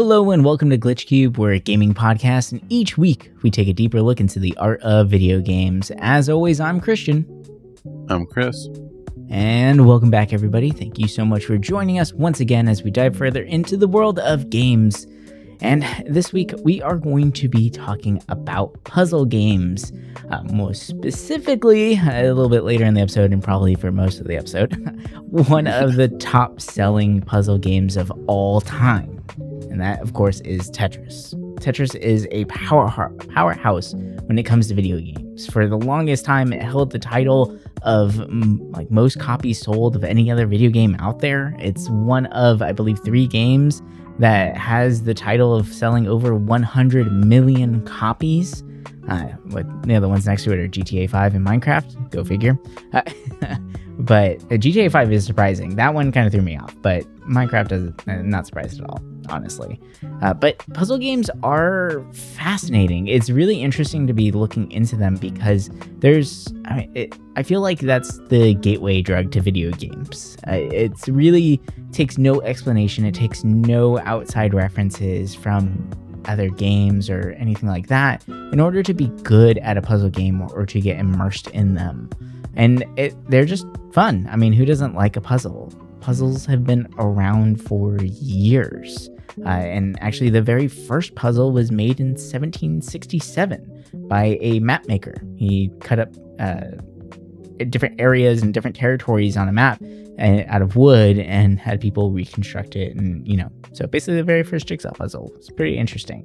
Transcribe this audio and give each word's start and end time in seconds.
Hello 0.00 0.30
and 0.30 0.44
welcome 0.44 0.70
to 0.70 0.78
Glitch 0.78 1.06
Cube. 1.06 1.38
We're 1.38 1.54
a 1.54 1.58
gaming 1.58 1.92
podcast, 1.92 2.52
and 2.52 2.64
each 2.68 2.96
week 2.96 3.32
we 3.42 3.50
take 3.50 3.66
a 3.66 3.72
deeper 3.72 4.00
look 4.00 4.20
into 4.20 4.38
the 4.38 4.56
art 4.56 4.80
of 4.82 5.08
video 5.08 5.40
games. 5.40 5.90
As 5.98 6.28
always, 6.28 6.60
I'm 6.60 6.80
Christian. 6.80 7.26
I'm 8.08 8.24
Chris. 8.24 8.68
And 9.28 9.88
welcome 9.88 10.08
back, 10.08 10.32
everybody. 10.32 10.70
Thank 10.70 11.00
you 11.00 11.08
so 11.08 11.24
much 11.24 11.46
for 11.46 11.58
joining 11.58 11.98
us 11.98 12.12
once 12.12 12.38
again 12.38 12.68
as 12.68 12.84
we 12.84 12.92
dive 12.92 13.16
further 13.16 13.42
into 13.42 13.76
the 13.76 13.88
world 13.88 14.20
of 14.20 14.50
games. 14.50 15.04
And 15.62 15.84
this 16.06 16.32
week 16.32 16.52
we 16.62 16.80
are 16.80 16.96
going 16.96 17.32
to 17.32 17.48
be 17.48 17.68
talking 17.68 18.22
about 18.28 18.84
puzzle 18.84 19.24
games. 19.24 19.92
Uh, 20.30 20.44
more 20.44 20.74
specifically, 20.74 21.94
a 21.96 22.32
little 22.32 22.48
bit 22.48 22.62
later 22.62 22.84
in 22.84 22.94
the 22.94 23.00
episode, 23.00 23.32
and 23.32 23.42
probably 23.42 23.74
for 23.74 23.90
most 23.90 24.20
of 24.20 24.28
the 24.28 24.36
episode, 24.36 24.76
one 25.48 25.66
of 25.66 25.96
the 25.96 26.06
top 26.06 26.60
selling 26.60 27.20
puzzle 27.20 27.58
games 27.58 27.96
of 27.96 28.12
all 28.28 28.60
time 28.60 29.18
and 29.70 29.80
that, 29.80 30.00
of 30.00 30.12
course, 30.14 30.40
is 30.40 30.70
Tetris. 30.70 31.34
Tetris 31.60 31.94
is 31.96 32.26
a 32.30 32.44
power 32.46 32.88
powerhouse 33.28 33.94
when 34.26 34.38
it 34.38 34.44
comes 34.44 34.68
to 34.68 34.74
video 34.74 34.98
games. 34.98 35.46
For 35.46 35.66
the 35.66 35.76
longest 35.76 36.24
time, 36.24 36.52
it 36.52 36.62
held 36.62 36.90
the 36.90 36.98
title 36.98 37.58
of 37.82 38.16
like 38.72 38.90
most 38.90 39.18
copies 39.18 39.60
sold 39.60 39.96
of 39.96 40.04
any 40.04 40.30
other 40.30 40.46
video 40.46 40.70
game 40.70 40.96
out 40.98 41.20
there. 41.20 41.54
It's 41.58 41.88
one 41.88 42.26
of, 42.26 42.62
I 42.62 42.72
believe, 42.72 42.98
three 43.00 43.26
games 43.26 43.82
that 44.18 44.56
has 44.56 45.04
the 45.04 45.14
title 45.14 45.54
of 45.54 45.68
selling 45.68 46.08
over 46.08 46.34
100 46.34 47.12
million 47.12 47.84
copies. 47.84 48.64
Uh, 49.08 49.28
what 49.50 49.64
the 49.84 49.94
other 49.94 50.08
ones 50.08 50.26
next 50.26 50.44
to 50.44 50.52
it 50.52 50.58
are 50.58 50.68
GTA 50.68 51.08
5 51.08 51.34
and 51.34 51.46
Minecraft. 51.46 52.10
Go 52.10 52.24
figure. 52.24 52.58
Uh, 52.92 53.02
but 54.00 54.38
GTA 54.48 54.90
5 54.90 55.12
is 55.12 55.24
surprising. 55.24 55.76
That 55.76 55.94
one 55.94 56.12
kind 56.12 56.26
of 56.26 56.32
threw 56.32 56.42
me 56.42 56.58
off, 56.58 56.74
but 56.82 57.04
Minecraft 57.20 57.72
is 57.72 57.92
uh, 58.06 58.22
not 58.22 58.46
surprised 58.46 58.80
at 58.80 58.90
all 58.90 59.00
honestly. 59.28 59.80
Uh, 60.22 60.34
but 60.34 60.58
puzzle 60.74 60.98
games 60.98 61.30
are 61.42 62.04
fascinating. 62.12 63.08
It's 63.08 63.30
really 63.30 63.62
interesting 63.62 64.06
to 64.06 64.12
be 64.12 64.32
looking 64.32 64.70
into 64.72 64.96
them 64.96 65.16
because 65.16 65.70
there's, 65.98 66.52
I, 66.64 66.76
mean, 66.76 66.92
it, 66.94 67.18
I 67.36 67.42
feel 67.42 67.60
like 67.60 67.80
that's 67.80 68.18
the 68.28 68.54
gateway 68.54 69.02
drug 69.02 69.32
to 69.32 69.40
video 69.40 69.70
games. 69.70 70.36
Uh, 70.46 70.52
it 70.52 70.92
really 71.06 71.60
takes 71.92 72.18
no 72.18 72.40
explanation, 72.42 73.04
it 73.04 73.14
takes 73.14 73.44
no 73.44 73.98
outside 74.00 74.54
references 74.54 75.34
from 75.34 75.90
other 76.26 76.50
games 76.50 77.08
or 77.08 77.30
anything 77.38 77.68
like 77.68 77.88
that 77.88 78.26
in 78.28 78.60
order 78.60 78.82
to 78.82 78.92
be 78.92 79.06
good 79.22 79.58
at 79.58 79.76
a 79.76 79.82
puzzle 79.82 80.10
game 80.10 80.42
or, 80.42 80.52
or 80.52 80.66
to 80.66 80.80
get 80.80 80.98
immersed 80.98 81.48
in 81.48 81.74
them. 81.74 82.10
And 82.54 82.84
it, 82.96 83.14
they're 83.30 83.44
just 83.44 83.66
fun. 83.92 84.28
I 84.30 84.36
mean, 84.36 84.52
who 84.52 84.64
doesn't 84.64 84.94
like 84.94 85.16
a 85.16 85.20
puzzle? 85.20 85.72
Puzzles 86.00 86.44
have 86.46 86.64
been 86.64 86.92
around 86.98 87.62
for 87.62 87.96
years. 88.02 89.10
Uh, 89.44 89.48
and 89.48 89.98
actually, 90.00 90.30
the 90.30 90.42
very 90.42 90.68
first 90.68 91.14
puzzle 91.14 91.52
was 91.52 91.70
made 91.70 92.00
in 92.00 92.10
1767 92.10 93.84
by 94.08 94.38
a 94.40 94.60
map 94.60 94.86
maker. 94.86 95.14
He 95.36 95.70
cut 95.80 95.98
up 95.98 96.14
uh, 96.38 96.64
different 97.64 98.00
areas 98.00 98.42
and 98.42 98.54
different 98.54 98.76
territories 98.76 99.36
on 99.36 99.48
a 99.48 99.52
map 99.52 99.82
uh, 100.18 100.42
out 100.46 100.62
of 100.62 100.76
wood 100.76 101.18
and 101.18 101.58
had 101.58 101.80
people 101.80 102.10
reconstruct 102.10 102.76
it. 102.76 102.96
And, 102.96 103.26
you 103.26 103.36
know, 103.36 103.50
so 103.72 103.86
basically 103.86 104.16
the 104.16 104.24
very 104.24 104.42
first 104.42 104.66
jigsaw 104.66 104.92
puzzle. 104.92 105.32
It's 105.36 105.50
pretty 105.50 105.76
interesting. 105.76 106.24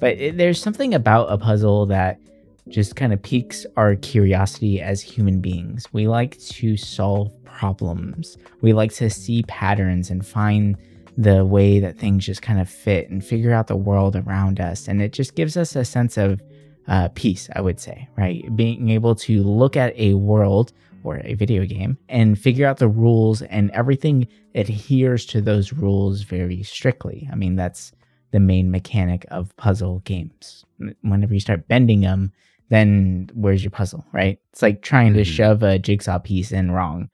But 0.00 0.18
it, 0.18 0.36
there's 0.36 0.60
something 0.60 0.94
about 0.94 1.32
a 1.32 1.38
puzzle 1.38 1.86
that 1.86 2.20
just 2.68 2.96
kind 2.96 3.12
of 3.12 3.22
piques 3.22 3.64
our 3.76 3.94
curiosity 3.96 4.80
as 4.80 5.00
human 5.00 5.40
beings. 5.40 5.86
We 5.92 6.08
like 6.08 6.38
to 6.38 6.76
solve 6.76 7.32
problems, 7.44 8.36
we 8.60 8.72
like 8.72 8.92
to 8.94 9.08
see 9.08 9.42
patterns 9.44 10.10
and 10.10 10.26
find 10.26 10.76
the 11.16 11.44
way 11.44 11.80
that 11.80 11.98
things 11.98 12.26
just 12.26 12.42
kind 12.42 12.60
of 12.60 12.68
fit 12.68 13.08
and 13.08 13.24
figure 13.24 13.52
out 13.52 13.68
the 13.68 13.76
world 13.76 14.16
around 14.16 14.60
us. 14.60 14.86
And 14.86 15.00
it 15.00 15.12
just 15.12 15.34
gives 15.34 15.56
us 15.56 15.74
a 15.74 15.84
sense 15.84 16.16
of 16.16 16.40
uh, 16.88 17.08
peace, 17.14 17.48
I 17.54 17.60
would 17.60 17.80
say, 17.80 18.08
right? 18.16 18.54
Being 18.54 18.90
able 18.90 19.14
to 19.16 19.42
look 19.42 19.76
at 19.76 19.96
a 19.96 20.14
world 20.14 20.72
or 21.04 21.20
a 21.24 21.34
video 21.34 21.64
game 21.64 21.96
and 22.08 22.38
figure 22.38 22.66
out 22.66 22.78
the 22.78 22.88
rules 22.88 23.42
and 23.42 23.70
everything 23.70 24.28
adheres 24.54 25.24
to 25.26 25.40
those 25.40 25.72
rules 25.72 26.22
very 26.22 26.62
strictly. 26.62 27.28
I 27.32 27.36
mean, 27.36 27.56
that's 27.56 27.92
the 28.32 28.40
main 28.40 28.70
mechanic 28.70 29.24
of 29.30 29.56
puzzle 29.56 30.00
games. 30.00 30.64
Whenever 31.00 31.32
you 31.32 31.40
start 31.40 31.68
bending 31.68 32.00
them, 32.00 32.32
then 32.68 33.30
where's 33.34 33.62
your 33.62 33.70
puzzle, 33.70 34.04
right? 34.12 34.38
It's 34.52 34.62
like 34.62 34.82
trying 34.82 35.14
to 35.14 35.20
mm-hmm. 35.20 35.30
shove 35.30 35.62
a 35.62 35.78
jigsaw 35.78 36.18
piece 36.18 36.52
in 36.52 36.72
wrong 36.72 37.08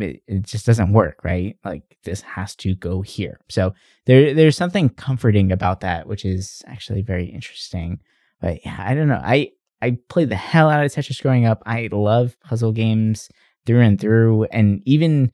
it 0.00 0.42
just 0.42 0.66
doesn't 0.66 0.92
work, 0.92 1.20
right? 1.22 1.56
Like 1.64 1.96
this 2.04 2.20
has 2.22 2.54
to 2.56 2.74
go 2.74 3.02
here. 3.02 3.40
So 3.48 3.74
there 4.06 4.34
there's 4.34 4.56
something 4.56 4.88
comforting 4.88 5.52
about 5.52 5.80
that, 5.80 6.06
which 6.06 6.24
is 6.24 6.62
actually 6.66 7.02
very 7.02 7.26
interesting. 7.26 8.00
But 8.40 8.64
yeah, 8.64 8.76
I 8.78 8.94
don't 8.94 9.08
know. 9.08 9.20
I 9.22 9.52
I 9.80 9.98
played 10.08 10.28
the 10.28 10.36
hell 10.36 10.70
out 10.70 10.84
of 10.84 10.92
Tetris 10.92 11.22
growing 11.22 11.46
up. 11.46 11.62
I 11.66 11.88
love 11.90 12.36
puzzle 12.40 12.72
games 12.72 13.28
through 13.66 13.80
and 13.80 14.00
through, 14.00 14.44
and 14.44 14.82
even 14.84 15.32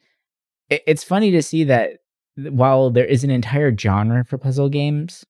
it, 0.70 0.82
it's 0.86 1.04
funny 1.04 1.30
to 1.32 1.42
see 1.42 1.64
that 1.64 1.98
while 2.36 2.90
there 2.90 3.06
is 3.06 3.24
an 3.24 3.30
entire 3.30 3.76
genre 3.76 4.24
for 4.24 4.38
puzzle 4.38 4.68
games, 4.68 5.24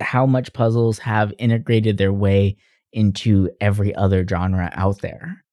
how 0.00 0.26
much 0.26 0.52
puzzles 0.52 0.98
have 1.00 1.32
integrated 1.38 1.98
their 1.98 2.12
way 2.12 2.56
into 2.92 3.50
every 3.60 3.94
other 3.94 4.26
genre 4.26 4.70
out 4.74 5.00
there 5.00 5.44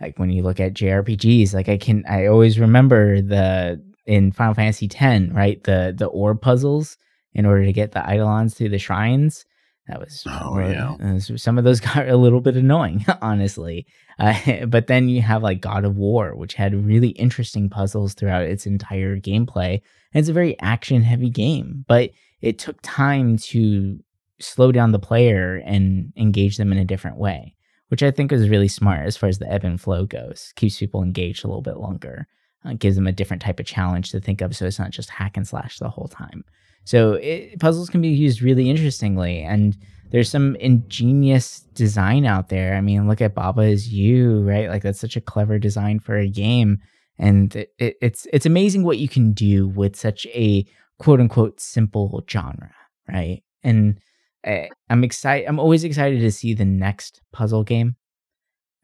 like 0.00 0.18
when 0.18 0.30
you 0.30 0.42
look 0.42 0.60
at 0.60 0.74
JRPGs, 0.74 1.54
like 1.54 1.68
I 1.68 1.76
can 1.76 2.04
I 2.08 2.26
always 2.26 2.58
remember 2.58 3.20
the 3.20 3.82
in 4.04 4.32
Final 4.32 4.54
Fantasy 4.54 4.88
X, 4.92 5.32
right? 5.32 5.62
The 5.64 5.94
the 5.96 6.06
orb 6.06 6.40
puzzles 6.40 6.96
in 7.34 7.46
order 7.46 7.64
to 7.64 7.72
get 7.72 7.92
the 7.92 8.00
Eidolons 8.00 8.54
through 8.54 8.70
the 8.70 8.78
shrines. 8.78 9.44
That 9.88 10.00
was 10.00 10.24
oh 10.26 10.58
yeah. 10.58 11.18
Some 11.36 11.58
of 11.58 11.64
those 11.64 11.80
got 11.94 12.08
a 12.08 12.16
little 12.16 12.40
bit 12.40 12.56
annoying, 12.56 13.04
honestly. 13.22 13.86
Uh, 14.18 14.66
but 14.66 14.86
then 14.86 15.08
you 15.08 15.22
have 15.22 15.42
like 15.42 15.60
God 15.60 15.84
of 15.84 15.96
War, 15.96 16.34
which 16.34 16.54
had 16.54 16.86
really 16.86 17.10
interesting 17.10 17.68
puzzles 17.68 18.14
throughout 18.14 18.42
its 18.42 18.66
entire 18.66 19.18
gameplay. 19.18 19.80
And 20.12 20.20
it's 20.20 20.28
a 20.28 20.34
very 20.34 20.58
action 20.60 21.02
heavy 21.02 21.30
game, 21.30 21.84
but 21.86 22.10
it 22.40 22.58
took 22.58 22.78
time 22.82 23.36
to 23.38 23.98
slow 24.40 24.72
down 24.72 24.92
the 24.92 24.98
player 24.98 25.62
and 25.64 26.12
engage 26.16 26.58
them 26.58 26.72
in 26.72 26.78
a 26.78 26.84
different 26.84 27.16
way 27.16 27.55
which 27.88 28.02
I 28.02 28.10
think 28.10 28.32
is 28.32 28.48
really 28.48 28.68
smart 28.68 29.06
as 29.06 29.16
far 29.16 29.28
as 29.28 29.38
the 29.38 29.50
ebb 29.50 29.64
and 29.64 29.80
flow 29.80 30.06
goes. 30.06 30.52
Keeps 30.56 30.78
people 30.78 31.02
engaged 31.02 31.44
a 31.44 31.48
little 31.48 31.62
bit 31.62 31.76
longer, 31.76 32.26
uh, 32.64 32.74
gives 32.74 32.96
them 32.96 33.06
a 33.06 33.12
different 33.12 33.42
type 33.42 33.60
of 33.60 33.66
challenge 33.66 34.10
to 34.10 34.20
think 34.20 34.40
of, 34.40 34.56
so 34.56 34.66
it's 34.66 34.78
not 34.78 34.90
just 34.90 35.10
hack 35.10 35.36
and 35.36 35.46
slash 35.46 35.78
the 35.78 35.88
whole 35.88 36.08
time. 36.08 36.44
So 36.84 37.14
it, 37.14 37.58
puzzles 37.58 37.90
can 37.90 38.00
be 38.00 38.08
used 38.08 38.42
really 38.42 38.70
interestingly, 38.70 39.42
and 39.42 39.76
there's 40.10 40.30
some 40.30 40.56
ingenious 40.56 41.60
design 41.74 42.24
out 42.24 42.48
there. 42.48 42.76
I 42.76 42.80
mean, 42.80 43.08
look 43.08 43.20
at 43.20 43.34
Baba 43.34 43.62
is 43.62 43.92
You, 43.92 44.40
right? 44.42 44.68
Like 44.68 44.82
that's 44.82 45.00
such 45.00 45.16
a 45.16 45.20
clever 45.20 45.58
design 45.58 45.98
for 45.98 46.16
a 46.16 46.28
game, 46.28 46.78
and 47.18 47.54
it, 47.56 47.72
it, 47.78 47.96
it's 48.00 48.26
it's 48.32 48.46
amazing 48.46 48.84
what 48.84 48.98
you 48.98 49.08
can 49.08 49.32
do 49.32 49.68
with 49.68 49.96
such 49.96 50.26
a 50.26 50.64
quote 50.98 51.20
unquote 51.20 51.60
simple 51.60 52.24
genre, 52.28 52.72
right? 53.08 53.42
And 53.62 54.00
I, 54.46 54.68
am 54.88 55.04
excited. 55.04 55.46
I'm 55.46 55.58
always 55.58 55.84
excited 55.84 56.20
to 56.20 56.30
see 56.30 56.54
the 56.54 56.64
next 56.64 57.20
puzzle 57.32 57.64
game, 57.64 57.96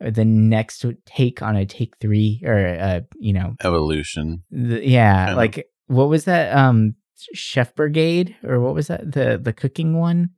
or 0.00 0.10
the 0.10 0.24
next 0.24 0.84
take 1.06 1.42
on 1.42 1.56
a 1.56 1.64
take 1.64 1.96
three, 2.00 2.42
or 2.44 2.66
uh, 2.66 3.00
you 3.18 3.32
know, 3.32 3.54
evolution. 3.62 4.42
The, 4.50 4.86
yeah, 4.86 5.26
kind 5.26 5.36
like 5.36 5.58
of. 5.58 5.64
what 5.86 6.08
was 6.08 6.24
that? 6.24 6.56
Um, 6.56 6.96
Chef 7.32 7.74
Brigade, 7.74 8.36
or 8.42 8.60
what 8.60 8.74
was 8.74 8.88
that? 8.88 9.12
The 9.12 9.38
the 9.42 9.52
cooking 9.52 9.98
one. 9.98 10.30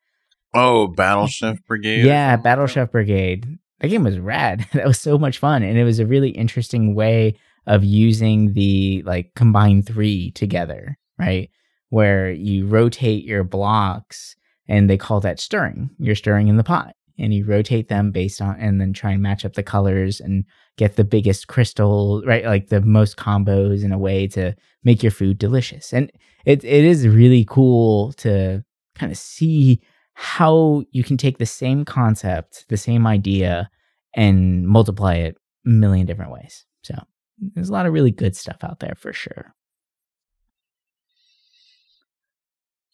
Oh, 0.53 0.89
Battle 0.89 1.27
Chef 1.27 1.59
Brigade. 1.67 2.05
Yeah, 2.05 2.37
Battle 2.37 2.67
Chef 2.67 2.93
Brigade. 2.93 3.59
That 3.81 3.89
game 3.89 4.05
was 4.05 4.19
rad. 4.19 4.67
that 4.73 4.87
was 4.87 5.01
so 5.01 5.19
much 5.19 5.39
fun, 5.39 5.63
and 5.63 5.79
it 5.79 5.85
was 5.85 5.99
a 5.99 6.07
really 6.07 6.31
interesting 6.31 6.95
way 6.95 7.37
of 7.67 7.83
using 7.83 8.53
the 8.53 9.03
like 9.07 9.33
combined 9.35 9.87
three 9.87 10.31
together, 10.33 10.99
right? 11.19 11.51
Where 11.89 12.31
you 12.31 12.67
rotate 12.67 13.25
your 13.25 13.45
blocks 13.45 14.37
and 14.69 14.89
they 14.89 14.97
call 14.97 15.21
that 15.21 15.41
stirring. 15.41 15.91
You're 15.99 16.15
stirring 16.15 16.49
in 16.49 16.57
the 16.57 16.65
pot 16.65 16.95
and 17.19 17.33
you 17.33 17.45
rotate 17.45 17.89
them 17.89 18.11
based 18.11 18.41
on 18.41 18.57
and 18.59 18.81
then 18.81 18.93
try 18.93 19.13
and 19.13 19.23
match 19.23 19.45
up 19.45 19.55
the 19.55 19.63
colors 19.63 20.21
and 20.21 20.45
get 20.77 20.97
the 20.97 21.05
biggest 21.05 21.47
crystal, 21.47 22.23
right? 22.27 22.45
Like 22.45 22.69
the 22.69 22.81
most 22.81 23.17
combos 23.17 23.85
in 23.85 23.93
a 23.93 23.99
way 23.99 24.27
to 24.29 24.55
make 24.83 25.03
your 25.03 25.13
food 25.13 25.39
delicious. 25.39 25.93
And 25.93 26.11
it 26.45 26.65
it 26.65 26.85
is 26.85 27.07
really 27.07 27.45
cool 27.45 28.13
to 28.15 28.65
kind 28.95 29.13
of 29.13 29.19
see 29.19 29.81
how 30.15 30.85
you 30.93 31.03
can 31.03 31.17
take 31.17 31.39
the 31.39 31.47
same 31.47 31.85
concept, 31.85 32.67
the 32.69 32.77
same 32.77 33.07
idea 33.07 33.71
and 34.15 34.67
multiply 34.67 35.15
it 35.15 35.37
a 35.67 35.69
million 35.69 36.07
different 36.07 36.33
ways. 36.33 36.65
So 36.83 36.95
there's 37.39 37.69
a 37.69 37.73
lot 37.73 37.87
of 37.87 37.93
really 37.93 38.13
good 38.13 38.37
stuff 38.37 38.59
out 38.63 38.81
there 38.81 38.95
for 38.97 39.13
sure. 39.13 39.55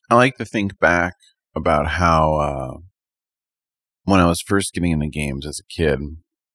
I 0.08 0.14
like 0.16 0.38
to 0.38 0.44
think 0.44 0.78
back 0.78 1.14
about 1.55 1.87
how 1.87 2.35
uh, 2.35 2.79
when 4.05 4.20
I 4.20 4.26
was 4.26 4.41
first 4.41 4.75
getting 4.75 4.93
into 4.93 5.08
games 5.08 5.47
as 5.47 5.61
a 5.61 5.75
kid, 5.75 6.00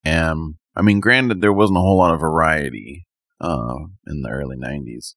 and 0.03 0.55
I 0.75 0.81
mean, 0.81 0.99
granted, 0.99 1.41
there 1.41 1.53
wasn't 1.53 1.77
a 1.77 1.81
whole 1.81 1.97
lot 1.97 2.13
of 2.13 2.19
variety, 2.19 3.05
uh, 3.39 3.75
in 4.07 4.21
the 4.21 4.29
early 4.29 4.57
90s, 4.57 5.15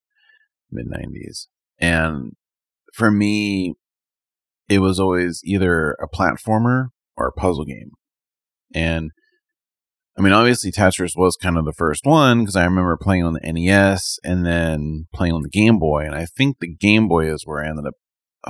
mid 0.71 0.87
90s. 0.87 1.47
And 1.79 2.33
for 2.93 3.11
me, 3.11 3.75
it 4.69 4.81
was 4.81 5.01
always 5.01 5.41
either 5.45 5.93
a 6.03 6.09
platformer 6.09 6.89
or 7.17 7.29
a 7.29 7.33
puzzle 7.33 7.65
game. 7.65 7.93
And 8.75 9.11
I 10.17 10.21
mean, 10.21 10.33
obviously, 10.33 10.73
Tetris 10.73 11.17
was 11.17 11.37
kind 11.37 11.57
of 11.57 11.65
the 11.65 11.73
first 11.73 12.05
one 12.05 12.41
because 12.41 12.57
I 12.57 12.65
remember 12.65 12.97
playing 12.97 13.25
on 13.25 13.35
the 13.35 13.53
NES 13.53 14.19
and 14.25 14.45
then 14.45 15.07
playing 15.15 15.33
on 15.33 15.43
the 15.43 15.49
Game 15.49 15.79
Boy. 15.79 16.01
And 16.01 16.15
I 16.15 16.27
think 16.27 16.59
the 16.59 16.75
Game 16.75 17.07
Boy 17.07 17.33
is 17.33 17.47
where 17.47 17.65
I 17.65 17.69
ended 17.69 17.87
up 17.87 17.95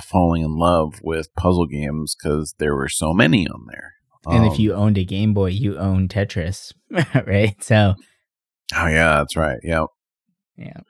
falling 0.03 0.43
in 0.43 0.57
love 0.57 1.01
with 1.03 1.35
puzzle 1.35 1.67
games 1.67 2.15
because 2.15 2.55
there 2.59 2.75
were 2.75 2.89
so 2.89 3.13
many 3.13 3.49
on 3.49 3.67
there. 3.71 3.95
And 4.27 4.45
um, 4.45 4.53
if 4.53 4.59
you 4.59 4.75
owned 4.75 4.99
a 4.99 5.05
Game 5.05 5.33
Boy, 5.33 5.49
you 5.51 5.79
owned 5.79 6.11
Tetris, 6.11 6.73
right? 7.27 7.63
So. 7.63 7.95
Oh 8.75 8.87
yeah, 8.87 9.19
that's 9.19 9.37
right. 9.37 9.59
Yep. 9.63 9.87
Yeah. 10.57 10.81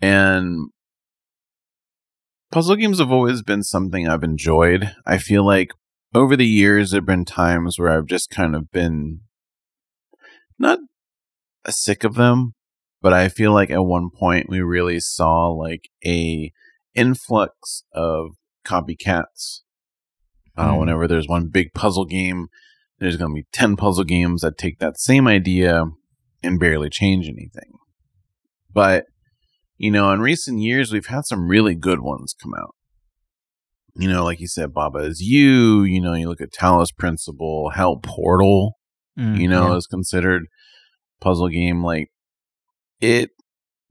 And 0.00 0.70
puzzle 2.50 2.76
games 2.76 2.98
have 2.98 3.12
always 3.12 3.42
been 3.42 3.62
something 3.62 4.08
I've 4.08 4.24
enjoyed. 4.24 4.94
I 5.06 5.18
feel 5.18 5.44
like 5.46 5.70
over 6.14 6.36
the 6.36 6.46
years 6.46 6.90
there've 6.90 7.04
been 7.04 7.24
times 7.24 7.78
where 7.78 7.90
I've 7.90 8.06
just 8.06 8.30
kind 8.30 8.54
of 8.54 8.70
been 8.70 9.20
not 10.58 10.78
sick 11.68 12.04
of 12.04 12.14
them, 12.14 12.54
but 13.02 13.12
I 13.12 13.28
feel 13.28 13.52
like 13.52 13.70
at 13.70 13.84
one 13.84 14.10
point 14.10 14.48
we 14.48 14.60
really 14.60 15.00
saw 15.00 15.48
like 15.48 15.88
a 16.04 16.52
influx 16.94 17.84
of 17.92 18.36
copycats. 18.64 19.60
Uh, 20.56 20.70
mm. 20.70 20.80
Whenever 20.80 21.08
there's 21.08 21.28
one 21.28 21.48
big 21.48 21.74
puzzle 21.74 22.04
game, 22.04 22.48
there's 22.98 23.16
going 23.16 23.32
to 23.32 23.42
be 23.42 23.46
10 23.52 23.76
puzzle 23.76 24.04
games 24.04 24.42
that 24.42 24.56
take 24.56 24.78
that 24.78 24.98
same 24.98 25.26
idea 25.26 25.84
and 26.42 26.60
barely 26.60 26.88
change 26.88 27.26
anything. 27.26 27.72
But, 28.72 29.06
you 29.76 29.90
know, 29.90 30.12
in 30.12 30.20
recent 30.20 30.60
years, 30.60 30.92
we've 30.92 31.06
had 31.06 31.24
some 31.24 31.48
really 31.48 31.74
good 31.74 32.00
ones 32.00 32.34
come 32.40 32.54
out. 32.54 32.74
You 33.96 34.08
know, 34.08 34.24
like 34.24 34.40
you 34.40 34.48
said, 34.48 34.74
Baba 34.74 34.98
is 34.98 35.20
You, 35.20 35.84
you 35.84 36.00
know, 36.00 36.14
you 36.14 36.28
look 36.28 36.40
at 36.40 36.52
Talos 36.52 36.88
Principle, 36.96 37.70
Hell 37.70 37.96
Portal, 37.96 38.76
mm, 39.18 39.38
you 39.38 39.48
know, 39.48 39.70
yeah. 39.70 39.76
is 39.76 39.86
considered 39.86 40.46
puzzle 41.20 41.48
game. 41.48 41.82
Like, 41.84 42.10
it 43.00 43.30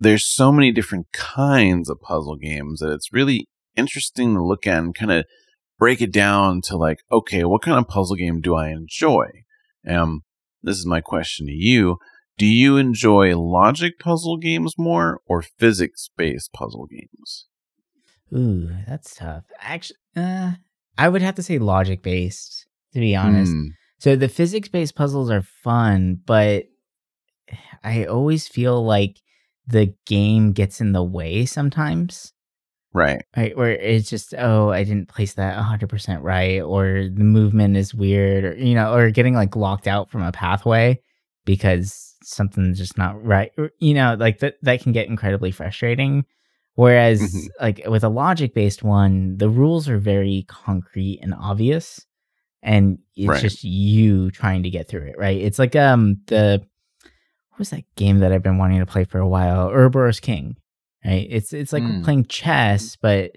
there's 0.04 0.26
so 0.26 0.52
many 0.52 0.72
different 0.72 1.08
kinds 1.12 1.90
of 1.90 2.02
puzzle 2.02 2.36
games 2.36 2.80
that 2.80 2.92
it's 2.92 3.14
really 3.14 3.48
interesting 3.76 4.36
to 4.36 4.44
look 4.44 4.68
at 4.68 4.80
and 4.80 4.96
kind 4.96 5.12
of 5.12 5.26
break 5.80 6.02
it 6.02 6.12
down 6.12 6.62
to 6.62 6.78
like, 6.78 7.00
okay, 7.12 7.44
what 7.44 7.62
kind 7.62 7.78
of 7.78 7.88
puzzle 7.88 8.16
game 8.16 8.42
do 8.42 8.56
I 8.56 8.70
enjoy? 8.70 9.28
Um, 9.88 10.24
this 10.62 10.78
is 10.78 10.86
my 10.86 11.02
question 11.02 11.48
to 11.48 11.54
you. 11.54 11.98
Do 12.38 12.46
you 12.46 12.78
enjoy 12.78 13.38
logic 13.38 14.00
puzzle 14.00 14.38
games 14.38 14.76
more 14.78 15.20
or 15.28 15.42
physics 15.42 16.10
based 16.16 16.52
puzzle 16.54 16.88
games? 16.88 17.48
Ooh, 18.36 18.70
that's 18.88 19.16
tough. 19.16 19.44
Actually, 19.60 19.98
uh, 20.16 20.54
I 20.98 21.10
would 21.10 21.22
have 21.22 21.36
to 21.36 21.44
say 21.44 21.60
logic 21.60 22.02
based, 22.02 22.66
to 22.94 23.00
be 23.00 23.16
honest. 23.16 23.52
Hmm. 23.52 23.68
So 24.00 24.16
the 24.16 24.30
physics 24.30 24.68
based 24.68 24.96
puzzles 24.96 25.30
are 25.30 25.44
fun, 25.64 26.20
but 26.26 26.66
I 27.84 28.06
always 28.06 28.48
feel 28.48 28.84
like 28.84 29.22
the 29.68 29.94
game 30.06 30.52
gets 30.52 30.82
in 30.82 30.92
the 30.92 31.04
way 31.04 31.46
sometimes. 31.46 32.34
Right. 32.94 33.24
Right. 33.36 33.58
Where 33.58 33.72
it's 33.72 34.10
just, 34.10 34.36
oh, 34.38 34.70
I 34.70 34.84
didn't 34.84 35.10
place 35.10 35.34
that 35.34 35.58
100% 35.58 36.22
right, 36.22 36.62
or 36.62 37.10
the 37.12 37.24
movement 37.24 37.76
is 37.76 37.94
weird, 37.94 38.44
or, 38.46 38.56
you 38.56 38.76
know, 38.76 38.94
or 38.94 39.10
getting 39.10 39.34
like 39.34 39.56
locked 39.56 39.88
out 39.88 40.12
from 40.12 40.22
a 40.22 40.32
pathway 40.32 41.02
because 41.46 42.16
something's 42.22 42.78
just 42.78 42.98
not 42.98 43.24
right. 43.24 43.52
You 43.80 43.96
know, 43.96 44.16
like 44.20 44.40
that, 44.40 44.56
that 44.62 44.82
can 44.82 44.92
get 44.92 45.08
incredibly 45.08 45.52
frustrating. 45.52 46.26
Whereas, 46.76 47.22
mm-hmm. 47.22 47.64
like 47.64 47.82
with 47.88 48.04
a 48.04 48.10
logic 48.10 48.54
based 48.54 48.84
one, 48.84 49.38
the 49.38 49.50
rules 49.50 49.90
are 49.90 49.98
very 49.98 50.46
concrete 50.48 51.20
and 51.22 51.34
obvious. 51.34 52.06
And 52.62 53.00
it's 53.16 53.28
right. 53.28 53.42
just 53.42 53.64
you 53.64 54.32
trying 54.32 54.64
to 54.64 54.70
get 54.70 54.88
through 54.88 55.08
it, 55.08 55.16
right? 55.18 55.40
It's 55.40 55.60
like 55.60 55.76
um 55.76 56.18
the 56.28 56.66
what 57.54 57.60
was 57.60 57.70
that 57.70 57.84
game 57.96 58.18
that 58.20 58.32
I've 58.32 58.42
been 58.42 58.58
wanting 58.58 58.80
to 58.80 58.86
play 58.88 59.04
for 59.04 59.20
a 59.20 59.28
while? 59.28 59.70
Ouroboros 59.70 60.20
King. 60.20 60.58
Right? 61.06 61.28
It's 61.30 61.54
it's 61.54 61.72
like 61.72 61.84
mm. 61.84 62.04
playing 62.04 62.26
chess, 62.26 62.96
but 62.96 63.34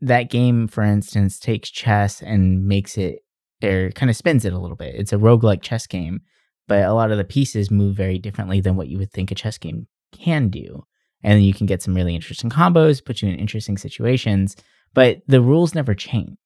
that 0.00 0.30
game, 0.30 0.68
for 0.68 0.84
instance, 0.84 1.40
takes 1.40 1.68
chess 1.68 2.22
and 2.22 2.64
makes 2.68 2.96
it 2.96 3.24
or 3.64 3.90
kind 3.90 4.08
of 4.08 4.14
spins 4.16 4.44
it 4.44 4.52
a 4.52 4.58
little 4.58 4.76
bit. 4.76 4.94
It's 4.94 5.12
a 5.12 5.16
roguelike 5.16 5.62
chess 5.62 5.88
game, 5.88 6.20
but 6.68 6.84
a 6.84 6.92
lot 6.92 7.10
of 7.10 7.18
the 7.18 7.24
pieces 7.24 7.68
move 7.68 7.96
very 7.96 8.18
differently 8.18 8.60
than 8.60 8.76
what 8.76 8.86
you 8.86 8.98
would 8.98 9.10
think 9.10 9.32
a 9.32 9.34
chess 9.34 9.58
game 9.58 9.88
can 10.12 10.48
do. 10.48 10.84
And 11.24 11.44
you 11.44 11.52
can 11.52 11.66
get 11.66 11.82
some 11.82 11.94
really 11.94 12.14
interesting 12.14 12.50
combos, 12.50 13.04
put 13.04 13.20
you 13.20 13.28
in 13.28 13.38
interesting 13.38 13.78
situations, 13.78 14.54
but 14.94 15.22
the 15.26 15.40
rules 15.40 15.74
never 15.74 15.92
change. 15.92 16.36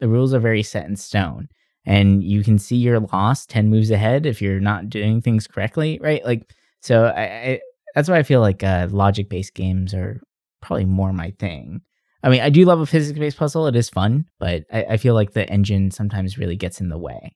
The 0.00 0.08
rules 0.08 0.34
are 0.34 0.40
very 0.40 0.64
set 0.64 0.86
in 0.86 0.96
stone. 0.96 1.48
And 1.86 2.24
you 2.24 2.42
can 2.42 2.58
see 2.58 2.76
you're 2.76 2.98
lost 3.00 3.50
10 3.50 3.68
moves 3.68 3.90
ahead 3.90 4.26
if 4.26 4.42
you're 4.42 4.58
not 4.58 4.88
doing 4.88 5.20
things 5.20 5.46
correctly, 5.46 6.00
right? 6.02 6.24
Like 6.24 6.50
so 6.84 7.06
I, 7.06 7.22
I 7.22 7.60
that's 7.94 8.10
why 8.10 8.18
I 8.18 8.22
feel 8.22 8.40
like 8.40 8.62
uh, 8.62 8.88
logic 8.90 9.30
based 9.30 9.54
games 9.54 9.94
are 9.94 10.20
probably 10.60 10.84
more 10.84 11.12
my 11.12 11.30
thing. 11.38 11.80
I 12.22 12.28
mean, 12.28 12.40
I 12.40 12.50
do 12.50 12.64
love 12.64 12.80
a 12.80 12.86
physics 12.86 13.18
based 13.18 13.38
puzzle; 13.38 13.66
it 13.66 13.76
is 13.76 13.88
fun, 13.88 14.26
but 14.38 14.64
I, 14.72 14.84
I 14.90 14.96
feel 14.98 15.14
like 15.14 15.32
the 15.32 15.48
engine 15.48 15.90
sometimes 15.90 16.36
really 16.38 16.56
gets 16.56 16.80
in 16.80 16.90
the 16.90 16.98
way, 16.98 17.34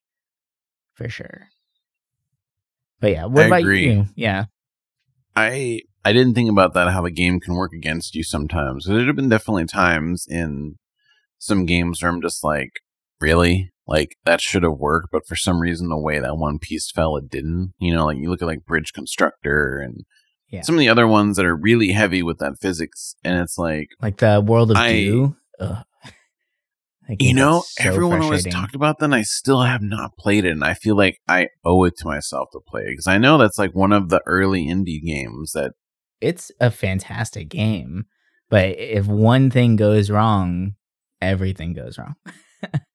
for 0.94 1.08
sure. 1.08 1.48
But 3.00 3.12
yeah, 3.12 3.24
what 3.24 3.44
I 3.44 3.46
about 3.46 3.60
agree. 3.62 3.86
you? 3.86 4.06
Yeah, 4.16 4.46
I 5.34 5.80
I 6.04 6.12
didn't 6.12 6.34
think 6.34 6.50
about 6.50 6.74
that 6.74 6.92
how 6.92 7.02
the 7.02 7.10
game 7.10 7.40
can 7.40 7.54
work 7.54 7.72
against 7.72 8.14
you 8.14 8.22
sometimes. 8.22 8.84
There 8.84 9.06
have 9.06 9.16
been 9.16 9.28
definitely 9.28 9.66
times 9.66 10.26
in 10.28 10.76
some 11.38 11.64
games 11.64 12.02
where 12.02 12.10
I'm 12.10 12.20
just 12.20 12.42
like, 12.44 12.72
really, 13.20 13.70
like 13.88 14.16
that 14.24 14.42
should 14.42 14.62
have 14.62 14.76
worked, 14.78 15.08
but 15.10 15.26
for 15.26 15.34
some 15.34 15.60
reason 15.60 15.88
the 15.88 15.98
way 15.98 16.18
that 16.18 16.36
one 16.36 16.58
piece 16.58 16.90
fell, 16.90 17.16
it 17.16 17.30
didn't. 17.30 17.72
You 17.78 17.94
know, 17.94 18.04
like 18.04 18.18
you 18.18 18.28
look 18.28 18.42
at 18.42 18.46
like 18.46 18.66
Bridge 18.66 18.92
Constructor 18.92 19.78
and 19.78 20.04
yeah. 20.50 20.60
some 20.60 20.74
of 20.74 20.78
the 20.78 20.90
other 20.90 21.08
ones 21.08 21.36
that 21.36 21.46
are 21.46 21.56
really 21.56 21.92
heavy 21.92 22.22
with 22.22 22.38
that 22.38 22.58
physics, 22.60 23.16
and 23.24 23.40
it's 23.40 23.56
like 23.56 23.88
like 24.00 24.18
the 24.18 24.44
World 24.46 24.70
of 24.70 24.76
I, 24.76 24.88
you 27.18 27.32
know, 27.32 27.64
so 27.66 27.84
everyone 27.84 28.20
always 28.20 28.44
talked 28.44 28.74
about 28.74 28.98
them. 28.98 29.14
I 29.14 29.22
still 29.22 29.62
have 29.62 29.80
not 29.80 30.18
played 30.18 30.44
it, 30.44 30.50
and 30.50 30.62
I 30.62 30.74
feel 30.74 30.94
like 30.94 31.18
I 31.26 31.48
owe 31.64 31.84
it 31.84 31.96
to 31.98 32.06
myself 32.06 32.50
to 32.52 32.60
play 32.68 32.82
it 32.82 32.90
because 32.90 33.06
I 33.06 33.16
know 33.16 33.38
that's 33.38 33.58
like 33.58 33.74
one 33.74 33.92
of 33.92 34.10
the 34.10 34.20
early 34.26 34.66
indie 34.66 35.02
games 35.02 35.52
that. 35.52 35.72
It's 36.20 36.50
a 36.60 36.70
fantastic 36.70 37.48
game, 37.48 38.06
but 38.50 38.76
if 38.78 39.06
one 39.06 39.50
thing 39.50 39.76
goes 39.76 40.10
wrong, 40.10 40.74
everything 41.22 41.72
goes 41.72 41.96
wrong. 41.96 42.16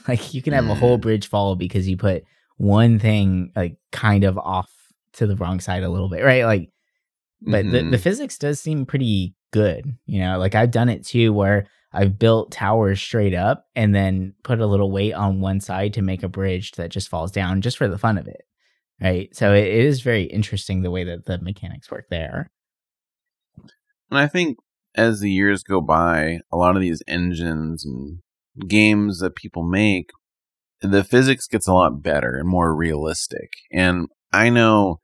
Like 0.08 0.32
you 0.32 0.42
can 0.42 0.52
have 0.54 0.68
a 0.68 0.74
whole 0.74 0.98
mm. 0.98 1.02
bridge 1.02 1.28
fall 1.28 1.54
because 1.54 1.88
you 1.88 1.96
put 1.96 2.24
one 2.56 2.98
thing 2.98 3.52
like 3.54 3.76
kind 3.92 4.24
of 4.24 4.38
off 4.38 4.70
to 5.14 5.26
the 5.26 5.36
wrong 5.36 5.60
side 5.60 5.82
a 5.82 5.88
little 5.88 6.08
bit, 6.08 6.24
right? 6.24 6.44
Like, 6.44 6.70
but 7.42 7.64
mm-hmm. 7.64 7.70
the, 7.70 7.78
the 7.78 7.84
mm-hmm. 7.84 7.96
physics 7.96 8.38
does 8.38 8.60
seem 8.60 8.86
pretty 8.86 9.34
good. 9.52 9.96
You 10.06 10.20
know, 10.20 10.38
like 10.38 10.54
I've 10.54 10.70
done 10.70 10.88
it 10.88 11.04
too 11.04 11.32
where 11.32 11.66
I've 11.92 12.18
built 12.18 12.52
towers 12.52 13.00
straight 13.00 13.34
up 13.34 13.66
and 13.74 13.94
then 13.94 14.34
put 14.42 14.60
a 14.60 14.66
little 14.66 14.90
weight 14.92 15.14
on 15.14 15.40
one 15.40 15.60
side 15.60 15.94
to 15.94 16.02
make 16.02 16.22
a 16.22 16.28
bridge 16.28 16.72
that 16.72 16.90
just 16.90 17.08
falls 17.08 17.32
down 17.32 17.60
just 17.60 17.78
for 17.78 17.88
the 17.88 17.98
fun 17.98 18.18
of 18.18 18.26
it. 18.26 18.42
Right. 19.00 19.34
So 19.34 19.54
it, 19.54 19.64
it 19.64 19.84
is 19.84 20.00
very 20.00 20.24
interesting 20.24 20.82
the 20.82 20.90
way 20.90 21.04
that 21.04 21.26
the 21.26 21.38
mechanics 21.38 21.90
work 21.90 22.06
there. 22.10 22.50
And 24.10 24.18
I 24.18 24.26
think 24.26 24.58
as 24.94 25.20
the 25.20 25.30
years 25.30 25.62
go 25.62 25.80
by, 25.80 26.40
a 26.52 26.56
lot 26.56 26.74
of 26.74 26.82
these 26.82 27.02
engines 27.06 27.84
and 27.84 28.18
games 28.66 29.20
that 29.20 29.36
people 29.36 29.62
make, 29.62 30.10
the 30.80 31.04
physics 31.04 31.46
gets 31.46 31.66
a 31.66 31.72
lot 31.72 32.02
better 32.02 32.36
and 32.36 32.48
more 32.48 32.74
realistic. 32.74 33.50
And 33.72 34.08
I 34.32 34.50
know 34.50 35.00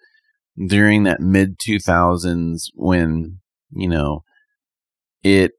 during 0.57 1.05
that 1.05 1.21
mid 1.21 1.59
2000s 1.59 2.67
when, 2.75 3.41
you 3.71 3.89
know, 3.89 4.23
it 5.23 5.53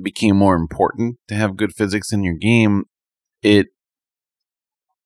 became 0.00 0.36
more 0.36 0.56
important 0.56 1.16
to 1.28 1.34
have 1.34 1.56
good 1.56 1.72
physics 1.74 2.12
in 2.12 2.22
your 2.22 2.34
game, 2.34 2.84
it 3.42 3.66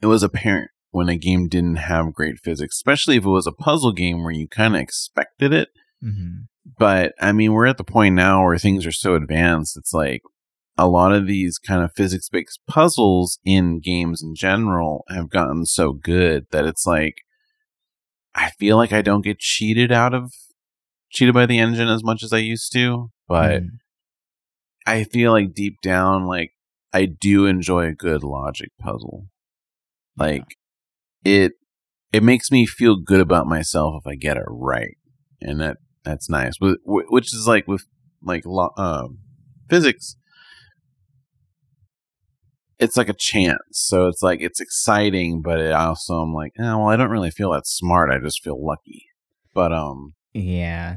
it 0.00 0.06
was 0.06 0.22
apparent 0.22 0.70
when 0.90 1.08
a 1.08 1.16
game 1.16 1.48
didn't 1.48 1.76
have 1.76 2.12
great 2.12 2.36
physics, 2.42 2.76
especially 2.76 3.16
if 3.16 3.24
it 3.24 3.30
was 3.30 3.46
a 3.46 3.52
puzzle 3.52 3.92
game 3.92 4.22
where 4.22 4.32
you 4.32 4.48
kind 4.48 4.74
of 4.74 4.80
expected 4.80 5.52
it. 5.52 5.68
Mm-hmm. 6.04 6.42
But 6.78 7.12
I 7.20 7.32
mean, 7.32 7.52
we're 7.52 7.66
at 7.66 7.78
the 7.78 7.84
point 7.84 8.14
now 8.14 8.44
where 8.44 8.58
things 8.58 8.84
are 8.86 8.92
so 8.92 9.14
advanced. 9.14 9.76
It's 9.76 9.92
like 9.92 10.22
a 10.78 10.88
lot 10.88 11.12
of 11.12 11.26
these 11.26 11.58
kind 11.58 11.82
of 11.82 11.92
physics 11.94 12.28
based 12.28 12.60
puzzles 12.66 13.38
in 13.44 13.80
games 13.80 14.22
in 14.22 14.34
general 14.34 15.04
have 15.08 15.30
gotten 15.30 15.66
so 15.66 15.92
good 15.92 16.46
that 16.50 16.64
it's 16.64 16.86
like 16.86 17.16
I 18.34 18.50
feel 18.58 18.76
like 18.76 18.92
I 18.92 19.02
don't 19.02 19.24
get 19.24 19.38
cheated 19.38 19.92
out 19.92 20.14
of 20.14 20.32
cheated 21.10 21.34
by 21.34 21.46
the 21.46 21.58
engine 21.58 21.88
as 21.88 22.02
much 22.02 22.22
as 22.22 22.32
I 22.32 22.38
used 22.38 22.72
to, 22.72 23.10
but 23.28 23.62
mm. 23.62 23.68
I 24.86 25.04
feel 25.04 25.32
like 25.32 25.54
deep 25.54 25.76
down 25.82 26.26
like 26.26 26.52
I 26.92 27.06
do 27.06 27.46
enjoy 27.46 27.86
a 27.86 27.94
good 27.94 28.22
logic 28.22 28.70
puzzle. 28.80 29.26
Like 30.16 30.44
yeah. 31.24 31.32
it 31.44 31.52
it 32.12 32.22
makes 32.22 32.50
me 32.50 32.66
feel 32.66 32.96
good 32.96 33.20
about 33.20 33.46
myself 33.46 34.02
if 34.04 34.06
I 34.06 34.14
get 34.14 34.36
it 34.36 34.44
right. 34.48 34.96
and 35.40 35.60
that 35.60 35.78
that's 36.04 36.28
nice. 36.28 36.54
Which 36.60 37.34
is 37.34 37.46
like 37.46 37.66
with 37.66 37.84
like 38.22 38.44
um, 38.76 39.18
physics, 39.68 40.16
it's 42.82 42.96
like 42.96 43.08
a 43.08 43.14
chance. 43.14 43.62
So 43.70 44.08
it's 44.08 44.22
like 44.22 44.40
it's 44.40 44.60
exciting, 44.60 45.40
but 45.40 45.60
it 45.60 45.72
also 45.72 46.14
I'm 46.14 46.34
like, 46.34 46.52
oh, 46.58 46.78
well, 46.78 46.88
I 46.88 46.96
don't 46.96 47.10
really 47.10 47.30
feel 47.30 47.52
that 47.52 47.66
smart. 47.66 48.10
I 48.10 48.18
just 48.18 48.42
feel 48.42 48.62
lucky. 48.62 49.06
But 49.54 49.72
um, 49.72 50.14
yeah, 50.34 50.96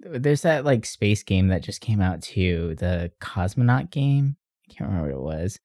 there's 0.00 0.42
that 0.42 0.64
like 0.64 0.86
space 0.86 1.22
game 1.22 1.48
that 1.48 1.62
just 1.62 1.80
came 1.80 2.00
out 2.00 2.22
too, 2.22 2.74
the 2.78 3.12
cosmonaut 3.20 3.90
game. 3.90 4.36
I 4.68 4.72
can't 4.72 4.90
remember 4.90 5.18
what 5.18 5.34
it 5.34 5.38
was, 5.38 5.60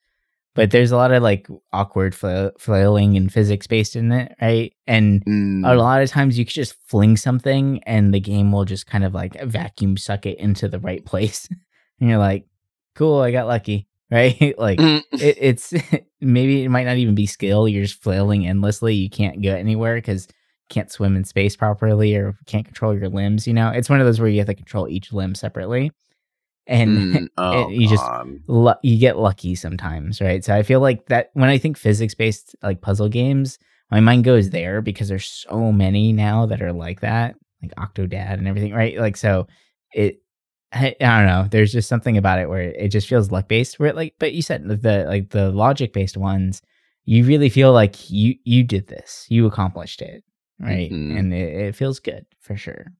but 0.53 0.71
there's 0.71 0.91
a 0.91 0.97
lot 0.97 1.11
of 1.11 1.23
like 1.23 1.47
awkward 1.71 2.13
fla- 2.13 2.51
flailing 2.59 3.15
and 3.15 3.31
physics 3.31 3.65
based 3.65 3.95
in 3.95 4.11
it, 4.11 4.35
right? 4.41 4.73
And 4.87 5.23
mm. 5.25 5.71
a 5.71 5.75
lot 5.75 6.01
of 6.01 6.09
times 6.09 6.37
you 6.37 6.45
could 6.45 6.53
just 6.53 6.75
fling 6.87 7.15
something 7.17 7.81
and 7.83 8.13
the 8.13 8.19
game 8.19 8.51
will 8.51 8.65
just 8.65 8.87
kind 8.87 9.03
of 9.03 9.13
like 9.13 9.41
vacuum 9.43 9.97
suck 9.97 10.25
it 10.25 10.37
into 10.37 10.67
the 10.67 10.79
right 10.79 11.05
place, 11.05 11.47
and 11.99 12.09
you're 12.09 12.19
like, 12.19 12.45
cool, 12.95 13.21
I 13.21 13.31
got 13.31 13.47
lucky 13.47 13.87
right? 14.11 14.53
like 14.59 14.77
mm. 14.77 15.01
it, 15.13 15.37
it's 15.39 15.73
maybe 16.21 16.63
it 16.63 16.69
might 16.69 16.85
not 16.85 16.97
even 16.97 17.15
be 17.15 17.25
skill. 17.25 17.67
You're 17.67 17.83
just 17.83 18.01
flailing 18.01 18.45
endlessly. 18.45 18.93
You 18.93 19.09
can't 19.09 19.41
go 19.41 19.55
anywhere 19.55 19.95
because 19.95 20.27
can't 20.69 20.91
swim 20.91 21.15
in 21.15 21.23
space 21.23 21.55
properly 21.55 22.15
or 22.15 22.35
can't 22.45 22.65
control 22.65 22.95
your 22.95 23.09
limbs. 23.09 23.47
You 23.47 23.53
know, 23.53 23.69
it's 23.69 23.89
one 23.89 23.99
of 23.99 24.05
those 24.05 24.19
where 24.19 24.29
you 24.29 24.39
have 24.39 24.47
to 24.47 24.53
control 24.53 24.87
each 24.87 25.11
limb 25.11 25.35
separately, 25.35 25.91
and 26.67 26.97
mm, 26.97 27.27
oh, 27.37 27.69
you 27.69 27.87
just 27.87 28.05
you 28.83 28.99
get 28.99 29.17
lucky 29.17 29.55
sometimes, 29.55 30.21
right? 30.21 30.43
So 30.43 30.55
I 30.55 30.63
feel 30.63 30.79
like 30.79 31.07
that 31.07 31.31
when 31.33 31.49
I 31.49 31.57
think 31.57 31.77
physics 31.77 32.15
based 32.15 32.55
like 32.61 32.81
puzzle 32.81 33.09
games, 33.09 33.57
my 33.89 33.99
mind 33.99 34.23
goes 34.23 34.49
there 34.49 34.81
because 34.81 35.09
there's 35.09 35.27
so 35.27 35.71
many 35.71 36.13
now 36.13 36.45
that 36.45 36.61
are 36.61 36.73
like 36.73 37.01
that, 37.01 37.35
like 37.61 37.75
Octodad 37.75 38.33
and 38.33 38.47
everything, 38.47 38.73
right? 38.73 38.97
Like 38.97 39.17
so 39.17 39.47
it 39.93 40.20
I, 40.73 40.95
I, 41.01 41.17
don't 41.17 41.27
know. 41.27 41.47
There's 41.49 41.71
just 41.71 41.89
something 41.89 42.17
about 42.17 42.39
it 42.39 42.47
where 42.47 42.61
it 42.61 42.89
just 42.89 43.07
feels 43.07 43.31
luck 43.31 43.47
based. 43.47 43.79
Where 43.79 43.93
like, 43.93 44.15
but 44.19 44.33
you 44.33 44.41
said 44.41 44.67
the 44.67 45.05
like 45.07 45.29
the 45.29 45.51
logic 45.51 45.93
based 45.93 46.17
ones, 46.17 46.61
you 47.05 47.25
really 47.25 47.49
feel 47.49 47.73
like 47.73 48.09
you 48.09 48.35
you 48.43 48.63
did 48.63 48.87
this, 48.87 49.25
you 49.29 49.45
accomplished 49.45 50.01
it, 50.01 50.23
right? 50.59 50.91
Mm-hmm. 50.91 51.17
And 51.17 51.33
it, 51.33 51.53
it 51.67 51.75
feels 51.75 51.99
good 51.99 52.25
for 52.39 52.55
sure. 52.55 52.93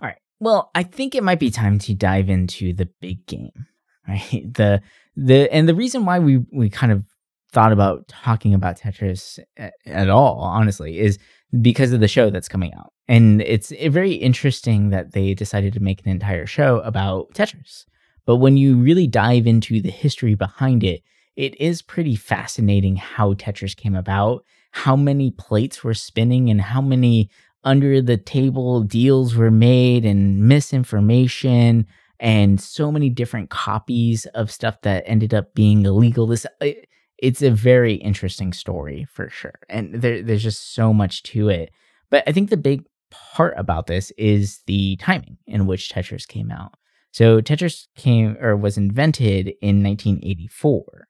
All 0.00 0.08
right. 0.08 0.18
Well, 0.38 0.70
I 0.74 0.82
think 0.82 1.14
it 1.14 1.22
might 1.22 1.40
be 1.40 1.50
time 1.50 1.78
to 1.80 1.94
dive 1.94 2.28
into 2.28 2.74
the 2.74 2.86
big 3.00 3.26
game, 3.26 3.66
right? 4.08 4.52
The 4.52 4.82
the 5.16 5.52
and 5.52 5.68
the 5.68 5.74
reason 5.74 6.04
why 6.04 6.18
we 6.18 6.38
we 6.52 6.68
kind 6.68 6.92
of 6.92 7.04
thought 7.52 7.72
about 7.72 8.08
talking 8.08 8.54
about 8.54 8.78
Tetris 8.78 9.38
at, 9.56 9.74
at 9.86 10.08
all, 10.08 10.40
honestly, 10.40 10.98
is 10.98 11.18
because 11.60 11.92
of 11.92 12.00
the 12.00 12.08
show 12.08 12.30
that's 12.30 12.48
coming 12.48 12.72
out. 12.74 12.92
And 13.08 13.42
it's 13.42 13.72
eh, 13.76 13.88
very 13.88 14.12
interesting 14.12 14.90
that 14.90 15.12
they 15.12 15.34
decided 15.34 15.74
to 15.74 15.80
make 15.80 16.00
an 16.04 16.10
entire 16.10 16.46
show 16.46 16.80
about 16.80 17.32
Tetris. 17.34 17.84
But 18.24 18.36
when 18.36 18.56
you 18.56 18.76
really 18.76 19.06
dive 19.06 19.46
into 19.46 19.80
the 19.80 19.90
history 19.90 20.34
behind 20.34 20.84
it, 20.84 21.02
it 21.36 21.60
is 21.60 21.82
pretty 21.82 22.16
fascinating 22.16 22.96
how 22.96 23.34
Tetris 23.34 23.76
came 23.76 23.94
about, 23.94 24.44
how 24.70 24.96
many 24.96 25.30
plates 25.30 25.82
were 25.82 25.94
spinning, 25.94 26.48
and 26.48 26.60
how 26.60 26.80
many 26.80 27.30
under 27.64 28.00
the 28.00 28.16
table 28.16 28.82
deals 28.82 29.34
were 29.34 29.50
made, 29.50 30.04
and 30.04 30.40
misinformation, 30.48 31.86
and 32.20 32.60
so 32.60 32.92
many 32.92 33.08
different 33.08 33.50
copies 33.50 34.26
of 34.26 34.50
stuff 34.50 34.80
that 34.82 35.04
ended 35.06 35.34
up 35.34 35.54
being 35.54 35.84
illegal. 35.84 36.26
This 36.26 36.46
eh, 36.60 36.74
it's 37.22 37.40
a 37.40 37.52
very 37.52 37.94
interesting 37.94 38.52
story 38.52 39.06
for 39.08 39.30
sure. 39.30 39.54
And 39.68 39.94
there, 39.94 40.22
there's 40.22 40.42
just 40.42 40.74
so 40.74 40.92
much 40.92 41.22
to 41.24 41.48
it. 41.48 41.70
But 42.10 42.24
I 42.26 42.32
think 42.32 42.50
the 42.50 42.56
big 42.56 42.84
part 43.10 43.54
about 43.56 43.86
this 43.86 44.10
is 44.18 44.60
the 44.66 44.96
timing 44.96 45.38
in 45.46 45.66
which 45.66 45.88
Tetris 45.88 46.26
came 46.26 46.50
out. 46.50 46.74
So 47.12 47.40
Tetris 47.40 47.86
came 47.96 48.36
or 48.40 48.56
was 48.56 48.76
invented 48.76 49.54
in 49.62 49.84
1984. 49.84 51.06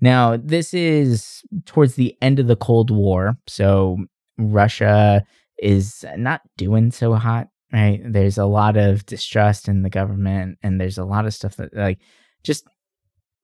Now, 0.00 0.36
this 0.36 0.74
is 0.74 1.42
towards 1.64 1.94
the 1.94 2.16
end 2.20 2.40
of 2.40 2.48
the 2.48 2.56
Cold 2.56 2.90
War. 2.90 3.36
So 3.46 3.98
Russia 4.38 5.24
is 5.58 6.04
not 6.16 6.40
doing 6.56 6.90
so 6.90 7.14
hot, 7.14 7.46
right? 7.72 8.00
There's 8.04 8.36
a 8.36 8.46
lot 8.46 8.76
of 8.76 9.06
distrust 9.06 9.68
in 9.68 9.82
the 9.82 9.90
government 9.90 10.58
and 10.60 10.80
there's 10.80 10.98
a 10.98 11.04
lot 11.04 11.24
of 11.24 11.34
stuff 11.34 11.54
that 11.56 11.72
like 11.72 12.00
just 12.42 12.66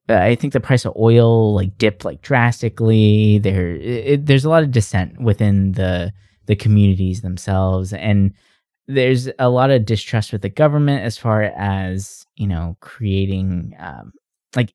I 0.08 0.34
think 0.34 0.52
the 0.52 0.60
price 0.60 0.84
of 0.84 0.96
oil 0.96 1.54
like 1.54 1.76
dipped 1.78 2.04
like 2.04 2.22
drastically. 2.22 3.38
There, 3.38 3.76
it, 3.76 4.26
there's 4.26 4.44
a 4.44 4.50
lot 4.50 4.62
of 4.62 4.70
dissent 4.70 5.20
within 5.20 5.72
the 5.72 6.12
the 6.46 6.56
communities 6.56 7.20
themselves, 7.20 7.92
and 7.92 8.32
there's 8.86 9.28
a 9.38 9.50
lot 9.50 9.70
of 9.70 9.84
distrust 9.84 10.32
with 10.32 10.42
the 10.42 10.48
government 10.48 11.04
as 11.04 11.18
far 11.18 11.42
as 11.42 12.26
you 12.36 12.46
know 12.46 12.76
creating 12.80 13.74
um, 13.78 14.12
like 14.56 14.72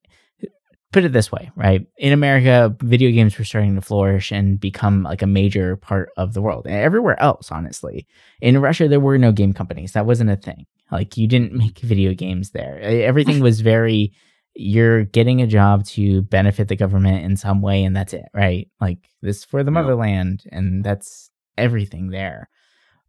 put 0.93 1.03
it 1.03 1.11
this 1.11 1.31
way, 1.31 1.51
right? 1.55 1.85
In 1.97 2.13
America, 2.13 2.73
video 2.81 3.11
games 3.11 3.37
were 3.37 3.43
starting 3.43 3.75
to 3.75 3.81
flourish 3.81 4.31
and 4.31 4.59
become 4.59 5.03
like 5.03 5.23
a 5.23 5.27
major 5.27 5.75
part 5.75 6.11
of 6.15 6.33
the 6.33 6.41
world. 6.41 6.67
And 6.67 6.75
everywhere 6.75 7.19
else, 7.19 7.51
honestly. 7.51 8.07
In 8.41 8.61
Russia, 8.61 8.87
there 8.87 8.99
were 8.99 9.17
no 9.17 9.31
game 9.31 9.53
companies. 9.53 9.93
That 9.93 10.05
wasn't 10.05 10.29
a 10.29 10.35
thing. 10.35 10.67
Like 10.91 11.17
you 11.17 11.27
didn't 11.27 11.53
make 11.57 11.79
video 11.79 12.13
games 12.13 12.51
there. 12.51 12.79
Everything 12.79 13.39
was 13.41 13.59
very 13.61 14.13
you're 14.55 15.03
getting 15.03 15.41
a 15.41 15.47
job 15.47 15.85
to 15.85 16.21
benefit 16.23 16.67
the 16.67 16.75
government 16.75 17.25
in 17.25 17.35
some 17.35 17.61
way 17.61 17.83
and 17.83 17.95
that's 17.95 18.13
it 18.13 18.25
right? 18.33 18.69
Like 18.79 18.99
this 19.21 19.43
for 19.43 19.63
the 19.63 19.71
motherland 19.71 20.43
and 20.51 20.83
that's 20.83 21.29
everything 21.57 22.09
there. 22.09 22.49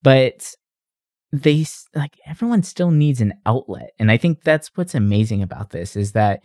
But 0.02 0.54
they 1.32 1.66
like 1.94 2.18
everyone 2.26 2.62
still 2.62 2.92
needs 2.92 3.20
an 3.20 3.34
outlet 3.44 3.90
and 3.98 4.08
i 4.08 4.16
think 4.16 4.44
that's 4.44 4.70
what's 4.76 4.94
amazing 4.94 5.42
about 5.42 5.70
this 5.70 5.96
is 5.96 6.12
that 6.12 6.40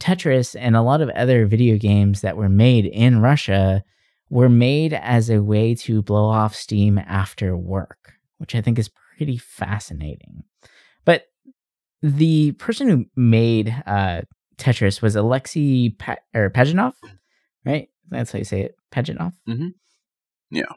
tetris 0.00 0.56
and 0.58 0.74
a 0.74 0.80
lot 0.80 1.02
of 1.02 1.10
other 1.10 1.44
video 1.44 1.76
games 1.76 2.22
that 2.22 2.38
were 2.38 2.48
made 2.48 2.86
in 2.86 3.20
russia 3.20 3.84
were 4.30 4.48
made 4.48 4.94
as 4.94 5.28
a 5.28 5.42
way 5.42 5.74
to 5.74 6.00
blow 6.00 6.24
off 6.24 6.54
steam 6.54 6.96
after 6.96 7.54
work 7.54 8.14
which 8.38 8.54
i 8.54 8.62
think 8.62 8.78
is 8.78 8.88
pretty 9.20 9.36
fascinating. 9.36 10.44
But 11.04 11.24
the 12.00 12.52
person 12.52 12.88
who 12.88 13.04
made 13.14 13.68
uh, 13.86 14.22
Tetris 14.60 15.02
was 15.02 15.16
Alexei 15.16 15.90
pa- 15.98 16.16
or 16.34 16.50
Pajitnov, 16.50 16.92
right? 17.64 17.88
That's 18.10 18.32
how 18.32 18.38
you 18.38 18.44
say 18.44 18.62
it, 18.62 18.76
Pajitnov. 18.92 19.32
Mm-hmm. 19.48 19.68
Yeah. 20.50 20.72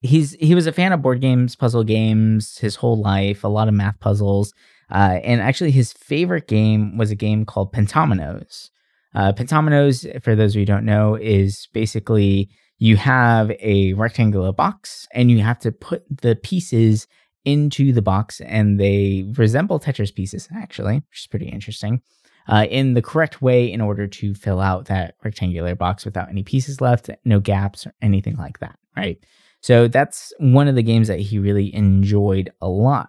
He's 0.00 0.32
he 0.34 0.54
was 0.54 0.66
a 0.66 0.72
fan 0.72 0.92
of 0.92 1.02
board 1.02 1.20
games, 1.20 1.56
puzzle 1.56 1.84
games, 1.84 2.58
his 2.58 2.76
whole 2.76 3.00
life. 3.00 3.42
A 3.42 3.48
lot 3.48 3.68
of 3.68 3.74
math 3.74 3.98
puzzles, 4.00 4.54
uh, 4.90 5.18
and 5.24 5.40
actually 5.40 5.72
his 5.72 5.92
favorite 5.92 6.46
game 6.46 6.96
was 6.96 7.10
a 7.10 7.16
game 7.16 7.44
called 7.44 7.72
Pentominoes. 7.72 8.70
Uh, 9.14 9.32
Pentominoes, 9.32 10.22
for 10.22 10.36
those 10.36 10.52
of 10.52 10.56
you 10.56 10.62
who 10.62 10.66
don't 10.66 10.84
know, 10.84 11.16
is 11.16 11.68
basically 11.72 12.50
you 12.78 12.96
have 12.96 13.50
a 13.60 13.92
rectangular 13.94 14.52
box 14.52 15.06
and 15.12 15.30
you 15.30 15.40
have 15.40 15.58
to 15.60 15.72
put 15.72 16.04
the 16.22 16.36
pieces 16.36 17.06
into 17.44 17.92
the 17.92 18.02
box, 18.02 18.40
and 18.40 18.80
they 18.80 19.30
resemble 19.36 19.80
Tetris 19.80 20.14
pieces 20.14 20.48
actually, 20.54 20.96
which 21.10 21.20
is 21.20 21.26
pretty 21.26 21.48
interesting 21.48 22.00
uh, 22.48 22.66
in 22.70 22.94
the 22.94 23.02
correct 23.02 23.40
way 23.40 23.70
in 23.70 23.80
order 23.80 24.06
to 24.06 24.34
fill 24.34 24.60
out 24.60 24.86
that 24.86 25.16
rectangular 25.24 25.74
box 25.74 26.04
without 26.04 26.28
any 26.28 26.42
pieces 26.42 26.80
left, 26.80 27.10
no 27.24 27.40
gaps 27.40 27.86
or 27.86 27.94
anything 28.02 28.36
like 28.36 28.58
that, 28.58 28.78
right? 28.96 29.24
So 29.60 29.88
that's 29.88 30.32
one 30.38 30.68
of 30.68 30.74
the 30.74 30.82
games 30.82 31.08
that 31.08 31.20
he 31.20 31.38
really 31.38 31.74
enjoyed 31.74 32.52
a 32.60 32.68
lot. 32.68 33.08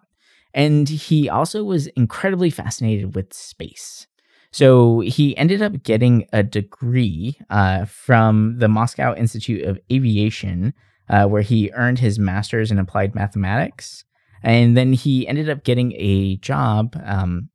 And 0.54 0.88
he 0.88 1.30
also 1.30 1.66
was 1.66 1.88
incredibly 1.88 2.50
fascinated 2.50 3.14
with 3.14 3.34
space. 3.34 4.08
So 4.52 5.02
he 5.02 5.36
ended 5.36 5.62
up 5.62 5.84
getting 5.84 6.28
a 6.32 6.42
degree 6.42 7.38
uh, 7.50 7.84
from 7.84 8.60
the 8.60 8.70
Moscow 8.70 9.14
Institute 9.14 9.66
of 9.66 9.78
Aviation, 9.92 10.74
uh, 11.10 11.26
where 11.26 11.42
he 11.42 11.72
earned 11.74 12.00
his 12.00 12.18
master's 12.18 12.72
in 12.72 12.80
applied 12.80 13.16
mathematics. 13.16 14.06
And 14.42 14.78
then 14.78 14.94
he 14.94 15.28
ended 15.28 15.50
up 15.50 15.66
getting 15.66 15.92
a 15.98 16.38
job 16.38 16.96
um, 17.04 17.50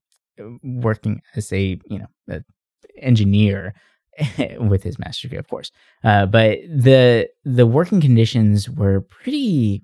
working 0.62 1.22
as 1.36 1.52
a 1.52 1.78
you 1.86 1.98
know 1.98 2.08
a 2.28 2.42
engineer 2.98 3.74
with 4.58 4.82
his 4.82 4.98
master's 4.98 5.22
degree, 5.22 5.38
of 5.38 5.48
course. 5.48 5.70
Uh, 6.04 6.26
but 6.26 6.58
the 6.68 7.28
the 7.44 7.66
working 7.66 8.00
conditions 8.00 8.68
were 8.68 9.00
pretty, 9.00 9.82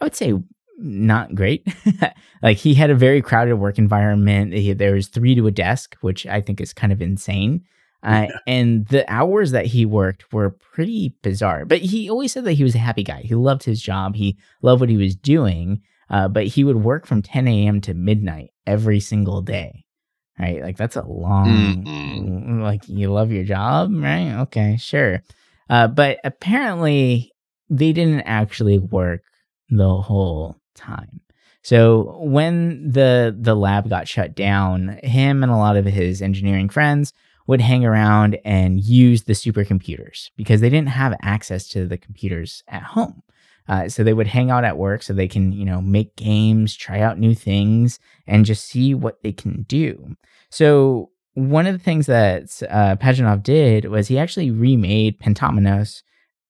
I 0.00 0.04
would 0.04 0.16
say, 0.16 0.34
not 0.78 1.34
great. 1.34 1.66
like 2.42 2.56
he 2.56 2.74
had 2.74 2.90
a 2.90 2.94
very 2.94 3.20
crowded 3.20 3.56
work 3.56 3.78
environment. 3.78 4.52
He, 4.54 4.72
there 4.72 4.94
was 4.94 5.08
three 5.08 5.34
to 5.34 5.46
a 5.46 5.50
desk, 5.50 5.96
which 6.00 6.26
I 6.26 6.40
think 6.40 6.60
is 6.60 6.72
kind 6.72 6.92
of 6.92 7.02
insane. 7.02 7.64
Uh, 8.02 8.26
yeah. 8.30 8.38
And 8.46 8.86
the 8.88 9.10
hours 9.12 9.50
that 9.50 9.66
he 9.66 9.84
worked 9.84 10.32
were 10.32 10.50
pretty 10.50 11.14
bizarre. 11.22 11.66
But 11.66 11.80
he 11.80 12.08
always 12.08 12.32
said 12.32 12.44
that 12.44 12.54
he 12.54 12.64
was 12.64 12.74
a 12.74 12.78
happy 12.78 13.02
guy. 13.02 13.20
He 13.22 13.34
loved 13.34 13.62
his 13.62 13.82
job. 13.82 14.16
He 14.16 14.38
loved 14.62 14.80
what 14.80 14.88
he 14.88 14.96
was 14.96 15.14
doing. 15.14 15.82
Uh, 16.10 16.28
but 16.28 16.46
he 16.46 16.64
would 16.64 16.82
work 16.82 17.06
from 17.06 17.22
10 17.22 17.46
a.m. 17.46 17.80
to 17.82 17.94
midnight 17.94 18.50
every 18.66 19.00
single 19.00 19.42
day. 19.42 19.84
Right? 20.38 20.62
Like 20.62 20.76
that's 20.76 20.96
a 20.96 21.06
long 21.06 21.84
mm-hmm. 21.84 22.62
like 22.62 22.88
you 22.88 23.12
love 23.12 23.30
your 23.30 23.44
job, 23.44 23.90
right? 23.94 24.40
Okay, 24.40 24.78
sure. 24.78 25.22
Uh, 25.68 25.86
but 25.86 26.18
apparently 26.24 27.32
they 27.68 27.92
didn't 27.92 28.22
actually 28.22 28.78
work 28.78 29.22
the 29.68 29.96
whole 29.96 30.56
time. 30.74 31.20
So 31.62 32.16
when 32.20 32.90
the 32.90 33.36
the 33.38 33.54
lab 33.54 33.88
got 33.88 34.08
shut 34.08 34.34
down, 34.34 34.98
him 35.02 35.42
and 35.42 35.52
a 35.52 35.56
lot 35.56 35.76
of 35.76 35.84
his 35.84 36.22
engineering 36.22 36.70
friends 36.70 37.12
would 37.46 37.60
hang 37.60 37.84
around 37.84 38.38
and 38.44 38.80
use 38.80 39.24
the 39.24 39.32
supercomputers 39.32 40.30
because 40.36 40.60
they 40.60 40.70
didn't 40.70 40.88
have 40.88 41.14
access 41.22 41.68
to 41.68 41.86
the 41.86 41.98
computers 41.98 42.62
at 42.68 42.82
home. 42.82 43.22
Uh, 43.70 43.88
so 43.88 44.02
they 44.02 44.12
would 44.12 44.26
hang 44.26 44.50
out 44.50 44.64
at 44.64 44.76
work 44.76 45.00
so 45.00 45.12
they 45.12 45.28
can, 45.28 45.52
you 45.52 45.64
know, 45.64 45.80
make 45.80 46.16
games, 46.16 46.76
try 46.76 47.00
out 47.00 47.20
new 47.20 47.36
things, 47.36 48.00
and 48.26 48.44
just 48.44 48.66
see 48.66 48.94
what 48.94 49.22
they 49.22 49.30
can 49.32 49.62
do. 49.68 50.16
So 50.50 51.10
one 51.34 51.68
of 51.68 51.72
the 51.72 51.82
things 51.82 52.06
that 52.06 52.42
uh, 52.68 52.96
Pajitnov 52.96 53.44
did 53.44 53.84
was 53.84 54.08
he 54.08 54.18
actually 54.18 54.50
remade 54.50 55.20
Pentominoes 55.20 56.02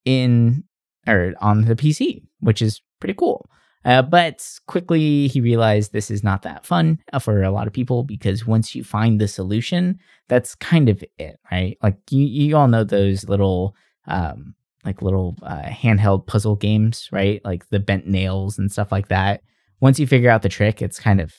in 0.03 0.63
or 1.07 1.35
on 1.39 1.65
the 1.65 1.75
PC, 1.75 2.23
which 2.39 2.59
is 2.59 2.81
pretty 2.99 3.13
cool. 3.13 3.47
Uh, 3.85 4.01
but 4.01 4.43
quickly 4.65 5.27
he 5.27 5.41
realized 5.41 5.93
this 5.93 6.09
is 6.09 6.23
not 6.23 6.41
that 6.41 6.65
fun 6.65 6.99
uh, 7.13 7.19
for 7.19 7.43
a 7.43 7.51
lot 7.51 7.67
of 7.67 7.73
people 7.73 8.03
because 8.03 8.47
once 8.47 8.73
you 8.73 8.83
find 8.83 9.21
the 9.21 9.27
solution, 9.27 9.99
that's 10.27 10.55
kind 10.55 10.89
of 10.89 11.03
it, 11.19 11.39
right? 11.51 11.77
Like 11.83 11.97
you, 12.09 12.25
you 12.25 12.57
all 12.57 12.67
know 12.67 12.83
those 12.83 13.29
little, 13.29 13.75
um, 14.07 14.55
like 14.85 15.01
little 15.01 15.37
uh, 15.43 15.63
handheld 15.63 16.27
puzzle 16.27 16.55
games, 16.55 17.07
right? 17.11 17.41
Like 17.45 17.69
the 17.69 17.79
bent 17.79 18.07
nails 18.07 18.57
and 18.57 18.71
stuff 18.71 18.91
like 18.91 19.09
that. 19.09 19.41
Once 19.79 19.99
you 19.99 20.07
figure 20.07 20.29
out 20.29 20.41
the 20.41 20.49
trick, 20.49 20.81
it's 20.81 20.99
kind 20.99 21.21
of 21.21 21.33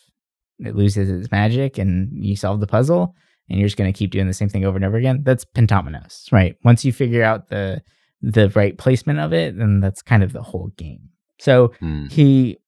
it 0.58 0.76
loses 0.76 1.10
its 1.10 1.30
magic, 1.30 1.78
and 1.78 2.10
you 2.12 2.36
solve 2.36 2.60
the 2.60 2.66
puzzle, 2.66 3.14
and 3.48 3.58
you're 3.58 3.68
just 3.68 3.76
going 3.76 3.92
to 3.92 3.98
keep 3.98 4.10
doing 4.10 4.26
the 4.26 4.34
same 4.34 4.48
thing 4.48 4.64
over 4.64 4.76
and 4.76 4.84
over 4.84 4.96
again. 4.96 5.22
That's 5.24 5.44
Pentominoes, 5.44 6.30
right? 6.30 6.56
Once 6.64 6.84
you 6.84 6.92
figure 6.92 7.22
out 7.22 7.48
the 7.48 7.82
the 8.20 8.50
right 8.50 8.78
placement 8.78 9.18
of 9.18 9.32
it, 9.32 9.58
then 9.58 9.80
that's 9.80 10.02
kind 10.02 10.22
of 10.22 10.32
the 10.32 10.42
whole 10.42 10.68
game. 10.76 11.08
So 11.38 11.72
mm. 11.82 12.10
he 12.10 12.58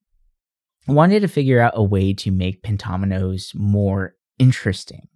wanted 0.89 1.21
to 1.21 1.29
figure 1.29 1.61
out 1.61 1.73
a 1.77 1.83
way 1.83 2.13
to 2.15 2.31
make 2.31 2.63
Pentominoes 2.63 3.55
more 3.55 4.17
interesting. 4.39 5.09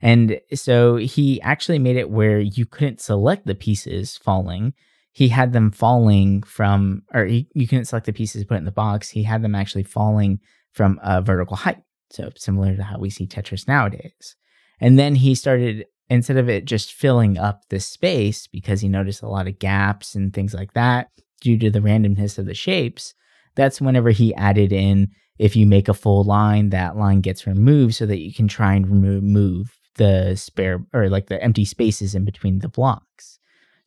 And 0.00 0.40
so 0.54 0.96
he 0.96 1.40
actually 1.42 1.78
made 1.78 1.96
it 1.96 2.10
where 2.10 2.40
you 2.40 2.64
couldn't 2.64 3.00
select 3.00 3.46
the 3.46 3.54
pieces 3.54 4.16
falling. 4.16 4.72
He 5.12 5.28
had 5.28 5.52
them 5.52 5.70
falling 5.70 6.42
from, 6.42 7.02
or 7.12 7.24
he, 7.24 7.48
you 7.54 7.66
couldn't 7.66 7.86
select 7.86 8.06
the 8.06 8.12
pieces 8.12 8.44
put 8.44 8.58
in 8.58 8.64
the 8.64 8.70
box. 8.70 9.08
He 9.08 9.24
had 9.24 9.42
them 9.42 9.54
actually 9.54 9.82
falling 9.82 10.38
from 10.72 11.00
a 11.02 11.20
vertical 11.20 11.56
height. 11.56 11.82
So 12.10 12.30
similar 12.36 12.76
to 12.76 12.82
how 12.82 12.98
we 12.98 13.10
see 13.10 13.26
Tetris 13.26 13.66
nowadays. 13.66 14.36
And 14.80 14.98
then 14.98 15.16
he 15.16 15.34
started, 15.34 15.86
instead 16.08 16.36
of 16.36 16.48
it 16.48 16.64
just 16.64 16.92
filling 16.92 17.38
up 17.38 17.62
the 17.68 17.80
space 17.80 18.46
because 18.46 18.80
he 18.80 18.88
noticed 18.88 19.22
a 19.22 19.28
lot 19.28 19.46
of 19.46 19.58
gaps 19.58 20.14
and 20.14 20.32
things 20.32 20.54
like 20.54 20.72
that, 20.74 21.08
due 21.40 21.58
to 21.58 21.70
the 21.70 21.80
randomness 21.80 22.38
of 22.38 22.46
the 22.46 22.54
shapes, 22.54 23.14
that's 23.56 23.80
whenever 23.80 24.10
he 24.10 24.34
added 24.34 24.72
in 24.72 25.08
if 25.40 25.56
you 25.56 25.66
make 25.66 25.88
a 25.88 25.94
full 25.94 26.22
line, 26.22 26.68
that 26.68 26.96
line 26.96 27.22
gets 27.22 27.46
removed 27.46 27.94
so 27.94 28.04
that 28.04 28.18
you 28.18 28.32
can 28.32 28.46
try 28.46 28.74
and 28.74 29.02
remove 29.02 29.74
the 29.96 30.36
spare 30.36 30.84
or 30.92 31.08
like 31.08 31.28
the 31.28 31.42
empty 31.42 31.64
spaces 31.64 32.14
in 32.14 32.26
between 32.26 32.58
the 32.58 32.68
blocks. 32.68 33.39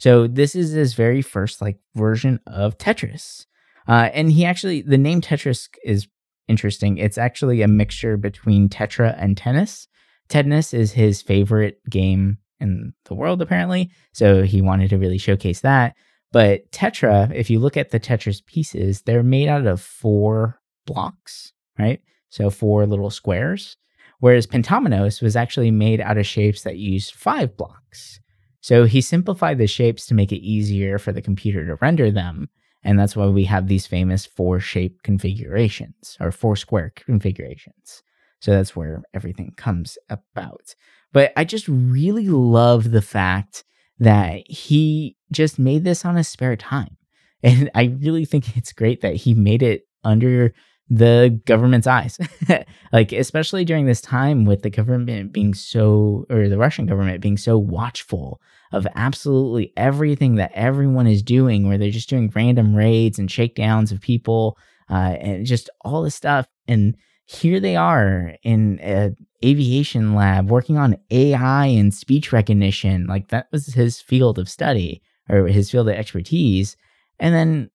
So 0.03 0.27
this 0.27 0.53
is 0.53 0.71
his 0.71 0.95
very 0.95 1.21
first 1.21 1.61
like 1.61 1.79
version 1.95 2.41
of 2.45 2.77
Tetris. 2.77 3.45
Uh, 3.87 4.09
and 4.13 4.29
he 4.29 4.43
actually 4.43 4.81
the 4.81 4.97
name 4.97 5.21
Tetris 5.21 5.69
is 5.85 6.09
interesting. 6.49 6.97
It's 6.97 7.17
actually 7.17 7.61
a 7.61 7.69
mixture 7.69 8.17
between 8.17 8.67
Tetra 8.67 9.15
and 9.17 9.37
tennis. 9.37 9.87
Tennis 10.27 10.73
is 10.73 10.91
his 10.91 11.21
favorite 11.21 11.79
game 11.89 12.39
in 12.59 12.91
the 13.05 13.15
world 13.15 13.41
apparently, 13.41 13.91
so 14.11 14.43
he 14.43 14.61
wanted 14.61 14.89
to 14.89 14.97
really 14.97 15.17
showcase 15.17 15.61
that. 15.61 15.95
But 16.33 16.69
Tetra, 16.73 17.33
if 17.33 17.49
you 17.49 17.59
look 17.59 17.77
at 17.77 17.91
the 17.91 17.99
Tetris 18.01 18.45
pieces, 18.45 19.03
they're 19.03 19.23
made 19.23 19.47
out 19.47 19.65
of 19.65 19.79
four 19.79 20.59
blocks, 20.85 21.53
right? 21.79 22.01
So 22.27 22.49
four 22.49 22.85
little 22.85 23.09
squares. 23.09 23.77
Whereas 24.19 24.47
Pentominoes 24.47 25.21
was 25.21 25.37
actually 25.37 25.71
made 25.71 26.01
out 26.01 26.17
of 26.17 26.25
shapes 26.25 26.63
that 26.63 26.75
used 26.75 27.13
five 27.13 27.55
blocks. 27.55 28.19
So 28.63 28.85
he 28.85 29.01
simplified 29.01 29.57
the 29.57 29.67
shapes 29.67 30.05
to 30.05 30.13
make 30.13 30.31
it 30.31 30.37
easier 30.37 30.97
for 30.97 31.11
the 31.11 31.21
computer 31.21 31.67
to 31.67 31.75
render 31.81 32.09
them. 32.09 32.47
And 32.81 32.97
that's 32.97 33.13
why 33.13 33.27
we 33.27 33.43
have 33.43 33.67
these 33.67 33.85
famous 33.85 34.25
four 34.25 34.61
shape 34.61 35.03
configurations 35.03 36.15
or 36.21 36.31
four 36.31 36.55
square 36.55 36.93
configurations. 36.95 38.01
So 38.39 38.51
that's 38.51 38.73
where 38.73 39.03
everything 39.13 39.51
comes 39.57 39.97
about. 40.09 40.75
But 41.11 41.33
I 41.35 41.43
just 41.43 41.67
really 41.67 42.29
love 42.29 42.91
the 42.91 43.01
fact 43.01 43.65
that 43.99 44.49
he 44.49 45.17
just 45.29 45.59
made 45.59 45.83
this 45.83 46.05
on 46.05 46.15
his 46.15 46.29
spare 46.29 46.55
time. 46.55 46.95
And 47.43 47.69
I 47.75 47.97
really 48.01 48.23
think 48.23 48.55
it's 48.55 48.71
great 48.71 49.01
that 49.01 49.17
he 49.17 49.33
made 49.33 49.61
it 49.61 49.81
under 50.05 50.53
the 50.89 51.39
government's 51.45 51.87
eyes. 51.87 52.19
like, 52.93 53.11
especially 53.11 53.65
during 53.65 53.85
this 53.85 54.01
time 54.01 54.45
with 54.45 54.61
the 54.61 54.69
government 54.69 55.31
being 55.31 55.53
so, 55.53 56.25
or 56.29 56.49
the 56.49 56.57
Russian 56.57 56.85
government 56.85 57.21
being 57.21 57.37
so 57.37 57.57
watchful 57.57 58.41
of 58.71 58.87
absolutely 58.95 59.71
everything 59.77 60.35
that 60.35 60.51
everyone 60.53 61.07
is 61.07 61.21
doing, 61.21 61.67
where 61.67 61.77
they're 61.77 61.89
just 61.89 62.09
doing 62.09 62.31
random 62.35 62.75
raids 62.75 63.19
and 63.19 63.31
shakedowns 63.31 63.91
of 63.91 64.01
people 64.01 64.57
uh, 64.89 65.15
and 65.19 65.45
just 65.45 65.69
all 65.81 66.03
this 66.03 66.15
stuff. 66.15 66.47
And 66.67 66.95
here 67.25 67.59
they 67.59 67.75
are 67.75 68.33
in 68.43 68.79
an 68.79 69.15
aviation 69.43 70.15
lab 70.15 70.49
working 70.49 70.77
on 70.77 70.97
AI 71.09 71.65
and 71.67 71.93
speech 71.93 72.31
recognition. 72.31 73.07
Like 73.07 73.29
that 73.29 73.47
was 73.51 73.67
his 73.67 74.01
field 74.01 74.37
of 74.37 74.49
study 74.49 75.01
or 75.29 75.47
his 75.47 75.71
field 75.71 75.87
of 75.87 75.95
expertise. 75.95 76.75
And 77.19 77.33
then 77.33 77.69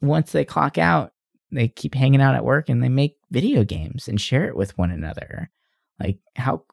once 0.00 0.32
they 0.32 0.44
clock 0.44 0.78
out, 0.78 1.12
they 1.52 1.68
keep 1.68 1.94
hanging 1.94 2.20
out 2.20 2.34
at 2.34 2.44
work 2.44 2.68
and 2.68 2.82
they 2.82 2.88
make 2.88 3.16
video 3.30 3.64
games 3.64 4.08
and 4.08 4.20
share 4.20 4.46
it 4.46 4.56
with 4.56 4.76
one 4.76 4.90
another. 4.90 5.50
Like 6.00 6.18
how 6.34 6.64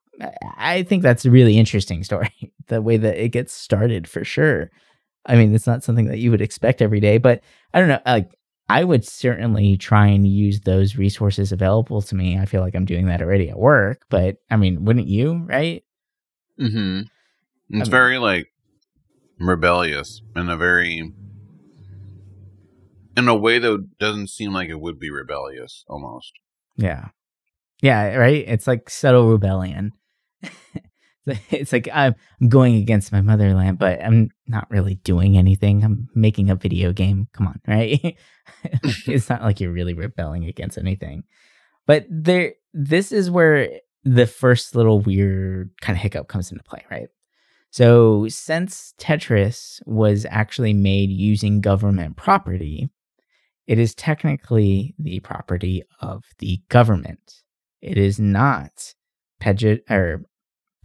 I 0.58 0.84
think 0.84 1.04
that's 1.04 1.26
a 1.26 1.32
really 1.32 1.58
interesting 1.58 2.04
story, 2.04 2.54
the 2.68 2.82
way 2.82 2.98
that 2.98 3.24
it 3.24 3.30
gets 3.30 3.54
started 3.54 4.08
for 4.08 4.24
sure. 4.24 4.70
I 5.26 5.36
mean, 5.36 5.56
it's 5.56 5.68
not 5.68 5.84
something 5.84 6.06
that 6.08 6.20
you 6.20 6.32
would 6.32 6.42
expect 6.42 6.82
every 6.82 7.00
day, 7.00 7.18
but 7.18 7.42
I 7.74 7.80
don't 7.80 7.88
know. 7.88 8.02
Like 8.06 8.38
I 8.70 8.84
would 8.84 9.06
certainly 9.06 9.78
try 9.78 10.08
and 10.08 10.28
use 10.28 10.62
those 10.62 10.98
resources 10.98 11.52
available 11.52 12.02
to 12.02 12.16
me. 12.16 12.38
I 12.38 12.46
feel 12.46 12.62
like 12.62 12.76
I'm 12.76 12.86
doing 12.86 13.08
that 13.08 13.22
already 13.22 13.50
at 13.50 13.60
work, 13.60 14.06
but 14.10 14.38
I 14.50 14.58
mean, 14.58 14.86
wouldn't 14.86 15.08
you, 15.08 15.46
right? 15.46 15.84
Mm-hmm. 16.60 17.00
It's 17.00 17.10
I 17.70 17.78
mean, 17.78 17.86
very 17.92 18.18
like 18.18 18.52
rebellious 19.40 20.22
in 20.36 20.50
a 20.50 20.58
very 20.58 21.12
in 23.16 23.28
a 23.28 23.36
way 23.36 23.60
that 23.60 23.98
doesn't 24.00 24.30
seem 24.30 24.54
like 24.54 24.70
it 24.70 24.80
would 24.80 25.00
be 25.00 25.10
rebellious 25.10 25.84
almost. 25.88 26.34
Yeah. 26.76 27.10
Yeah, 27.82 28.16
right? 28.16 28.46
It's 28.48 28.68
like 28.68 28.90
subtle 28.90 29.30
rebellion. 29.30 29.92
it's 31.26 31.72
like 31.72 31.90
I'm 31.94 32.16
going 32.48 32.76
against 32.76 33.12
my 33.12 33.22
motherland, 33.22 33.80
but 33.80 34.02
I'm 34.02 34.30
not 34.48 34.70
really 34.70 34.96
doing 34.96 35.38
anything. 35.38 35.84
I'm 35.84 36.08
making 36.16 36.50
a 36.50 36.56
video 36.56 36.94
game. 36.94 37.28
Come 37.34 37.48
on, 37.48 37.62
right? 37.68 38.18
it's 39.08 39.30
not 39.30 39.42
like 39.42 39.60
you're 39.60 39.72
really 39.72 39.94
rebelling 39.94 40.46
against 40.46 40.78
anything. 40.78 41.24
But 41.86 42.06
there 42.10 42.54
this 42.74 43.12
is 43.12 43.30
where 43.30 43.70
the 44.04 44.28
first 44.28 44.76
little 44.76 45.00
weird 45.00 45.72
kind 45.82 45.98
of 45.98 46.02
hiccup 46.02 46.28
comes 46.28 46.52
into 46.52 46.64
play, 46.64 46.86
right? 46.90 47.08
So, 47.70 48.28
since 48.28 48.94
Tetris 49.00 49.82
was 49.88 50.28
actually 50.30 50.74
made 50.74 51.10
using 51.10 51.60
government 51.60 52.18
property, 52.18 52.92
it 53.68 53.80
is 53.80 53.96
technically 53.96 54.96
the 55.00 55.20
property 55.22 55.84
of 56.00 56.24
the 56.40 56.62
government. 56.70 57.42
It 57.82 57.98
is 57.98 58.20
not 58.20 58.94
Pej- 59.42 59.90
or 59.90 60.24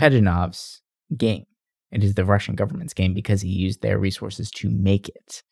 Pajitnov's 0.00 0.82
game. 1.16 1.46
It 1.90 2.04
is 2.04 2.14
the 2.14 2.24
Russian 2.24 2.54
government's 2.54 2.94
game 2.94 3.14
because 3.14 3.40
he 3.40 3.48
used 3.48 3.82
their 3.82 3.98
resources 3.98 4.50
to 4.52 4.68
make 4.68 5.08
it. 5.08 5.42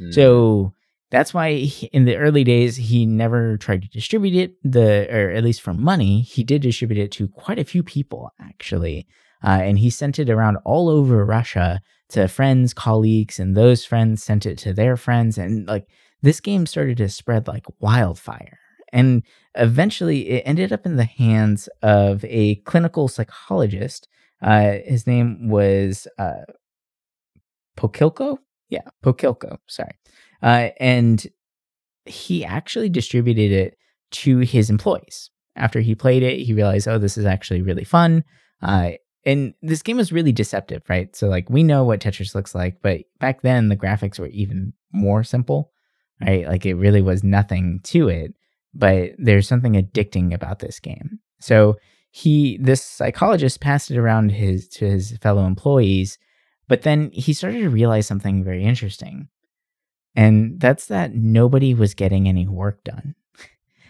Mm. 0.00 0.14
So 0.14 0.72
that's 1.10 1.32
why 1.32 1.52
he, 1.54 1.86
in 1.86 2.06
the 2.06 2.16
early 2.16 2.42
days 2.42 2.76
he 2.76 3.06
never 3.06 3.56
tried 3.56 3.82
to 3.82 3.88
distribute 3.88 4.34
it 4.34 4.54
the 4.64 5.06
or 5.14 5.30
at 5.30 5.44
least 5.44 5.60
for 5.60 5.72
money 5.72 6.22
he 6.22 6.42
did 6.42 6.62
distribute 6.62 7.00
it 7.00 7.12
to 7.12 7.28
quite 7.28 7.58
a 7.58 7.64
few 7.64 7.84
people 7.84 8.32
actually 8.40 9.06
uh, 9.44 9.60
and 9.62 9.78
he 9.78 9.90
sent 9.90 10.18
it 10.18 10.28
around 10.28 10.56
all 10.64 10.88
over 10.88 11.24
russia 11.24 11.80
to 12.08 12.26
friends 12.26 12.74
colleagues 12.74 13.38
and 13.38 13.56
those 13.56 13.84
friends 13.84 14.24
sent 14.24 14.44
it 14.44 14.58
to 14.58 14.72
their 14.72 14.96
friends 14.96 15.38
and 15.38 15.68
like 15.68 15.86
this 16.24 16.40
game 16.40 16.66
started 16.66 16.96
to 16.96 17.08
spread 17.08 17.46
like 17.46 17.66
wildfire 17.80 18.58
and 18.94 19.24
eventually 19.56 20.30
it 20.30 20.44
ended 20.46 20.72
up 20.72 20.86
in 20.86 20.96
the 20.96 21.04
hands 21.04 21.68
of 21.82 22.24
a 22.24 22.54
clinical 22.64 23.08
psychologist. 23.08 24.08
Uh, 24.40 24.76
his 24.84 25.04
name 25.04 25.48
was 25.48 26.06
uh, 26.16 26.44
Pokhilko. 27.76 28.38
Yeah, 28.68 28.88
Pokhilko. 29.04 29.58
Sorry. 29.66 29.98
Uh, 30.42 30.68
and 30.78 31.26
he 32.06 32.44
actually 32.44 32.88
distributed 32.88 33.50
it 33.50 33.76
to 34.12 34.38
his 34.38 34.70
employees. 34.70 35.28
After 35.56 35.80
he 35.80 35.96
played 35.96 36.22
it, 36.22 36.38
he 36.38 36.54
realized, 36.54 36.86
oh, 36.86 36.98
this 36.98 37.18
is 37.18 37.26
actually 37.26 37.62
really 37.62 37.84
fun. 37.84 38.22
Uh, 38.62 38.92
and 39.26 39.54
this 39.60 39.82
game 39.82 39.96
was 39.96 40.12
really 40.12 40.32
deceptive, 40.32 40.82
right? 40.88 41.14
So 41.16 41.26
like 41.26 41.50
we 41.50 41.64
know 41.64 41.82
what 41.82 42.00
Tetris 42.00 42.34
looks 42.34 42.54
like, 42.54 42.76
but 42.80 43.00
back 43.18 43.42
then 43.42 43.68
the 43.68 43.76
graphics 43.76 44.20
were 44.20 44.28
even 44.28 44.72
more 44.92 45.24
simple, 45.24 45.72
right? 46.20 46.46
Like 46.46 46.66
it 46.66 46.74
really 46.74 47.02
was 47.02 47.22
nothing 47.24 47.80
to 47.84 48.08
it, 48.08 48.34
but 48.72 49.12
there's 49.18 49.48
something 49.48 49.74
addicting 49.74 50.34
about 50.34 50.58
this 50.58 50.80
game. 50.80 51.18
So 51.40 51.76
he 52.10 52.58
this 52.58 52.82
psychologist 52.82 53.60
passed 53.60 53.90
it 53.90 53.98
around 53.98 54.30
his 54.30 54.68
to 54.68 54.86
his 54.86 55.16
fellow 55.18 55.46
employees, 55.46 56.18
but 56.68 56.82
then 56.82 57.10
he 57.12 57.32
started 57.32 57.60
to 57.60 57.70
realize 57.70 58.06
something 58.06 58.44
very 58.44 58.64
interesting. 58.64 59.28
And 60.16 60.60
that's 60.60 60.86
that 60.86 61.14
nobody 61.14 61.74
was 61.74 61.94
getting 61.94 62.28
any 62.28 62.46
work 62.46 62.84
done. 62.84 63.16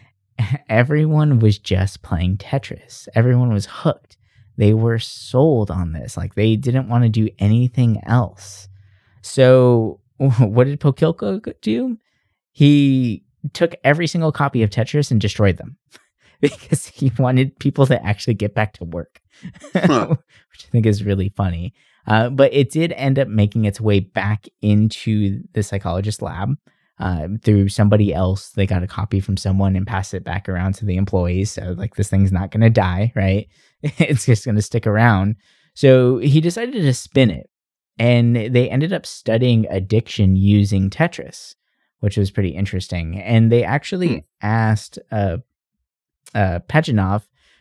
Everyone 0.68 1.38
was 1.38 1.58
just 1.58 2.02
playing 2.02 2.38
Tetris. 2.38 3.08
Everyone 3.14 3.52
was 3.52 3.66
hooked 3.66 4.16
they 4.56 4.74
were 4.74 4.98
sold 4.98 5.70
on 5.70 5.92
this. 5.92 6.16
Like 6.16 6.34
they 6.34 6.56
didn't 6.56 6.88
want 6.88 7.04
to 7.04 7.08
do 7.08 7.28
anything 7.38 8.00
else. 8.06 8.68
So 9.22 10.00
what 10.16 10.64
did 10.64 10.80
Pokhilko 10.80 11.52
do? 11.60 11.98
He 12.54 13.24
took 13.52 13.74
every 13.84 14.06
single 14.06 14.32
copy 14.32 14.62
of 14.62 14.70
Tetris 14.70 15.10
and 15.10 15.20
destroyed 15.20 15.58
them 15.58 15.76
because 16.40 16.86
he 16.86 17.12
wanted 17.18 17.58
people 17.58 17.86
to 17.86 18.02
actually 18.02 18.34
get 18.34 18.54
back 18.54 18.72
to 18.74 18.84
work, 18.84 19.20
huh. 19.74 20.06
which 20.08 20.64
I 20.66 20.70
think 20.70 20.86
is 20.86 21.04
really 21.04 21.28
funny. 21.36 21.74
Uh, 22.06 22.30
but 22.30 22.52
it 22.54 22.70
did 22.70 22.92
end 22.92 23.18
up 23.18 23.28
making 23.28 23.66
its 23.66 23.80
way 23.80 24.00
back 24.00 24.46
into 24.62 25.42
the 25.52 25.62
psychologist 25.62 26.22
lab 26.22 26.56
uh, 26.98 27.28
through 27.42 27.68
somebody 27.68 28.14
else. 28.14 28.50
They 28.50 28.66
got 28.66 28.82
a 28.82 28.86
copy 28.86 29.20
from 29.20 29.36
someone 29.36 29.76
and 29.76 29.86
passed 29.86 30.14
it 30.14 30.24
back 30.24 30.48
around 30.48 30.74
to 30.76 30.84
the 30.84 30.96
employees. 30.96 31.50
So, 31.50 31.74
like, 31.76 31.96
this 31.96 32.08
thing's 32.08 32.32
not 32.32 32.50
going 32.50 32.60
to 32.62 32.70
die, 32.70 33.12
right? 33.14 33.48
it's 33.82 34.26
just 34.26 34.44
going 34.44 34.56
to 34.56 34.62
stick 34.62 34.86
around. 34.86 35.36
So 35.74 36.18
he 36.18 36.40
decided 36.40 36.74
to 36.74 36.94
spin 36.94 37.30
it. 37.30 37.50
And 37.98 38.34
they 38.36 38.68
ended 38.68 38.92
up 38.92 39.06
studying 39.06 39.66
addiction 39.70 40.34
using 40.34 40.90
Tetris, 40.90 41.54
which 42.04 42.18
was 42.18 42.30
pretty 42.30 42.50
interesting. 42.50 43.18
And 43.18 43.50
they 43.50 43.64
actually 43.64 44.08
hmm. 44.08 44.18
asked 44.42 44.98
uh, 45.10 45.38
uh, 46.34 46.58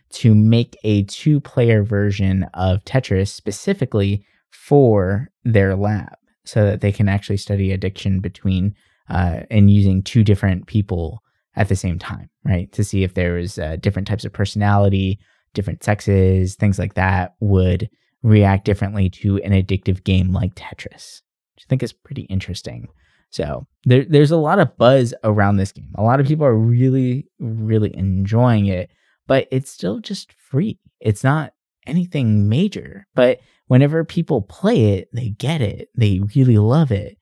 to 0.10 0.36
make 0.36 0.76
a 0.84 1.04
two 1.04 1.40
player 1.40 1.82
version 1.82 2.44
of 2.54 2.84
Tetris 2.84 3.30
specifically 3.30 4.26
for 4.52 5.30
their 5.46 5.78
lab 5.78 6.18
so 6.44 6.66
that 6.66 6.82
they 6.82 6.92
can 6.92 7.08
actually 7.08 7.38
study 7.38 7.72
addiction 7.72 8.20
between 8.20 8.76
uh, 9.10 9.44
and 9.50 9.72
using 9.72 10.04
two 10.04 10.26
different 10.26 10.68
people 10.68 11.24
at 11.56 11.70
the 11.70 11.76
same 11.78 11.98
time, 11.98 12.30
right? 12.44 12.70
To 12.74 12.84
see 12.84 13.06
if 13.06 13.14
there 13.14 13.36
was 13.36 13.58
uh, 13.58 13.78
different 13.78 14.10
types 14.10 14.26
of 14.26 14.34
personality 14.34 15.20
different 15.54 15.84
sexes, 15.84 16.56
things 16.56 16.78
like 16.78 16.96
that 16.96 17.36
would 17.40 17.90
react 18.24 18.66
differently 18.66 19.10
to 19.10 19.38
an 19.38 19.54
addictive 19.54 20.04
game 20.04 20.34
like 20.34 20.56
Tetris, 20.56 21.22
which 21.56 21.66
I 21.66 21.68
think 21.70 21.82
is 21.82 21.94
pretty 21.94 22.24
interesting. 22.24 22.90
So 23.34 23.66
there, 23.86 24.06
there's 24.08 24.30
a 24.30 24.38
lot 24.38 24.60
of 24.60 24.78
buzz 24.78 25.12
around 25.24 25.58
this 25.58 25.72
game. 25.72 25.92
A 25.96 26.04
lot 26.04 26.20
of 26.20 26.28
people 26.28 26.46
are 26.46 26.56
really, 26.56 27.26
really 27.40 27.92
enjoying 27.98 28.68
it, 28.68 28.92
but 29.26 29.48
it's 29.50 29.72
still 29.72 30.00
just 30.00 30.32
free. 30.34 30.80
It's 31.00 31.24
not 31.24 31.54
anything 31.88 32.48
major. 32.48 33.08
But 33.16 33.40
whenever 33.66 34.04
people 34.04 34.44
play 34.44 34.94
it, 34.94 35.10
they 35.14 35.30
get 35.30 35.62
it. 35.62 35.90
They 35.96 36.22
really 36.36 36.60
love 36.60 36.92
it. 36.92 37.18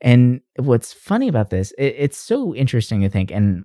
And 0.00 0.42
what's 0.56 0.92
funny 0.92 1.26
about 1.26 1.50
this, 1.50 1.72
it, 1.72 1.96
it's 1.98 2.18
so 2.18 2.54
interesting 2.54 3.00
to 3.00 3.08
think, 3.08 3.32
and 3.32 3.64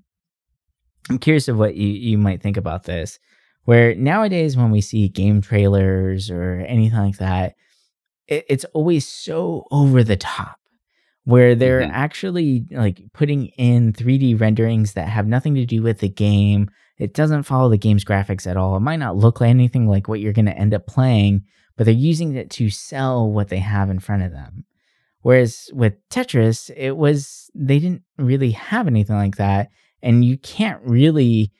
I'm 1.11 1.19
curious 1.19 1.47
of 1.47 1.59
what 1.59 1.75
you, 1.75 1.87
you 1.87 2.17
might 2.17 2.41
think 2.41 2.57
about 2.57 2.85
this. 2.85 3.19
Where 3.65 3.93
nowadays, 3.93 4.57
when 4.57 4.71
we 4.71 4.81
see 4.81 5.07
game 5.09 5.41
trailers 5.41 6.31
or 6.31 6.65
anything 6.67 6.97
like 6.97 7.17
that, 7.19 7.53
it, 8.27 8.45
it's 8.49 8.65
always 8.73 9.07
so 9.07 9.67
over 9.69 10.03
the 10.03 10.17
top 10.17 10.57
where 11.25 11.55
they're 11.55 11.81
mm-hmm. 11.81 11.91
actually 11.93 12.65
like 12.71 13.01
putting 13.13 13.47
in 13.57 13.93
3D 13.93 14.39
renderings 14.39 14.93
that 14.93 15.07
have 15.07 15.27
nothing 15.27 15.55
to 15.55 15.65
do 15.65 15.81
with 15.81 15.99
the 15.99 16.09
game. 16.09 16.69
It 16.97 17.13
doesn't 17.13 17.43
follow 17.43 17.69
the 17.69 17.77
game's 17.77 18.05
graphics 18.05 18.45
at 18.45 18.57
all. 18.57 18.75
It 18.75 18.81
might 18.81 18.97
not 18.97 19.15
look 19.15 19.39
like 19.41 19.49
anything 19.49 19.87
like 19.87 20.07
what 20.07 20.19
you're 20.19 20.33
going 20.33 20.45
to 20.45 20.57
end 20.57 20.73
up 20.73 20.85
playing, 20.85 21.43
but 21.77 21.85
they're 21.85 21.93
using 21.93 22.35
it 22.35 22.49
to 22.51 22.69
sell 22.69 23.31
what 23.31 23.49
they 23.49 23.59
have 23.59 23.89
in 23.89 23.99
front 23.99 24.23
of 24.23 24.31
them. 24.31 24.65
Whereas 25.21 25.69
with 25.71 25.93
Tetris, 26.09 26.69
it 26.75 26.97
was, 26.97 27.49
they 27.55 27.79
didn't 27.79 28.03
really 28.17 28.51
have 28.51 28.87
anything 28.87 29.15
like 29.15 29.37
that. 29.37 29.69
And 30.01 30.25
you 30.25 30.37
can't 30.37 30.81
really 30.83 31.53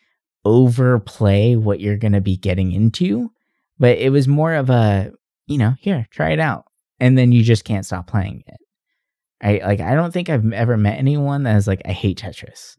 overplay 0.43 1.55
what 1.55 1.79
you're 1.79 1.97
going 1.97 2.11
to 2.11 2.21
be 2.21 2.35
getting 2.35 2.73
into, 2.73 3.31
but 3.79 3.97
it 3.97 4.11
was 4.11 4.27
more 4.27 4.53
of 4.53 4.69
a, 4.69 5.13
you 5.47 5.57
know, 5.57 5.75
here, 5.79 6.05
try 6.11 6.31
it 6.31 6.39
out. 6.39 6.65
And 6.99 7.17
then 7.17 7.31
you 7.31 7.41
just 7.41 7.63
can't 7.63 7.85
stop 7.85 8.07
playing 8.07 8.43
it. 8.47 8.57
I 9.43 9.59
like 9.63 9.81
I 9.81 9.93
don't 9.93 10.13
think 10.13 10.29
I've 10.29 10.51
ever 10.53 10.77
met 10.77 10.97
anyone 10.97 11.43
that 11.43 11.57
is 11.57 11.67
like 11.67 11.81
I 11.85 11.91
hate 11.91 12.19
Tetris. 12.19 12.77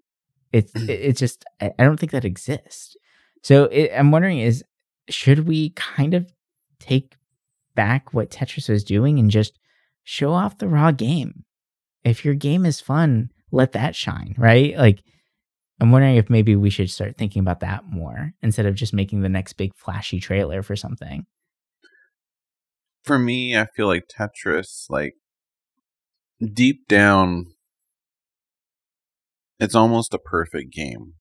It's 0.53 0.72
mm. 0.72 0.88
it's 0.88 1.20
just 1.20 1.44
I 1.61 1.72
don't 1.79 2.00
think 2.00 2.12
that 2.12 2.24
exists. 2.24 2.96
So 3.42 3.64
it, 3.64 3.92
I'm 3.94 4.11
wondering 4.11 4.38
is 4.38 4.64
should 5.11 5.46
we 5.46 5.70
kind 5.70 6.14
of 6.14 6.33
take 6.81 7.16
back 7.74 8.14
what 8.14 8.31
Tetris 8.31 8.70
was 8.70 8.83
doing 8.83 9.18
and 9.18 9.31
just 9.31 9.59
show 10.05 10.33
off 10.33 10.59
the 10.59 10.68
raw 10.68 10.90
game? 10.90 11.44
If 12.03 12.24
your 12.24 12.35
game 12.35 12.64
is 12.64 12.81
fun, 12.81 13.31
let 13.50 13.72
that 13.72 13.94
shine, 13.94 14.35
right? 14.38 14.77
Like 14.77 15.03
I'm 15.81 15.90
wondering 15.90 16.16
if 16.16 16.31
maybe 16.31 16.57
we 16.57 16.70
should 16.70 16.90
start 16.90 17.16
thinking 17.16 17.40
about 17.40 17.61
that 17.61 17.85
more 17.90 18.33
instead 18.42 18.64
of 18.64 18.74
just 18.74 18.94
making 18.94 19.20
the 19.20 19.29
next 19.29 19.55
big 19.55 19.74
flashy 19.77 20.18
trailer 20.18 20.62
for 20.62 20.77
something. 20.77 21.27
For 23.03 23.18
me, 23.18 23.55
I 23.55 23.66
feel 23.66 23.87
like 23.87 24.09
Tetris, 24.09 24.87
like 24.88 25.14
deep 26.40 26.87
down, 26.88 27.47
it's 29.59 29.75
almost 29.75 30.14
a 30.14 30.18
perfect 30.18 30.73
game, 30.73 31.14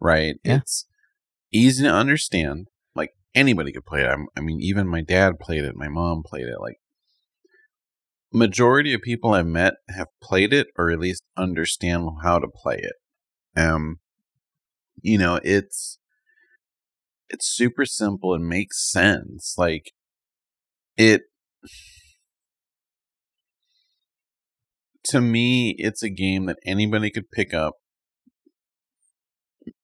right? 0.00 0.36
Yeah. 0.44 0.58
It's 0.58 0.86
easy 1.52 1.84
to 1.84 1.90
understand. 1.90 2.68
Like 2.94 3.10
anybody 3.34 3.72
could 3.72 3.86
play 3.86 4.02
it. 4.02 4.18
I 4.36 4.40
mean, 4.40 4.60
even 4.60 4.86
my 4.86 5.02
dad 5.02 5.38
played 5.38 5.64
it. 5.64 5.76
My 5.76 5.88
mom 5.88 6.22
played 6.24 6.46
it. 6.46 6.60
Like 6.60 6.78
majority 8.32 8.92
of 8.92 9.00
people 9.00 9.32
I've 9.32 9.46
met 9.46 9.74
have 9.88 10.08
played 10.22 10.52
it 10.52 10.68
or 10.76 10.90
at 10.90 10.98
least 10.98 11.22
understand 11.36 12.08
how 12.22 12.38
to 12.38 12.48
play 12.48 12.76
it. 12.76 12.94
Um, 13.56 14.00
you 15.00 15.18
know, 15.18 15.40
it's 15.44 15.98
it's 17.28 17.46
super 17.46 17.86
simple 17.86 18.34
and 18.34 18.46
makes 18.46 18.90
sense. 18.90 19.54
Like 19.56 19.92
it 20.96 21.22
to 25.04 25.20
me, 25.20 25.74
it's 25.78 26.02
a 26.02 26.10
game 26.10 26.46
that 26.46 26.58
anybody 26.64 27.10
could 27.10 27.30
pick 27.30 27.52
up. 27.54 27.74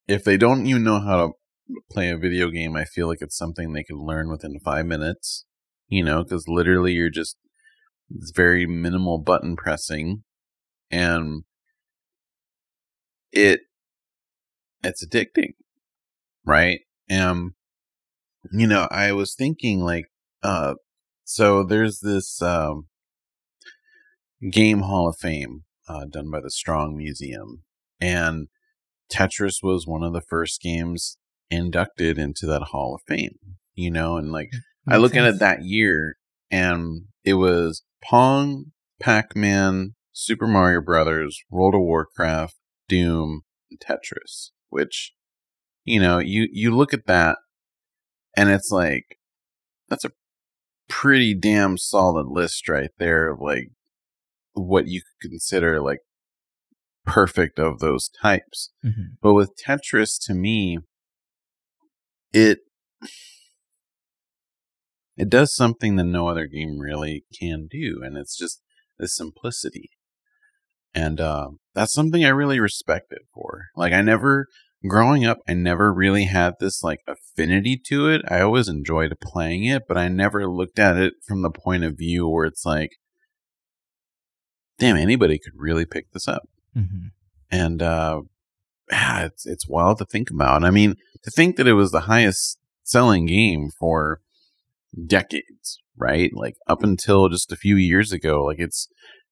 If 0.07 0.23
they 0.23 0.37
don't 0.37 0.65
even 0.65 0.83
know 0.83 0.99
how 0.99 1.17
to 1.17 1.31
play 1.91 2.09
a 2.09 2.17
video 2.17 2.49
game, 2.49 2.75
I 2.75 2.85
feel 2.85 3.07
like 3.07 3.21
it's 3.21 3.37
something 3.37 3.71
they 3.71 3.83
could 3.83 3.97
learn 3.97 4.29
within 4.29 4.59
five 4.59 4.85
minutes. 4.85 5.45
You 5.87 6.03
know, 6.05 6.23
because 6.23 6.47
literally 6.47 6.93
you're 6.93 7.09
just 7.09 7.37
it's 8.09 8.31
very 8.31 8.65
minimal 8.65 9.19
button 9.19 9.55
pressing, 9.55 10.23
and 10.89 11.43
it 13.31 13.61
it's 14.83 15.05
addicting, 15.05 15.53
right? 16.45 16.79
Um, 17.11 17.55
you 18.51 18.67
know, 18.67 18.87
I 18.89 19.11
was 19.11 19.35
thinking 19.35 19.81
like, 19.81 20.05
uh, 20.43 20.75
so 21.23 21.63
there's 21.63 21.99
this 21.99 22.41
um, 22.41 22.87
game 24.49 24.81
Hall 24.81 25.07
of 25.07 25.17
Fame 25.17 25.63
uh, 25.87 26.05
done 26.05 26.29
by 26.31 26.39
the 26.41 26.51
Strong 26.51 26.97
Museum, 26.97 27.63
and 27.99 28.47
Tetris 29.11 29.61
was 29.61 29.85
one 29.85 30.03
of 30.03 30.13
the 30.13 30.21
first 30.21 30.61
games 30.61 31.17
inducted 31.49 32.17
into 32.17 32.45
that 32.45 32.69
Hall 32.71 32.95
of 32.95 33.01
Fame. 33.07 33.37
You 33.73 33.91
know, 33.91 34.17
and 34.17 34.31
like 34.31 34.51
I 34.87 34.97
look 34.97 35.13
sense. 35.13 35.27
at 35.27 35.35
it 35.35 35.39
that 35.39 35.63
year, 35.63 36.15
and 36.49 37.03
it 37.23 37.35
was 37.35 37.83
Pong, 38.03 38.71
Pac 38.99 39.35
Man, 39.35 39.95
Super 40.11 40.47
Mario 40.47 40.81
Brothers, 40.81 41.41
World 41.49 41.75
of 41.75 41.81
Warcraft, 41.81 42.55
Doom, 42.87 43.41
Tetris, 43.77 44.51
which, 44.69 45.13
you 45.85 45.99
know, 45.99 46.19
you, 46.19 46.47
you 46.51 46.75
look 46.75 46.93
at 46.93 47.07
that 47.07 47.37
and 48.35 48.49
it's 48.49 48.71
like, 48.71 49.17
that's 49.89 50.05
a 50.05 50.11
pretty 50.89 51.33
damn 51.33 51.77
solid 51.77 52.27
list 52.27 52.67
right 52.67 52.91
there 52.97 53.29
of 53.29 53.39
like 53.39 53.69
what 54.53 54.87
you 54.87 55.01
could 55.21 55.29
consider 55.29 55.81
like 55.81 55.99
perfect 57.05 57.59
of 57.59 57.79
those 57.79 58.09
types. 58.21 58.71
Mm-hmm. 58.85 59.15
But 59.21 59.33
with 59.33 59.51
Tetris, 59.57 60.19
to 60.27 60.33
me, 60.33 60.79
it 62.33 62.59
it 65.17 65.29
does 65.29 65.55
something 65.55 65.95
that 65.97 66.05
no 66.05 66.27
other 66.27 66.47
game 66.47 66.79
really 66.79 67.25
can 67.37 67.67
do, 67.69 68.01
and 68.03 68.17
it's 68.17 68.37
just 68.37 68.61
the 68.97 69.07
simplicity 69.07 69.89
and 70.93 71.19
uh, 71.19 71.49
that's 71.73 71.93
something 71.93 72.25
I 72.25 72.29
really 72.29 72.59
respect 72.59 73.11
it 73.11 73.23
for. 73.33 73.67
Like 73.75 73.93
I 73.93 74.01
never 74.01 74.47
growing 74.87 75.25
up, 75.25 75.39
I 75.47 75.53
never 75.53 75.93
really 75.93 76.25
had 76.25 76.55
this 76.59 76.83
like 76.83 76.99
affinity 77.07 77.79
to 77.87 78.09
it. 78.09 78.21
I 78.27 78.41
always 78.41 78.67
enjoyed 78.67 79.13
playing 79.21 79.65
it, 79.65 79.83
but 79.87 79.97
I 79.97 80.07
never 80.07 80.47
looked 80.47 80.79
at 80.79 80.97
it 80.97 81.13
from 81.25 81.41
the 81.41 81.51
point 81.51 81.83
of 81.83 81.97
view 81.97 82.27
where 82.27 82.45
it's 82.45 82.65
like, 82.65 82.91
damn, 84.81 84.97
anybody 84.97 85.37
could 85.37 85.53
really 85.55 85.85
pick 85.85 86.11
this 86.11 86.27
up. 86.27 86.49
Mm-hmm. 86.75 87.07
And 87.51 87.81
uh, 87.81 88.21
yeah, 88.91 89.25
it's 89.25 89.45
it's 89.45 89.67
wild 89.67 89.99
to 89.99 90.05
think 90.05 90.31
about. 90.31 90.63
I 90.63 90.71
mean, 90.71 90.95
to 91.23 91.31
think 91.31 91.55
that 91.55 91.67
it 91.67 91.73
was 91.73 91.91
the 91.91 92.01
highest 92.01 92.57
selling 92.83 93.27
game 93.27 93.69
for 93.79 94.21
decades, 95.05 95.79
right? 95.95 96.31
Like 96.33 96.55
up 96.67 96.83
until 96.83 97.29
just 97.29 97.51
a 97.51 97.55
few 97.57 97.75
years 97.75 98.11
ago, 98.11 98.43
like 98.43 98.59
it's 98.59 98.87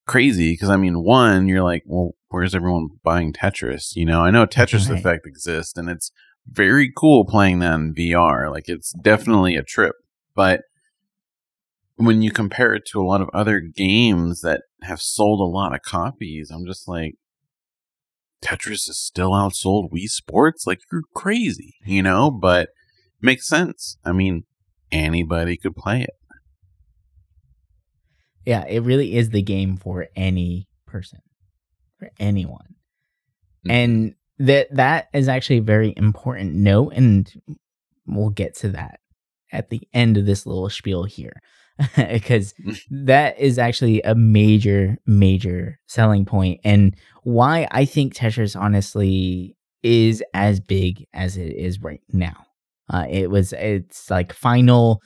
crazy 0.05 0.53
because 0.53 0.69
I 0.69 0.77
mean, 0.77 1.03
one, 1.03 1.47
you're 1.47 1.63
like, 1.63 1.81
well, 1.88 2.12
where's 2.29 2.53
everyone 2.53 2.89
buying 3.03 3.33
Tetris? 3.33 3.95
You 3.95 4.05
know, 4.05 4.21
I 4.21 4.29
know 4.29 4.45
Tetris 4.45 4.88
right. 4.88 4.99
Effect 4.99 5.25
exists 5.25 5.75
and 5.75 5.89
it's 5.89 6.12
very 6.45 6.91
cool 6.95 7.25
playing 7.25 7.59
that 7.59 7.73
in 7.75 7.95
VR. 7.95 8.51
Like, 8.51 8.67
it's 8.67 8.91
definitely 8.91 9.55
a 9.55 9.63
trip. 9.63 9.95
But 10.35 10.62
when 11.99 12.21
you 12.21 12.31
compare 12.31 12.73
it 12.73 12.85
to 12.85 13.01
a 13.01 13.03
lot 13.03 13.21
of 13.21 13.29
other 13.33 13.59
games 13.59 14.39
that 14.41 14.62
have 14.83 15.01
sold 15.01 15.41
a 15.41 15.43
lot 15.43 15.75
of 15.75 15.81
copies, 15.81 16.49
I'm 16.49 16.65
just 16.65 16.88
like, 16.88 17.15
Tetris 18.41 18.88
is 18.88 18.97
still 18.97 19.31
outsold 19.31 19.91
Wii 19.91 20.07
Sports? 20.07 20.65
Like, 20.65 20.79
you're 20.89 21.01
crazy, 21.13 21.75
you 21.85 22.01
know? 22.01 22.31
But 22.31 22.69
makes 23.21 23.47
sense. 23.47 23.97
I 24.05 24.13
mean, 24.13 24.43
anybody 24.93 25.57
could 25.57 25.75
play 25.75 26.01
it. 26.03 26.13
Yeah, 28.45 28.65
it 28.65 28.83
really 28.83 29.17
is 29.17 29.31
the 29.31 29.41
game 29.41 29.75
for 29.75 30.07
any 30.15 30.69
person, 30.88 31.19
for 31.97 32.09
anyone. 32.17 32.75
Mm-hmm. 33.65 33.71
And 33.71 34.15
that 34.39 34.73
that 34.73 35.09
is 35.13 35.27
actually 35.27 35.57
a 35.57 35.63
very 35.63 35.93
important 35.97 36.55
note 36.55 36.93
and 36.95 37.29
we'll 38.07 38.29
get 38.29 38.55
to 38.55 38.69
that 38.69 39.01
at 39.51 39.69
the 39.69 39.81
end 39.93 40.15
of 40.15 40.25
this 40.25 40.45
little 40.45 40.69
spiel 40.69 41.03
here 41.03 41.41
because 41.95 42.53
that 42.89 43.39
is 43.39 43.57
actually 43.57 44.01
a 44.01 44.13
major 44.13 44.97
major 45.05 45.79
selling 45.87 46.25
point 46.25 46.59
and 46.63 46.95
why 47.23 47.67
I 47.71 47.85
think 47.85 48.13
Tetris 48.13 48.59
honestly 48.59 49.55
is 49.83 50.23
as 50.33 50.59
big 50.59 51.07
as 51.13 51.37
it 51.37 51.55
is 51.55 51.81
right 51.81 52.01
now. 52.11 52.45
Uh, 52.91 53.05
it 53.09 53.29
was 53.29 53.53
it's 53.53 54.09
like 54.09 54.33
final 54.33 55.01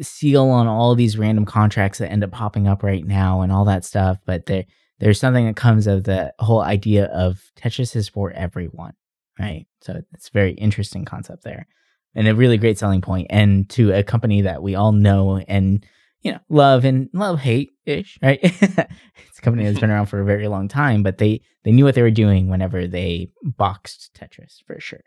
seal 0.00 0.48
on 0.48 0.66
all 0.66 0.94
these 0.94 1.18
random 1.18 1.44
contracts 1.44 1.98
that 1.98 2.10
end 2.10 2.24
up 2.24 2.30
popping 2.30 2.66
up 2.66 2.82
right 2.82 3.04
now 3.04 3.40
and 3.40 3.52
all 3.52 3.64
that 3.64 3.84
stuff. 3.84 4.18
But 4.24 4.46
there, 4.46 4.64
there's 5.00 5.20
something 5.20 5.46
that 5.46 5.56
comes 5.56 5.86
of 5.86 6.04
the 6.04 6.32
whole 6.38 6.62
idea 6.62 7.06
of 7.06 7.42
Tetris 7.56 7.96
is 7.96 8.08
for 8.08 8.30
everyone, 8.32 8.94
right? 9.38 9.66
So 9.82 10.00
it's 10.12 10.28
a 10.28 10.32
very 10.32 10.52
interesting 10.52 11.04
concept 11.04 11.44
there, 11.44 11.66
and 12.14 12.28
a 12.28 12.34
really 12.34 12.58
great 12.58 12.78
selling 12.78 13.00
point. 13.00 13.26
And 13.30 13.68
to 13.70 13.92
a 13.92 14.02
company 14.02 14.42
that 14.42 14.62
we 14.62 14.74
all 14.74 14.92
know 14.92 15.38
and 15.48 15.84
you 16.26 16.32
know 16.32 16.40
love 16.48 16.84
and 16.84 17.08
love 17.12 17.38
hate 17.38 17.70
ish, 17.84 18.18
right? 18.20 18.40
it's 18.42 19.38
a 19.38 19.42
company 19.42 19.64
that's 19.64 19.78
been 19.78 19.90
around 19.90 20.06
for 20.06 20.20
a 20.20 20.24
very 20.24 20.48
long 20.48 20.66
time, 20.66 21.04
but 21.04 21.18
they 21.18 21.40
they 21.62 21.70
knew 21.70 21.84
what 21.84 21.94
they 21.94 22.02
were 22.02 22.10
doing 22.10 22.48
whenever 22.48 22.88
they 22.88 23.30
boxed 23.44 24.10
Tetris 24.18 24.60
for 24.66 24.80
sure. 24.80 25.04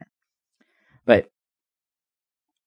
But 1.05 1.29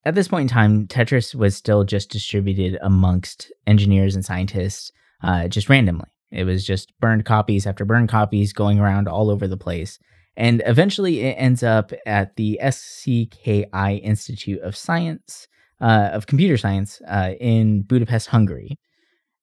at 0.04 0.14
this 0.14 0.28
point 0.28 0.50
in 0.50 0.54
time, 0.54 0.86
Tetris 0.86 1.34
was 1.34 1.56
still 1.56 1.82
just 1.84 2.10
distributed 2.10 2.78
amongst 2.82 3.50
engineers 3.66 4.14
and 4.14 4.22
scientists 4.22 4.92
uh, 5.22 5.48
just 5.48 5.70
randomly. 5.70 6.10
It 6.30 6.44
was 6.44 6.66
just 6.66 6.92
burned 7.00 7.24
copies 7.24 7.66
after 7.66 7.86
burned 7.86 8.10
copies 8.10 8.52
going 8.52 8.80
around 8.80 9.08
all 9.08 9.30
over 9.30 9.48
the 9.48 9.56
place. 9.56 9.98
And 10.36 10.62
eventually 10.66 11.20
it 11.20 11.36
ends 11.38 11.62
up 11.62 11.92
at 12.04 12.36
the 12.36 12.58
SZKI 12.62 14.02
Institute 14.02 14.60
of 14.60 14.76
Science, 14.76 15.48
uh, 15.82 16.10
of 16.12 16.26
Computer 16.26 16.56
Science 16.56 17.02
uh, 17.08 17.32
in 17.38 17.82
Budapest, 17.82 18.28
Hungary. 18.28 18.78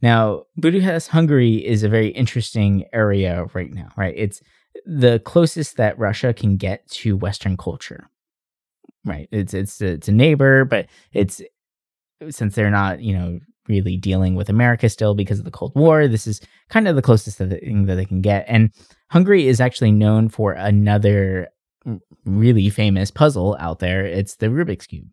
Now, 0.01 0.43
Budapest, 0.55 1.09
Hungary 1.09 1.55
is 1.55 1.83
a 1.83 1.89
very 1.89 2.07
interesting 2.07 2.85
area 2.93 3.45
right 3.53 3.71
now, 3.71 3.89
right? 3.97 4.13
It's 4.17 4.41
the 4.85 5.19
closest 5.19 5.77
that 5.77 5.99
Russia 5.99 6.33
can 6.33 6.57
get 6.57 6.89
to 6.89 7.17
Western 7.17 7.57
culture 7.57 8.09
right 9.05 9.27
it's 9.31 9.53
it's 9.53 9.81
it's 9.81 10.07
a 10.07 10.11
neighbor 10.11 10.65
but 10.65 10.87
it's 11.13 11.41
since 12.29 12.55
they're 12.55 12.71
not 12.71 13.01
you 13.01 13.17
know 13.17 13.39
really 13.67 13.97
dealing 13.97 14.35
with 14.35 14.49
america 14.49 14.89
still 14.89 15.13
because 15.13 15.39
of 15.39 15.45
the 15.45 15.51
cold 15.51 15.71
war 15.75 16.07
this 16.07 16.27
is 16.27 16.41
kind 16.69 16.87
of 16.87 16.95
the 16.95 17.01
closest 17.01 17.37
thing 17.37 17.85
that 17.85 17.95
they 17.95 18.05
can 18.05 18.21
get 18.21 18.45
and 18.47 18.71
hungary 19.11 19.47
is 19.47 19.61
actually 19.61 19.91
known 19.91 20.27
for 20.27 20.53
another 20.53 21.47
really 22.25 22.69
famous 22.69 23.11
puzzle 23.11 23.55
out 23.59 23.79
there 23.79 24.05
it's 24.05 24.35
the 24.37 24.47
rubik's 24.47 24.87
cube 24.87 25.07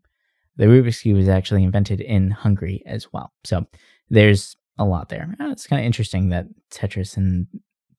the 0.57 0.67
rubik's 0.67 1.01
cube 1.01 1.17
was 1.17 1.29
actually 1.29 1.65
invented 1.65 2.01
in 2.01 2.31
hungary 2.31 2.83
as 2.87 3.13
well 3.13 3.33
so 3.45 3.67
there's 4.11 4.57
a 4.79 4.85
lot 4.85 5.09
there 5.09 5.35
oh, 5.41 5.51
it's 5.51 5.67
kind 5.67 5.81
of 5.81 5.87
interesting 5.87 6.29
that 6.29 6.47
tetris 6.71 7.17
and 7.17 7.47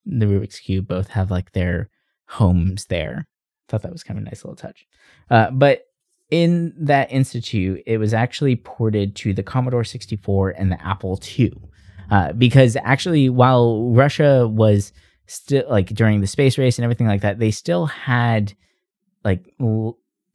the 0.06 0.26
rubik's 0.26 0.60
cube 0.60 0.88
both 0.88 1.10
have 1.10 1.32
like 1.32 1.52
their 1.52 1.90
homes 2.28 2.86
there 2.86 3.28
thought 3.68 3.82
that 3.82 3.92
was 3.92 4.04
kind 4.04 4.18
of 4.18 4.24
a 4.24 4.30
nice 4.30 4.44
little 4.44 4.56
touch. 4.56 4.86
Uh, 5.30 5.52
but 5.52 5.86
in 6.30 6.74
that 6.78 7.12
institute, 7.12 7.82
it 7.86 7.98
was 7.98 8.14
actually 8.14 8.56
ported 8.56 9.16
to 9.18 9.34
the 9.34 9.44
Commodore 9.44 9.84
64 9.84 10.52
and 10.52 10.72
the 10.72 10.82
Apple 10.86 11.20
II. 11.38 11.54
Uh, 12.10 12.34
because 12.34 12.78
actually, 12.84 13.30
while 13.30 13.92
Russia 13.92 14.48
was 14.48 14.94
still 15.26 15.66
like 15.70 15.88
during 15.88 16.22
the 16.22 16.28
space 16.28 16.58
race 16.58 16.78
and 16.78 16.84
everything 16.84 17.08
like 17.08 17.22
that, 17.22 17.40
they 17.40 17.52
still 17.52 17.86
had 17.86 18.54
like 19.24 19.54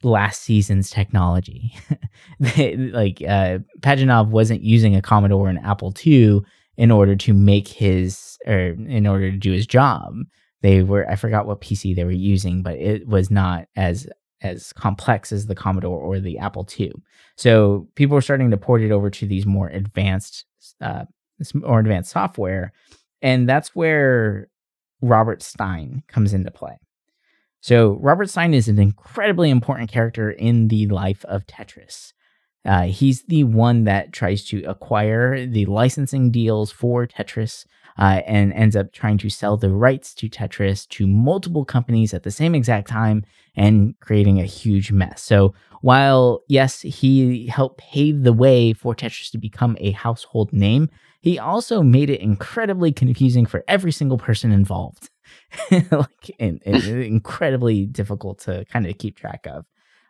last 0.03 0.43
season's 0.43 0.91
technology. 0.91 1.75
like 2.41 3.23
uh, 3.23 3.59
Pajitnov 3.81 4.29
wasn't 4.29 4.63
using 4.63 4.97
a 4.97 5.03
Commodore 5.03 5.49
and 5.49 5.59
Apple 5.59 5.95
II 6.05 6.41
in 6.77 6.91
order 6.91 7.17
to 7.17 7.33
make 7.35 7.69
his 7.69 8.39
or 8.47 8.59
in 8.59 9.07
order 9.07 9.31
to 9.31 9.37
do 9.37 9.53
his 9.53 9.67
job 9.67 10.15
they 10.63 10.83
were 10.83 11.09
I 11.11 11.17
forgot 11.17 11.47
what 11.47 11.61
PC 11.61 11.95
they 11.95 12.05
were 12.05 12.11
using, 12.11 12.63
but 12.63 12.77
it 12.79 13.07
was 13.07 13.31
not 13.31 13.67
as 13.77 14.07
as 14.41 14.73
complex 14.73 15.31
as 15.31 15.47
the 15.47 15.55
Commodore 15.55 16.01
or 16.01 16.19
the 16.19 16.39
Apple 16.39 16.67
II. 16.79 16.93
So 17.37 17.89
people 17.95 18.15
were 18.15 18.23
starting 18.23 18.51
to 18.51 18.57
port 18.57 18.83
it 18.83 18.91
over 18.91 19.11
to 19.11 19.27
these 19.27 19.47
more 19.47 19.69
advanced, 19.69 20.45
uh, 20.81 21.05
more 21.55 21.79
advanced 21.79 22.11
software, 22.11 22.73
and 23.21 23.49
that's 23.49 23.75
where 23.75 24.49
Robert 25.01 25.43
Stein 25.43 26.03
comes 26.09 26.33
into 26.33 26.51
play. 26.51 26.79
So 27.63 27.93
Robert 28.01 28.29
Stein 28.29 28.55
is 28.55 28.67
an 28.67 28.81
incredibly 28.81 29.49
important 29.49 29.89
character 29.89 30.33
in 30.33 30.67
the 30.67 30.89
life 30.89 31.25
of 31.27 31.47
Tetris. 31.47 32.13
Uh, 32.65 32.83
he's 32.83 33.23
the 33.25 33.45
one 33.45 33.85
that 33.85 34.13
tries 34.13 34.45
to 34.47 34.65
acquire 34.65 35.47
the 35.47 35.67
licensing 35.67 36.33
deals 36.33 36.73
for 36.73 37.07
Tetris 37.07 37.65
uh, 37.99 38.21
and 38.27 38.53
ends 38.53 38.75
up 38.75 38.93
trying 38.93 39.17
to 39.19 39.31
sell 39.31 39.57
the 39.57 39.71
rights 39.71 40.13
to 40.15 40.29
Tetris 40.29 40.89
to 40.89 41.07
multiple 41.07 41.65
companies 41.65 42.13
at 42.13 42.25
the 42.25 42.33
same 42.33 42.57
exact 42.57 42.89
time 42.89 43.25
and 43.55 43.95
creating 44.01 44.41
a 44.41 44.45
huge 44.45 44.91
mess. 44.91 45.23
So, 45.23 45.55
while 45.83 46.43
yes, 46.49 46.81
he 46.81 47.47
helped 47.47 47.79
pave 47.79 48.25
the 48.25 48.33
way 48.33 48.73
for 48.73 48.93
Tetris 48.95 49.31
to 49.31 49.39
become 49.39 49.77
a 49.79 49.93
household 49.93 50.53
name, 50.53 50.89
he 51.21 51.39
also 51.39 51.81
made 51.81 52.11
it 52.11 52.21
incredibly 52.21 52.91
confusing 52.91 53.47
for 53.47 53.65
every 53.69 53.93
single 53.93 54.19
person 54.19 54.51
involved. 54.51 55.11
like, 55.71 56.31
incredibly 56.39 57.87
difficult 57.87 58.41
to 58.41 58.65
kind 58.67 58.87
of 58.87 58.99
keep 58.99 59.17
track 59.17 59.47
of. 59.47 59.65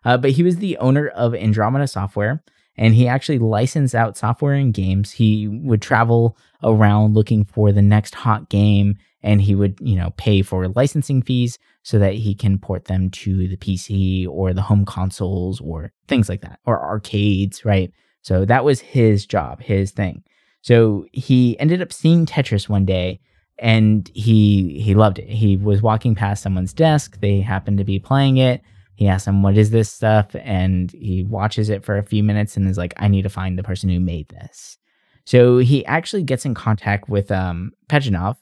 Uh, 0.05 0.16
but 0.16 0.33
he 0.33 0.42
was 0.42 0.57
the 0.57 0.77
owner 0.79 1.09
of 1.09 1.35
Andromeda 1.35 1.87
Software, 1.87 2.42
and 2.77 2.94
he 2.94 3.07
actually 3.07 3.38
licensed 3.38 3.94
out 3.94 4.16
software 4.16 4.55
and 4.55 4.75
games. 4.75 5.12
He 5.12 5.46
would 5.48 5.83
travel 5.83 6.37
around 6.62 7.14
looking 7.14 7.44
for 7.44 7.72
the 7.72 7.83
next 7.83 8.14
hot 8.14 8.48
game 8.48 8.96
and 9.22 9.40
he 9.40 9.55
would, 9.55 9.79
you 9.81 9.96
know, 9.96 10.11
pay 10.16 10.42
for 10.42 10.68
licensing 10.68 11.22
fees 11.22 11.59
so 11.83 11.98
that 11.98 12.14
he 12.14 12.35
can 12.35 12.59
port 12.59 12.87
them 12.87 13.11
to 13.11 13.46
the 13.48 13.57
PC 13.57 14.27
or 14.29 14.53
the 14.53 14.62
home 14.62 14.85
consoles 14.85 15.61
or 15.61 15.92
things 16.09 16.29
like 16.29 16.40
that 16.40 16.59
or 16.66 16.83
arcades, 16.83 17.64
right? 17.64 17.92
So 18.22 18.44
that 18.44 18.64
was 18.64 18.81
his 18.81 19.27
job, 19.27 19.61
his 19.61 19.92
thing. 19.92 20.22
So 20.61 21.07
he 21.12 21.59
ended 21.59 21.83
up 21.83 21.92
seeing 21.92 22.25
Tetris 22.25 22.68
one 22.68 22.85
day 22.85 23.20
and 23.62 24.11
he 24.14 24.81
he 24.81 24.94
loved 24.94 25.18
it. 25.18 25.29
He 25.29 25.57
was 25.57 25.81
walking 25.81 26.14
past 26.14 26.42
someone's 26.42 26.75
desk, 26.75 27.18
they 27.20 27.40
happened 27.40 27.79
to 27.79 27.85
be 27.85 27.98
playing 27.98 28.37
it 28.37 28.62
he 29.03 29.09
asks 29.09 29.27
him, 29.27 29.42
What 29.42 29.59
is 29.59 29.70
this 29.70 29.90
stuff? 29.90 30.35
And 30.42 30.92
he 30.92 31.25
watches 31.25 31.70
it 31.70 31.85
for 31.85 31.98
a 31.98 32.05
few 32.05 32.22
minutes 32.22 32.57
and 32.57 32.68
is 32.68 32.79
like, 32.79 32.94
I 32.98 33.09
need 33.09 33.22
to 33.22 33.29
find 33.29 33.59
the 33.59 33.62
person 33.62 33.88
who 33.88 33.98
made 34.01 34.29
this. 34.29 34.79
So 35.25 35.59
he 35.59 35.85
actually 35.87 36.22
gets 36.22 36.44
in 36.44 36.55
contact 36.55 37.09
with 37.09 37.31
um, 37.31 37.72
Pajitnov 37.88 38.37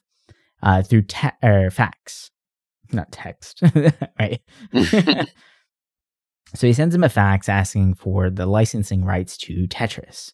uh, 0.62 0.82
through 0.82 1.02
te- 1.02 1.28
or 1.42 1.70
fax, 1.70 2.30
not 2.92 3.12
text, 3.12 3.62
right? 4.18 4.40
so 6.54 6.66
he 6.66 6.72
sends 6.72 6.94
him 6.94 7.04
a 7.04 7.08
fax 7.08 7.48
asking 7.48 7.94
for 7.94 8.28
the 8.30 8.46
licensing 8.46 9.04
rights 9.04 9.36
to 9.38 9.66
Tetris. 9.68 10.32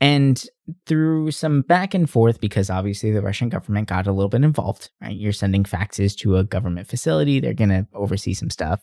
And 0.00 0.44
through 0.86 1.32
some 1.32 1.62
back 1.62 1.94
and 1.94 2.08
forth, 2.08 2.40
because 2.40 2.70
obviously 2.70 3.10
the 3.10 3.22
Russian 3.22 3.48
government 3.48 3.88
got 3.88 4.06
a 4.06 4.12
little 4.12 4.28
bit 4.28 4.44
involved, 4.44 4.90
right? 5.00 5.16
You're 5.16 5.32
sending 5.32 5.64
faxes 5.64 6.14
to 6.18 6.36
a 6.36 6.44
government 6.44 6.86
facility, 6.86 7.40
they're 7.40 7.54
going 7.54 7.70
to 7.70 7.86
oversee 7.94 8.34
some 8.34 8.50
stuff. 8.50 8.80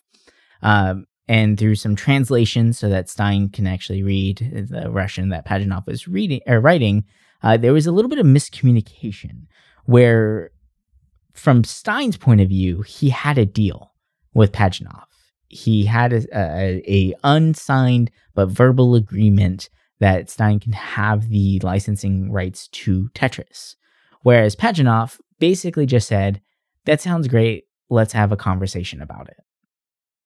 Um, 0.61 1.05
and 1.27 1.57
through 1.57 1.75
some 1.75 1.95
translation 1.95 2.73
so 2.73 2.89
that 2.89 3.09
Stein 3.09 3.49
can 3.49 3.65
actually 3.65 4.03
read 4.03 4.67
the 4.69 4.91
Russian 4.91 5.29
that 5.29 5.47
Pajitnov 5.47 5.87
was 5.87 6.07
reading 6.07 6.41
or 6.45 6.59
writing, 6.59 7.05
uh, 7.41 7.57
there 7.57 7.73
was 7.73 7.87
a 7.87 7.91
little 7.91 8.09
bit 8.09 8.19
of 8.19 8.25
miscommunication 8.25 9.47
where, 9.85 10.51
from 11.33 11.63
Stein's 11.63 12.17
point 12.17 12.41
of 12.41 12.49
view, 12.49 12.81
he 12.81 13.09
had 13.09 13.37
a 13.37 13.45
deal 13.45 13.91
with 14.33 14.51
Pajitnov. 14.51 15.03
He 15.47 15.85
had 15.85 16.13
a, 16.13 16.23
a, 16.33 16.83
a 16.87 17.13
unsigned 17.23 18.11
but 18.33 18.49
verbal 18.49 18.95
agreement 18.95 19.69
that 19.99 20.29
Stein 20.29 20.59
can 20.59 20.73
have 20.73 21.29
the 21.29 21.59
licensing 21.59 22.31
rights 22.31 22.67
to 22.69 23.09
Tetris, 23.15 23.75
whereas 24.23 24.55
Pajitnov 24.55 25.19
basically 25.39 25.85
just 25.85 26.07
said, 26.07 26.41
"That 26.85 27.01
sounds 27.01 27.27
great. 27.27 27.65
Let's 27.89 28.13
have 28.13 28.31
a 28.31 28.37
conversation 28.37 29.01
about 29.01 29.29
it." 29.29 29.37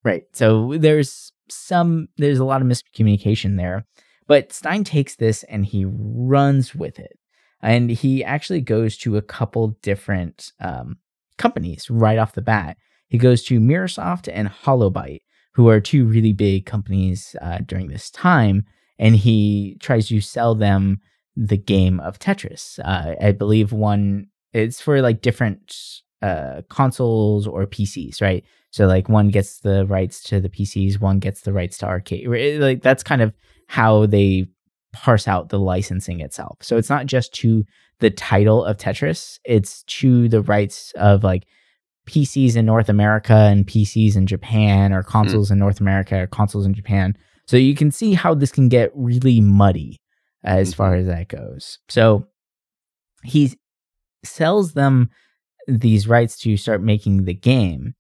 Right. 0.03 0.23
So 0.34 0.75
there's 0.77 1.32
some 1.49 2.08
there's 2.17 2.39
a 2.39 2.45
lot 2.45 2.62
of 2.62 2.67
miscommunication 2.67 3.58
there. 3.58 3.86
But 4.27 4.53
Stein 4.53 4.84
takes 4.84 5.15
this 5.15 5.43
and 5.43 5.65
he 5.65 5.86
runs 5.88 6.75
with 6.75 6.99
it. 6.99 7.17
And 7.62 7.89
he 7.89 8.23
actually 8.23 8.62
goes 8.62 8.95
to 8.97 9.17
a 9.17 9.23
couple 9.23 9.75
different 9.82 10.53
um, 10.60 10.97
companies 11.38 11.89
right 11.89 12.19
off 12.19 12.34
the 12.34 12.41
bat. 12.41 12.77
He 13.08 13.17
goes 13.17 13.43
to 13.45 13.60
Mirrorsoft 13.60 14.29
and 14.32 14.47
Holobyte, 14.47 15.21
who 15.55 15.67
are 15.67 15.82
two 15.82 16.05
really 16.05 16.32
big 16.32 16.67
companies 16.67 17.36
uh, 17.41 17.58
during 17.65 17.88
this 17.88 18.12
time. 18.12 18.65
And 18.99 19.15
he 19.15 19.77
tries 19.79 20.07
to 20.09 20.21
sell 20.21 20.53
them 20.53 20.99
the 21.35 21.57
game 21.57 21.99
of 22.01 22.19
Tetris. 22.19 22.79
Uh, 22.79 23.15
I 23.19 23.31
believe 23.31 23.71
one, 23.71 24.27
it's 24.53 24.81
for 24.81 25.01
like 25.01 25.21
different 25.21 25.73
uh, 26.21 26.62
consoles 26.69 27.47
or 27.47 27.65
PCs, 27.65 28.21
right? 28.21 28.43
So 28.71 28.85
like 28.85 29.09
one 29.09 29.29
gets 29.29 29.59
the 29.59 29.85
rights 29.88 30.21
to 30.23 30.39
the 30.39 30.49
PCs, 30.49 30.99
one 30.99 31.19
gets 31.19 31.41
the 31.41 31.53
rights 31.53 31.77
to 31.79 31.88
arcade. 31.88 32.27
Like 32.59 32.81
that's 32.81 33.03
kind 33.03 33.21
of 33.21 33.33
how 33.67 34.05
they 34.05 34.47
parse 34.91 35.27
out 35.27 35.49
the 35.49 35.59
licensing 35.59 36.19
itself. 36.19 36.57
So 36.62 36.77
it's 36.77 36.89
not 36.89 37.05
just 37.05 37.33
to 37.35 37.63
the 37.99 38.09
title 38.09 38.63
of 38.63 38.77
Tetris, 38.77 39.39
it's 39.45 39.83
to 39.83 40.27
the 40.29 40.41
rights 40.41 40.91
of 40.95 41.23
like 41.23 41.45
PCs 42.07 42.55
in 42.55 42.65
North 42.65 42.89
America 42.89 43.33
and 43.33 43.65
PCs 43.65 44.15
in 44.15 44.25
Japan 44.25 44.93
or 44.93 45.03
hmm. 45.03 45.09
consoles 45.09 45.49
mm. 45.49 45.53
in 45.53 45.59
North 45.59 45.79
America 45.79 46.23
or 46.23 46.27
consoles 46.27 46.65
in 46.65 46.73
Japan. 46.73 47.15
So 47.49 47.57
you 47.57 47.73
can 47.73 47.89
see 47.89 48.13
how 48.13 48.35
this 48.35 48.51
can 48.51 48.69
get 48.69 48.91
really 48.93 49.41
muddy 49.41 49.97
as 50.43 50.69
mm-hmm. 50.69 50.77
far 50.77 50.93
as 50.93 51.07
that 51.07 51.29
goes. 51.29 51.79
So 51.89 52.27
he 53.23 53.57
sells 54.23 54.73
them 54.73 55.09
these 55.67 56.07
rights 56.07 56.38
to 56.41 56.55
start 56.57 56.83
making 56.83 57.23
the 57.23 57.33
game 57.33 57.95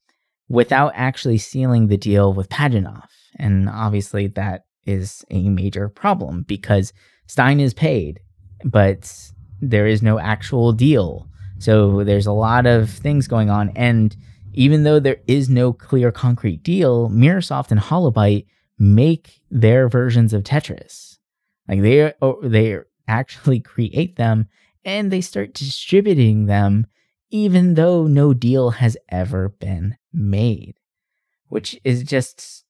without 0.49 0.91
actually 0.93 1.39
sealing 1.39 1.87
the 1.87 1.97
deal 1.97 2.31
with 2.31 2.49
Pajitnov. 2.49 3.07
And 3.39 3.67
obviously, 3.67 4.27
that 4.27 4.65
is 4.85 5.25
a 5.31 5.49
major 5.49 5.89
problem 5.89 6.43
because 6.43 6.93
Stein 7.25 7.59
is 7.59 7.73
paid, 7.73 8.19
but 8.63 9.31
there 9.61 9.87
is 9.87 10.03
no 10.03 10.19
actual 10.19 10.73
deal. 10.73 11.27
So 11.57 12.03
there's 12.03 12.27
a 12.27 12.33
lot 12.33 12.67
of 12.67 12.91
things 12.91 13.27
going 13.27 13.49
on. 13.49 13.69
And 13.69 14.15
even 14.53 14.83
though 14.83 14.99
there 14.99 15.21
is 15.25 15.49
no 15.49 15.73
clear 15.73 16.11
concrete 16.11 16.61
deal, 16.61 17.09
Mirrorsoft 17.09 17.71
and 17.71 17.79
Holobyte 17.79 18.45
make 18.79 19.41
their 19.51 19.89
versions 19.89 20.33
of 20.33 20.43
Tetris. 20.43 21.17
Like 21.67 21.81
they 21.81 22.13
they 22.43 22.79
actually 23.07 23.59
create 23.59 24.15
them 24.15 24.47
and 24.85 25.11
they 25.11 25.21
start 25.21 25.53
distributing 25.53 26.45
them 26.45 26.87
even 27.31 27.75
though 27.75 28.07
no 28.07 28.33
deal 28.33 28.71
has 28.71 28.97
ever 29.09 29.49
been 29.49 29.95
made, 30.11 30.75
which 31.47 31.79
is 31.83 32.03
just 32.03 32.63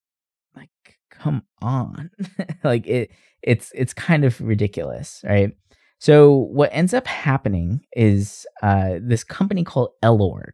like, 0.56 0.70
come 1.10 1.44
on. 1.62 2.12
like 2.64 2.86
it, 2.86 3.12
it's, 3.42 3.72
it's 3.74 3.94
kind 3.94 4.26
of 4.26 4.40
ridiculous, 4.42 5.22
right? 5.24 5.56
So 6.00 6.32
what 6.32 6.72
ends 6.74 6.94
up 6.94 7.08
happening 7.08 7.82
is 7.94 8.46
uh, 8.62 8.96
this 9.02 9.24
company 9.24 9.64
called 9.64 9.92
Elorg. 10.04 10.52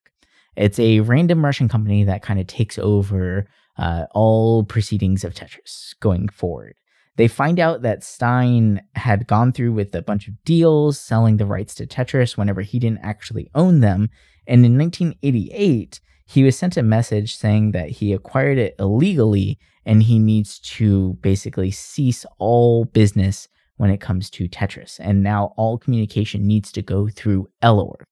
It's 0.55 0.79
a 0.79 1.01
random 1.01 1.43
Russian 1.43 1.67
company 1.67 2.03
that 2.05 2.21
kind 2.21 2.39
of 2.39 2.47
takes 2.47 2.77
over 2.79 3.47
uh, 3.77 4.05
all 4.11 4.63
proceedings 4.63 5.23
of 5.23 5.33
Tetris 5.33 5.93
going 5.99 6.29
forward. 6.29 6.75
They 7.17 7.27
find 7.27 7.59
out 7.59 7.81
that 7.83 8.03
Stein 8.03 8.81
had 8.95 9.27
gone 9.27 9.53
through 9.53 9.71
with 9.71 9.95
a 9.95 10.01
bunch 10.01 10.27
of 10.27 10.43
deals 10.43 10.99
selling 10.99 11.37
the 11.37 11.45
rights 11.45 11.73
to 11.75 11.87
Tetris 11.87 12.37
whenever 12.37 12.61
he 12.61 12.77
didn't 12.77 13.03
actually 13.03 13.49
own 13.55 13.79
them. 13.79 14.09
And 14.47 14.65
in 14.65 14.77
1988, 14.77 16.01
he 16.27 16.43
was 16.43 16.57
sent 16.57 16.75
a 16.75 16.83
message 16.83 17.35
saying 17.35 17.71
that 17.71 17.89
he 17.89 18.11
acquired 18.11 18.57
it 18.57 18.75
illegally 18.79 19.57
and 19.85 20.03
he 20.03 20.19
needs 20.19 20.59
to 20.59 21.13
basically 21.21 21.71
cease 21.71 22.25
all 22.37 22.85
business 22.85 23.47
when 23.77 23.89
it 23.89 24.01
comes 24.01 24.29
to 24.31 24.49
Tetris. 24.49 24.99
And 24.99 25.21
now 25.23 25.53
all 25.57 25.77
communication 25.77 26.47
needs 26.47 26.71
to 26.73 26.81
go 26.81 27.07
through 27.07 27.47
Elorg. 27.61 28.05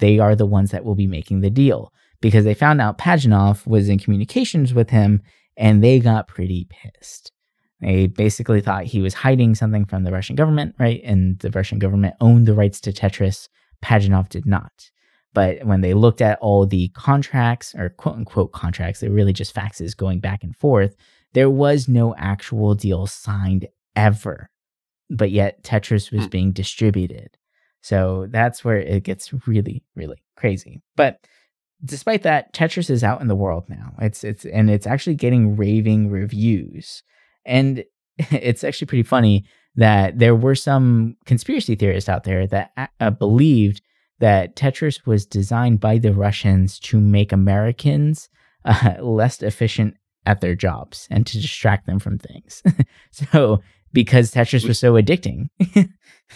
They 0.00 0.18
are 0.18 0.34
the 0.34 0.46
ones 0.46 0.70
that 0.72 0.84
will 0.84 0.96
be 0.96 1.06
making 1.06 1.40
the 1.40 1.50
deal 1.50 1.92
because 2.24 2.46
they 2.46 2.54
found 2.54 2.80
out 2.80 2.96
Pajitnov 2.96 3.66
was 3.66 3.90
in 3.90 3.98
communications 3.98 4.72
with 4.72 4.88
him 4.88 5.20
and 5.58 5.84
they 5.84 6.00
got 6.00 6.26
pretty 6.26 6.66
pissed. 6.70 7.30
They 7.82 8.06
basically 8.06 8.62
thought 8.62 8.84
he 8.84 9.02
was 9.02 9.12
hiding 9.12 9.54
something 9.54 9.84
from 9.84 10.04
the 10.04 10.10
Russian 10.10 10.34
government, 10.34 10.74
right? 10.78 11.02
And 11.04 11.38
the 11.40 11.50
Russian 11.50 11.78
government 11.78 12.14
owned 12.22 12.46
the 12.46 12.54
rights 12.54 12.80
to 12.80 12.94
Tetris. 12.94 13.50
Pajitnov 13.84 14.30
did 14.30 14.46
not. 14.46 14.72
But 15.34 15.66
when 15.66 15.82
they 15.82 15.92
looked 15.92 16.22
at 16.22 16.38
all 16.38 16.64
the 16.64 16.88
contracts 16.94 17.74
or 17.74 17.90
quote 17.90 18.16
unquote 18.16 18.52
contracts, 18.52 19.00
they're 19.00 19.10
really 19.10 19.34
just 19.34 19.54
faxes 19.54 19.94
going 19.94 20.20
back 20.20 20.42
and 20.42 20.56
forth, 20.56 20.96
there 21.34 21.50
was 21.50 21.88
no 21.90 22.14
actual 22.16 22.74
deal 22.74 23.06
signed 23.06 23.68
ever. 23.94 24.48
But 25.10 25.30
yet 25.30 25.62
Tetris 25.62 26.10
was 26.10 26.22
hmm. 26.22 26.30
being 26.30 26.52
distributed. 26.52 27.36
So 27.82 28.28
that's 28.30 28.64
where 28.64 28.78
it 28.78 29.02
gets 29.02 29.30
really, 29.46 29.84
really 29.94 30.22
crazy. 30.38 30.80
But 30.96 31.18
despite 31.84 32.22
that, 32.22 32.52
Tetris 32.52 32.90
is 32.90 33.04
out 33.04 33.20
in 33.20 33.28
the 33.28 33.34
world 33.34 33.64
now. 33.68 33.92
It's 34.00 34.24
it's 34.24 34.44
and 34.44 34.70
it's 34.70 34.86
actually 34.86 35.16
getting 35.16 35.56
raving 35.56 36.10
reviews. 36.10 37.02
And 37.44 37.84
it's 38.18 38.64
actually 38.64 38.86
pretty 38.86 39.02
funny 39.02 39.44
that 39.76 40.18
there 40.18 40.36
were 40.36 40.54
some 40.54 41.16
conspiracy 41.26 41.74
theorists 41.74 42.08
out 42.08 42.24
there 42.24 42.46
that 42.46 42.72
uh, 43.00 43.10
believed 43.10 43.82
that 44.20 44.54
Tetris 44.54 45.04
was 45.06 45.26
designed 45.26 45.80
by 45.80 45.98
the 45.98 46.12
Russians 46.12 46.78
to 46.78 47.00
make 47.00 47.32
Americans 47.32 48.28
uh, 48.64 48.94
less 49.00 49.42
efficient 49.42 49.96
at 50.26 50.40
their 50.40 50.54
jobs 50.54 51.06
and 51.10 51.26
to 51.26 51.40
distract 51.40 51.86
them 51.86 51.98
from 51.98 52.18
things. 52.18 52.62
so, 53.10 53.60
because 53.94 54.32
Tetris 54.32 54.68
was 54.68 54.78
so 54.78 54.94
addicting, 54.94 55.48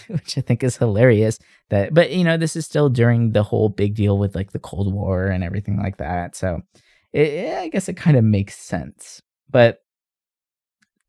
which 0.09 0.39
I 0.39 0.41
think 0.41 0.63
is 0.63 0.79
hilarious. 0.79 1.39
That, 1.69 1.93
but 1.93 2.13
you 2.13 2.25
know, 2.25 2.39
this 2.39 2.57
is 2.57 2.65
still 2.65 2.89
during 2.89 3.33
the 3.33 3.43
whole 3.43 3.69
big 3.69 3.95
deal 3.95 4.17
with 4.17 4.35
like 4.35 4.53
the 4.53 4.59
Cold 4.59 4.95
War 4.95 5.27
and 5.27 5.45
everything 5.45 5.77
like 5.77 5.99
that. 5.99 6.35
So, 6.37 6.63
it, 7.13 7.59
I 7.59 7.69
guess 7.69 7.89
it 7.89 7.97
kind 7.97 8.17
of 8.17 8.25
makes 8.25 8.57
sense. 8.57 9.21
But 9.51 9.81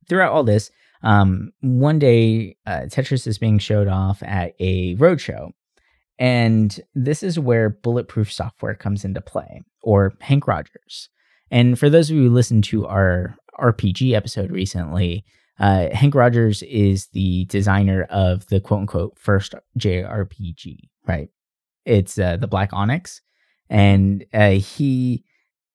throughout 0.09 0.33
all 0.33 0.43
this, 0.43 0.71
um, 1.03 1.51
one 1.61 1.99
day 1.99 2.57
uh, 2.65 2.87
Tetris 2.87 3.27
is 3.27 3.37
being 3.37 3.59
showed 3.59 3.87
off 3.87 4.21
at 4.23 4.53
a 4.59 4.95
roadshow. 4.95 5.51
And 6.17 6.77
this 6.93 7.23
is 7.23 7.39
where 7.39 7.69
bulletproof 7.69 8.29
software 8.31 8.75
comes 8.75 9.05
into 9.05 9.21
play, 9.21 9.61
or 9.81 10.13
Hank 10.19 10.47
Rogers. 10.47 11.07
And 11.49 11.79
for 11.79 11.89
those 11.89 12.09
of 12.09 12.17
you 12.17 12.23
who 12.23 12.29
listened 12.29 12.65
to 12.65 12.85
our 12.87 13.37
RPG 13.57 14.13
episode 14.13 14.51
recently, 14.51 15.23
uh, 15.59 15.93
Hank 15.93 16.15
Rogers 16.15 16.63
is 16.63 17.07
the 17.07 17.45
designer 17.45 18.03
of 18.09 18.47
the 18.47 18.59
quote 18.59 18.81
unquote 18.81 19.17
first 19.17 19.55
JRPG, 19.77 20.89
right? 21.07 21.29
It's 21.85 22.17
uh, 22.17 22.37
the 22.37 22.47
Black 22.47 22.71
Onyx. 22.71 23.21
And 23.69 24.25
uh, 24.33 24.51
he 24.51 25.23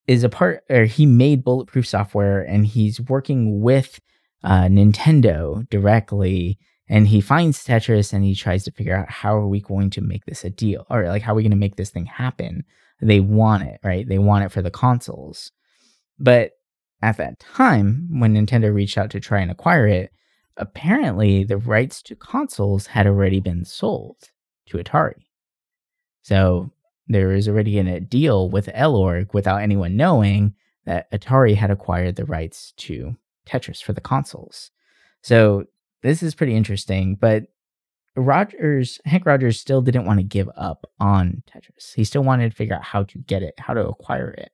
is 0.06 0.24
a 0.24 0.28
part, 0.28 0.64
or 0.70 0.84
he 0.84 1.06
made 1.06 1.44
bulletproof 1.44 1.86
software 1.86 2.42
and 2.42 2.66
he's 2.66 3.00
working 3.00 3.60
with 3.60 4.00
uh, 4.42 4.64
Nintendo 4.64 5.68
directly 5.70 6.58
and 6.88 7.08
he 7.08 7.20
finds 7.20 7.64
Tetris 7.64 8.12
and 8.12 8.24
he 8.24 8.34
tries 8.34 8.64
to 8.64 8.70
figure 8.70 8.96
out 8.96 9.10
how 9.10 9.36
are 9.36 9.48
we 9.48 9.60
going 9.60 9.90
to 9.90 10.00
make 10.00 10.24
this 10.26 10.44
a 10.44 10.50
deal 10.50 10.86
or 10.90 11.08
like 11.08 11.22
how 11.22 11.32
are 11.32 11.36
we 11.36 11.42
going 11.42 11.50
to 11.50 11.56
make 11.56 11.76
this 11.76 11.90
thing 11.90 12.06
happen. 12.06 12.64
They 13.00 13.20
want 13.20 13.62
it, 13.64 13.80
right? 13.82 14.06
They 14.06 14.18
want 14.18 14.44
it 14.44 14.52
for 14.52 14.62
the 14.62 14.70
consoles. 14.70 15.50
But 16.18 16.52
at 17.04 17.18
that 17.18 17.38
time, 17.38 18.08
when 18.18 18.34
Nintendo 18.34 18.74
reached 18.74 18.96
out 18.96 19.10
to 19.10 19.20
try 19.20 19.40
and 19.40 19.50
acquire 19.50 19.86
it, 19.86 20.10
apparently 20.56 21.44
the 21.44 21.58
rights 21.58 22.00
to 22.04 22.16
consoles 22.16 22.86
had 22.86 23.06
already 23.06 23.40
been 23.40 23.66
sold 23.66 24.16
to 24.66 24.78
Atari. 24.78 25.26
So 26.22 26.70
there 27.06 27.28
was 27.28 27.46
already 27.46 27.78
a 27.78 28.00
deal 28.00 28.48
with 28.48 28.68
Elorg 28.68 29.34
without 29.34 29.60
anyone 29.60 29.98
knowing 29.98 30.54
that 30.86 31.10
Atari 31.12 31.54
had 31.54 31.70
acquired 31.70 32.16
the 32.16 32.24
rights 32.24 32.72
to 32.78 33.14
Tetris 33.46 33.82
for 33.82 33.92
the 33.92 34.00
consoles. 34.00 34.70
So 35.20 35.66
this 36.02 36.22
is 36.22 36.34
pretty 36.34 36.56
interesting, 36.56 37.16
but 37.16 37.48
Rogers, 38.16 38.98
Hank 39.04 39.26
Rogers 39.26 39.60
still 39.60 39.82
didn't 39.82 40.06
want 40.06 40.20
to 40.20 40.24
give 40.24 40.48
up 40.56 40.90
on 40.98 41.42
Tetris. 41.46 41.92
He 41.94 42.04
still 42.04 42.24
wanted 42.24 42.50
to 42.50 42.56
figure 42.56 42.76
out 42.76 42.84
how 42.84 43.02
to 43.02 43.18
get 43.18 43.42
it, 43.42 43.54
how 43.58 43.74
to 43.74 43.86
acquire 43.86 44.30
it. 44.30 44.52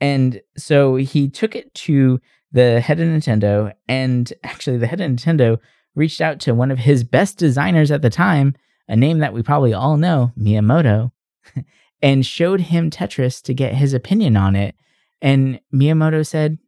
And 0.00 0.40
so 0.56 0.96
he 0.96 1.28
took 1.28 1.56
it 1.56 1.72
to 1.74 2.20
the 2.52 2.80
head 2.80 3.00
of 3.00 3.08
Nintendo, 3.08 3.72
and 3.88 4.32
actually, 4.42 4.78
the 4.78 4.86
head 4.86 5.00
of 5.00 5.10
Nintendo 5.10 5.58
reached 5.94 6.20
out 6.20 6.40
to 6.40 6.54
one 6.54 6.70
of 6.70 6.78
his 6.78 7.04
best 7.04 7.36
designers 7.36 7.90
at 7.90 8.02
the 8.02 8.10
time, 8.10 8.54
a 8.88 8.96
name 8.96 9.18
that 9.18 9.34
we 9.34 9.42
probably 9.42 9.74
all 9.74 9.96
know, 9.96 10.32
Miyamoto, 10.38 11.10
and 12.02 12.24
showed 12.24 12.60
him 12.60 12.90
Tetris 12.90 13.42
to 13.42 13.54
get 13.54 13.74
his 13.74 13.92
opinion 13.92 14.36
on 14.36 14.56
it. 14.56 14.74
And 15.20 15.60
Miyamoto 15.74 16.26
said, 16.26 16.58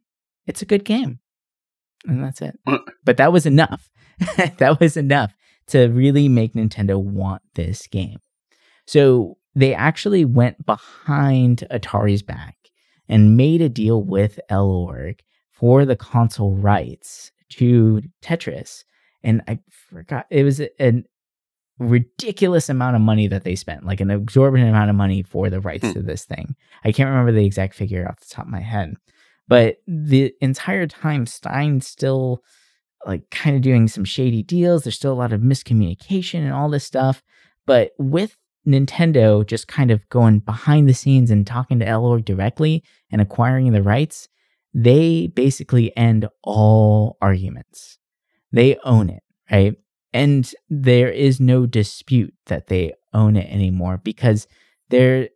It's 0.45 0.61
a 0.61 0.65
good 0.65 0.83
game. 0.83 1.19
And 2.05 2.23
that's 2.23 2.41
it. 2.41 2.59
but 3.03 3.17
that 3.17 3.31
was 3.31 3.45
enough. 3.45 3.89
that 4.57 4.79
was 4.79 4.97
enough 4.97 5.33
to 5.67 5.87
really 5.87 6.27
make 6.27 6.53
Nintendo 6.53 7.01
want 7.01 7.41
this 7.55 7.87
game. 7.87 8.19
So 8.85 9.37
they 9.55 9.73
actually 9.73 10.25
went 10.25 10.65
behind 10.65 11.63
Atari's 11.71 12.23
back 12.23 12.60
and 13.11 13.35
made 13.35 13.61
a 13.61 13.69
deal 13.69 14.01
with 14.01 14.39
Elorg 14.49 15.19
for 15.51 15.85
the 15.85 15.97
console 15.97 16.55
rights 16.55 17.31
to 17.49 18.01
Tetris. 18.23 18.85
And 19.21 19.43
I 19.47 19.59
forgot, 19.89 20.25
it 20.31 20.43
was 20.43 20.61
a 20.61 21.03
ridiculous 21.77 22.69
amount 22.69 22.95
of 22.95 23.01
money 23.01 23.27
that 23.27 23.43
they 23.43 23.55
spent, 23.55 23.85
like 23.85 23.99
an 23.99 24.09
exorbitant 24.09 24.69
amount 24.69 24.89
of 24.89 24.95
money 24.95 25.23
for 25.23 25.49
the 25.49 25.59
rights 25.59 25.85
hmm. 25.85 25.93
to 25.93 26.01
this 26.01 26.23
thing. 26.23 26.55
I 26.85 26.93
can't 26.93 27.09
remember 27.09 27.33
the 27.33 27.45
exact 27.45 27.75
figure 27.75 28.07
off 28.07 28.21
the 28.21 28.33
top 28.33 28.45
of 28.45 28.51
my 28.51 28.61
head. 28.61 28.95
But 29.47 29.77
the 29.85 30.33
entire 30.39 30.87
time, 30.87 31.25
Stein's 31.25 31.85
still 31.85 32.41
like 33.05 33.29
kind 33.29 33.57
of 33.57 33.61
doing 33.61 33.89
some 33.89 34.05
shady 34.05 34.41
deals. 34.41 34.83
There's 34.83 34.95
still 34.95 35.11
a 35.11 35.15
lot 35.15 35.33
of 35.33 35.41
miscommunication 35.41 36.39
and 36.39 36.53
all 36.53 36.69
this 36.69 36.85
stuff. 36.85 37.21
But 37.65 37.91
with 37.97 38.37
Nintendo 38.67 39.45
just 39.45 39.67
kind 39.67 39.91
of 39.91 40.07
going 40.09 40.39
behind 40.39 40.87
the 40.87 40.93
scenes 40.93 41.31
and 41.31 41.45
talking 41.45 41.79
to 41.79 41.85
Elorg 41.85 42.25
directly 42.25 42.83
and 43.11 43.21
acquiring 43.21 43.71
the 43.71 43.81
rights, 43.81 44.27
they 44.73 45.27
basically 45.27 45.95
end 45.97 46.27
all 46.43 47.17
arguments. 47.21 47.97
They 48.51 48.77
own 48.83 49.09
it, 49.09 49.23
right? 49.51 49.75
And 50.13 50.51
there 50.69 51.09
is 51.09 51.39
no 51.39 51.65
dispute 51.65 52.33
that 52.47 52.67
they 52.67 52.93
own 53.13 53.35
it 53.35 53.51
anymore 53.51 53.99
because 54.03 54.47
they're 54.89 55.29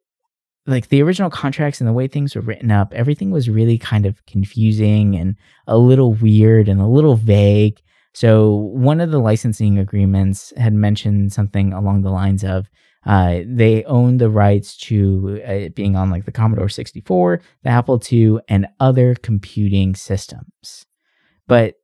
like 0.67 0.89
the 0.89 1.01
original 1.01 1.29
contracts 1.29 1.79
and 1.79 1.87
the 1.87 1.93
way 1.93 2.07
things 2.07 2.35
were 2.35 2.41
written 2.41 2.71
up, 2.71 2.93
everything 2.93 3.31
was 3.31 3.49
really 3.49 3.77
kind 3.77 4.05
of 4.05 4.25
confusing 4.25 5.15
and 5.15 5.35
a 5.67 5.77
little 5.77 6.13
weird 6.13 6.67
and 6.67 6.81
a 6.81 6.87
little 6.87 7.15
vague. 7.15 7.79
So, 8.13 8.55
one 8.55 9.01
of 9.01 9.11
the 9.11 9.19
licensing 9.19 9.77
agreements 9.77 10.53
had 10.57 10.73
mentioned 10.73 11.33
something 11.33 11.73
along 11.73 12.01
the 12.01 12.09
lines 12.09 12.43
of 12.43 12.67
uh, 13.05 13.41
they 13.45 13.83
own 13.83 14.17
the 14.17 14.29
rights 14.29 14.75
to 14.77 15.39
it 15.43 15.71
uh, 15.71 15.73
being 15.75 15.95
on 15.95 16.09
like 16.09 16.25
the 16.25 16.31
Commodore 16.31 16.69
64, 16.69 17.41
the 17.63 17.69
Apple 17.69 18.01
II, 18.11 18.39
and 18.47 18.67
other 18.79 19.15
computing 19.15 19.95
systems. 19.95 20.85
But 21.47 21.75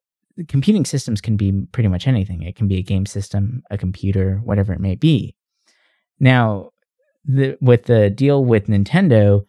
computing 0.48 0.86
systems 0.86 1.22
can 1.22 1.38
be 1.38 1.68
pretty 1.72 1.90
much 1.90 2.08
anything. 2.08 2.42
It 2.42 2.56
can 2.56 2.68
be 2.68 2.78
a 2.78 2.84
game 2.84 3.06
system, 3.06 3.62
a 3.70 3.78
computer, 3.78 4.42
whatever 4.44 4.74
it 4.74 4.80
may 4.80 4.96
be. 4.96 5.36
Now, 6.20 6.72
the, 7.26 7.58
with 7.62 7.84
the 7.86 8.10
deal 8.10 8.44
with 8.44 8.68
Nintendo, 8.68 9.46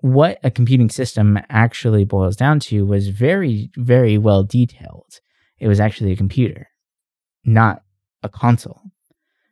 what 0.00 0.38
a 0.42 0.50
computing 0.50 0.90
system 0.90 1.38
actually 1.50 2.04
boils 2.04 2.36
down 2.36 2.60
to 2.60 2.86
was 2.86 3.08
very, 3.08 3.70
very 3.76 4.16
well 4.16 4.42
detailed. 4.42 5.20
It 5.58 5.68
was 5.68 5.80
actually 5.80 6.12
a 6.12 6.16
computer, 6.16 6.68
not 7.44 7.82
a 8.22 8.28
console. 8.28 8.80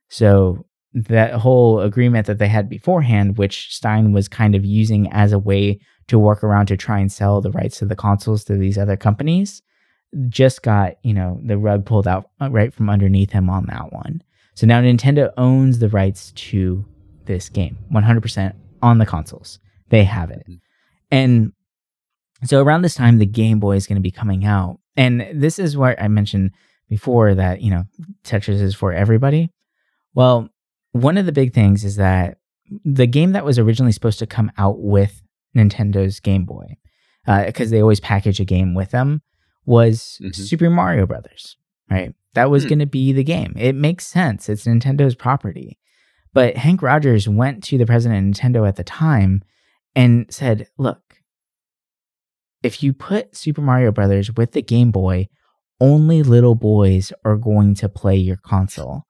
So 0.09 0.66
that 0.97 1.34
whole 1.34 1.80
agreement 1.80 2.26
that 2.26 2.38
they 2.38 2.49
had 2.49 2.70
beforehand, 2.70 3.36
which 3.36 3.68
Stein 3.74 4.12
was 4.12 4.28
kind 4.28 4.55
of 4.55 4.64
using 4.64 5.12
as 5.12 5.30
a 5.30 5.38
way 5.38 5.78
to 6.09 6.18
work 6.18 6.42
around 6.42 6.66
to 6.66 6.76
try 6.76 6.99
and 6.99 7.12
sell 7.12 7.42
the 7.42 7.51
rights 7.51 7.78
to 7.78 7.84
the 7.84 7.94
consoles 7.94 8.44
to 8.44 8.57
these 8.57 8.78
other 8.78 8.97
companies, 8.97 9.61
just 10.30 10.62
got, 10.62 10.94
you 11.03 11.12
know, 11.12 11.38
the 11.44 11.59
rug 11.59 11.84
pulled 11.84 12.09
out 12.09 12.30
uh, 12.40 12.51
right 12.51 12.72
from 12.72 12.88
underneath 12.88 13.30
him 13.30 13.51
on 13.51 13.66
that 13.66 13.92
one. 13.92 14.22
So 14.55 14.66
now 14.66 14.80
Nintendo 14.80 15.30
owns 15.36 15.80
the 15.80 15.90
rights 15.90 16.32
to 16.32 16.82
this 17.26 17.51
game 17.51 17.76
100% 17.92 18.55
on 18.80 18.97
the 18.97 19.05
consoles. 19.05 19.59
They 19.90 20.05
have 20.05 20.30
it. 20.30 20.44
Mm-hmm. 20.49 20.55
And 21.11 21.53
so 22.44 22.62
around 22.62 22.82
this 22.82 22.94
time, 22.94 23.18
the 23.18 23.26
Game 23.26 23.61
Boy 23.61 23.76
is 23.76 23.86
going 23.86 23.97
to 23.97 24.03
be 24.03 24.11
coming 24.11 24.47
out. 24.47 24.78
And 24.97 25.26
this 25.34 25.59
is 25.59 25.76
what 25.76 26.01
I 26.01 26.09
mentioned 26.09 26.53
before 26.88 27.34
that, 27.34 27.61
you 27.61 27.70
know, 27.70 27.84
Tetris 28.24 28.62
is 28.62 28.74
for 28.74 28.94
everybody. 28.94 29.51
Well, 30.14 30.49
one 30.97 31.18
of 31.18 31.26
the 31.26 31.32
big 31.32 31.53
things 31.53 31.84
is 31.84 31.97
that 31.97 32.38
the 32.84 33.07
game 33.07 33.32
that 33.32 33.44
was 33.44 33.59
originally 33.59 33.92
supposed 33.92 34.18
to 34.18 34.26
come 34.26 34.51
out 34.59 34.80
with 34.80 35.22
Nintendo's 35.57 36.20
Game 36.20 36.44
Boy, 36.44 36.76
because 37.24 37.68
uh, 37.68 37.70
they 37.70 37.80
always 37.80 38.01
package 38.01 38.40
a 38.40 38.44
game 38.44 38.74
with 38.74 38.90
them, 38.90 39.22
was 39.64 40.18
mm-hmm. 40.22 40.30
Super 40.30 40.70
Mario 40.70 41.07
Brothers. 41.07 41.57
Right, 41.90 42.14
that 42.34 42.51
was 42.51 42.64
mm. 42.64 42.70
going 42.70 42.78
to 42.80 42.86
be 42.86 43.12
the 43.12 43.22
game. 43.22 43.55
It 43.57 43.74
makes 43.74 44.07
sense. 44.07 44.49
It's 44.49 44.64
Nintendo's 44.64 45.14
property. 45.14 45.78
But 46.32 46.57
Hank 46.57 46.82
Rogers 46.82 47.28
went 47.28 47.62
to 47.64 47.78
the 47.78 47.86
president 47.86 48.36
of 48.36 48.42
Nintendo 48.42 48.68
at 48.68 48.76
the 48.76 48.84
time 48.84 49.42
and 49.94 50.26
said, 50.30 50.68
"Look, 50.76 51.22
if 52.62 52.82
you 52.82 52.92
put 52.92 53.36
Super 53.36 53.62
Mario 53.62 53.92
Brothers 53.92 54.32
with 54.32 54.53
the 54.53 54.62
Game 54.62 54.90
Boy, 54.90 55.28
only 55.80 56.22
little 56.22 56.57
boys 56.57 57.12
are 57.24 57.36
going 57.36 57.74
to 57.76 57.88
play 57.88 58.16
your 58.16 58.36
console." 58.36 59.07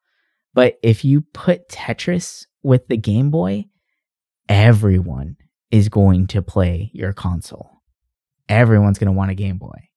But 0.57 0.79
if 0.83 1.05
you 1.05 1.21
put 1.21 1.69
Tetris 1.69 2.47
with 2.63 2.89
the 2.89 2.97
Game 2.97 3.31
Boy, 3.31 3.67
everyone 4.49 5.37
is 5.71 5.91
going 5.91 6.29
to 6.29 6.41
play 6.41 6.91
your 6.95 7.13
console. 7.13 7.71
Everyone's 8.49 8.99
going 8.99 9.13
to 9.13 9.17
want 9.17 9.31
a 9.31 9.35
Game 9.35 9.59
Boy. 9.59 9.91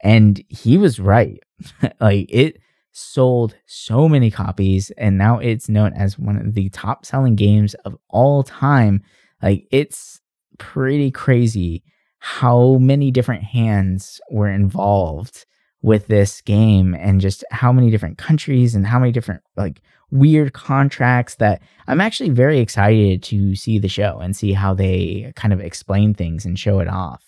And 0.00 0.40
he 0.48 0.78
was 0.78 1.00
right. 1.00 1.40
like 2.00 2.26
it 2.30 2.58
sold 2.92 3.56
so 3.66 4.08
many 4.08 4.30
copies 4.30 4.92
and 4.96 5.18
now 5.18 5.40
it's 5.40 5.68
known 5.68 5.92
as 5.94 6.16
one 6.16 6.36
of 6.36 6.54
the 6.54 6.68
top 6.68 7.04
selling 7.04 7.34
games 7.34 7.74
of 7.84 7.96
all 8.08 8.44
time. 8.44 9.02
Like 9.42 9.66
it's 9.72 10.20
pretty 10.58 11.10
crazy 11.10 11.82
how 12.20 12.74
many 12.74 13.10
different 13.10 13.42
hands 13.42 14.20
were 14.30 14.48
involved 14.48 15.44
with 15.82 16.06
this 16.08 16.40
game 16.40 16.94
and 16.94 17.20
just 17.20 17.44
how 17.50 17.72
many 17.72 17.90
different 17.90 18.18
countries 18.18 18.74
and 18.74 18.86
how 18.86 18.98
many 18.98 19.12
different 19.12 19.42
like 19.56 19.80
weird 20.10 20.52
contracts 20.52 21.36
that 21.36 21.62
I'm 21.86 22.00
actually 22.00 22.30
very 22.30 22.58
excited 22.58 23.22
to 23.24 23.54
see 23.54 23.78
the 23.78 23.88
show 23.88 24.18
and 24.18 24.34
see 24.34 24.52
how 24.52 24.74
they 24.74 25.32
kind 25.36 25.52
of 25.52 25.60
explain 25.60 26.14
things 26.14 26.44
and 26.44 26.58
show 26.58 26.80
it 26.80 26.88
off 26.88 27.22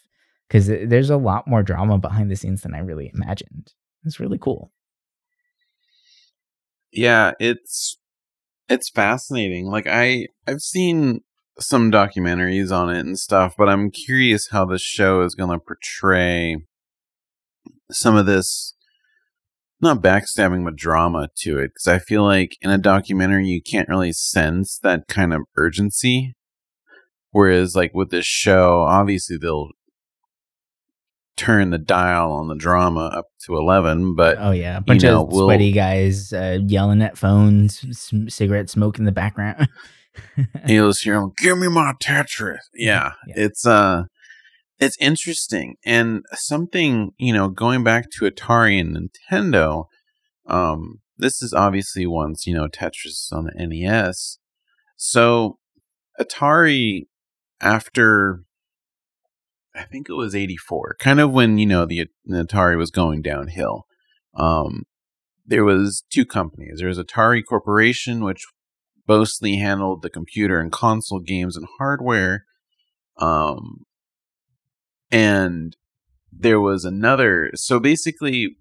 because 0.49 0.67
there's 0.67 1.11
a 1.11 1.17
lot 1.17 1.47
more 1.47 1.63
drama 1.63 1.99
behind 1.99 2.31
the 2.31 2.37
scenes 2.37 2.63
than 2.63 2.75
I 2.75 2.79
really 2.79 3.11
imagined. 3.15 3.73
It's 4.05 4.19
really 4.19 4.39
cool. 4.39 4.73
Yeah, 6.91 7.33
it's 7.39 7.99
it's 8.69 8.91
fascinating. 8.91 9.67
Like 9.67 9.87
I 9.87 10.27
I've 10.47 10.61
seen 10.61 11.21
some 11.61 11.93
documentaries 11.93 12.73
on 12.73 12.91
it 12.91 13.01
and 13.01 13.19
stuff, 13.19 13.55
but 13.57 13.69
I'm 13.69 13.91
curious 13.91 14.49
how 14.51 14.65
the 14.65 14.79
show 14.79 15.21
is 15.21 15.35
going 15.35 15.51
to 15.51 15.65
portray 15.65 16.57
some 17.91 18.17
of 18.17 18.27
this 18.27 18.75
not 19.81 20.03
backstabbing 20.03 20.65
but 20.65 20.77
drama 20.77 21.29
to 21.39 21.59
it 21.59 21.69
because 21.69 21.87
I 21.87 21.99
feel 21.99 22.23
like 22.23 22.57
in 22.61 22.71
a 22.71 22.79
documentary 22.79 23.47
you 23.47 23.63
can't 23.63 23.89
really 23.89 24.13
sense 24.13 24.79
that 24.83 25.09
kind 25.09 25.33
of 25.33 25.43
urgency. 25.57 26.35
Whereas 27.31 27.77
like 27.77 27.93
with 27.95 28.11
this 28.11 28.27
show, 28.27 28.83
obviously 28.83 29.39
they'll 29.41 29.71
turn 31.37 31.71
the 31.71 31.79
dial 31.79 32.33
on 32.33 32.49
the 32.49 32.55
drama 32.55 33.07
up 33.15 33.25
to 33.43 33.57
11 33.57 34.15
but 34.15 34.37
oh 34.39 34.51
yeah 34.51 34.77
a 34.77 34.81
bunch 34.83 35.03
you 35.03 35.09
know, 35.09 35.23
of 35.23 35.33
we'll, 35.33 35.47
sweaty 35.47 35.73
guys 35.73 36.35
uh, 36.35 36.59
yelling 36.67 37.01
at 37.01 37.17
phones 37.17 37.83
cigarette 38.29 38.69
smoke 38.69 38.99
in 38.99 39.07
the 39.07 39.13
background 39.13 39.67
you'll 40.67 40.91
just 40.91 41.03
hear 41.03 41.15
them 41.15 41.33
give 41.39 41.57
me 41.57 41.67
my 41.67 41.95
tetris 41.99 42.59
yeah, 42.75 43.13
yeah. 43.27 43.35
it's 43.39 43.65
uh 43.65 44.03
it's 44.81 44.97
interesting 45.01 45.77
and 45.85 46.25
something 46.33 47.13
you 47.19 47.33
know 47.33 47.49
going 47.49 47.85
back 47.85 48.11
to 48.11 48.25
atari 48.25 48.81
and 48.81 48.97
nintendo 48.97 49.87
um 50.47 51.01
this 51.19 51.43
is 51.43 51.53
obviously 51.53 52.07
once 52.07 52.47
you 52.47 52.55
know 52.55 52.67
tetris 52.67 53.33
on 53.33 53.45
the 53.45 53.53
nes 53.57 54.39
so 54.97 55.59
atari 56.19 57.07
after 57.61 58.43
i 59.75 59.83
think 59.83 60.09
it 60.09 60.15
was 60.15 60.35
84 60.35 60.97
kind 60.99 61.21
of 61.21 61.31
when 61.31 61.59
you 61.59 61.67
know 61.67 61.85
the, 61.85 62.09
the 62.25 62.45
atari 62.45 62.77
was 62.77 62.91
going 62.91 63.23
downhill 63.23 63.87
um 64.35 64.85
there 65.51 65.65
was 65.65 66.05
two 66.11 66.25
companies. 66.25 66.79
There 66.79 66.89
was 66.89 66.99
atari 66.99 67.43
corporation 67.47 68.25
which 68.25 68.47
mostly 69.07 69.57
handled 69.57 70.01
the 70.01 70.09
computer 70.09 70.61
and 70.61 70.71
console 70.71 71.19
games 71.19 71.57
and 71.57 71.67
hardware 71.79 72.45
um 73.17 73.85
and 75.11 75.77
there 76.33 76.61
was 76.61 76.85
another. 76.85 77.51
So 77.55 77.81
basically, 77.81 78.57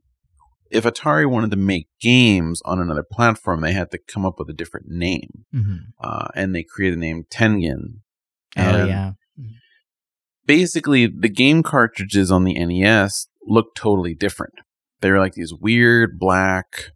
if 0.72 0.84
Atari 0.84 1.30
wanted 1.30 1.52
to 1.52 1.58
make 1.58 1.88
games 2.00 2.62
on 2.66 2.80
another 2.80 3.04
platform, 3.04 3.62
they 3.62 3.74
had 3.74 3.92
to 3.92 3.98
come 3.98 4.26
up 4.26 4.40
with 4.40 4.50
a 4.50 4.54
different 4.54 4.88
name. 4.90 5.46
Mm-hmm. 5.54 5.76
Uh, 6.02 6.28
and 6.36 6.56
they 6.56 6.64
created 6.64 6.98
the 6.98 7.02
name 7.02 7.26
Tengen. 7.32 8.02
Oh, 8.58 8.86
yeah. 8.86 9.12
basically 10.46 11.06
the 11.06 11.30
game 11.30 11.62
cartridges 11.62 12.32
on 12.32 12.44
the 12.44 12.54
NES 12.54 13.28
looked 13.46 13.78
totally 13.78 14.16
different. 14.16 14.56
They 15.02 15.12
were 15.12 15.20
like 15.20 15.34
these 15.34 15.54
weird 15.54 16.18
black, 16.20 16.92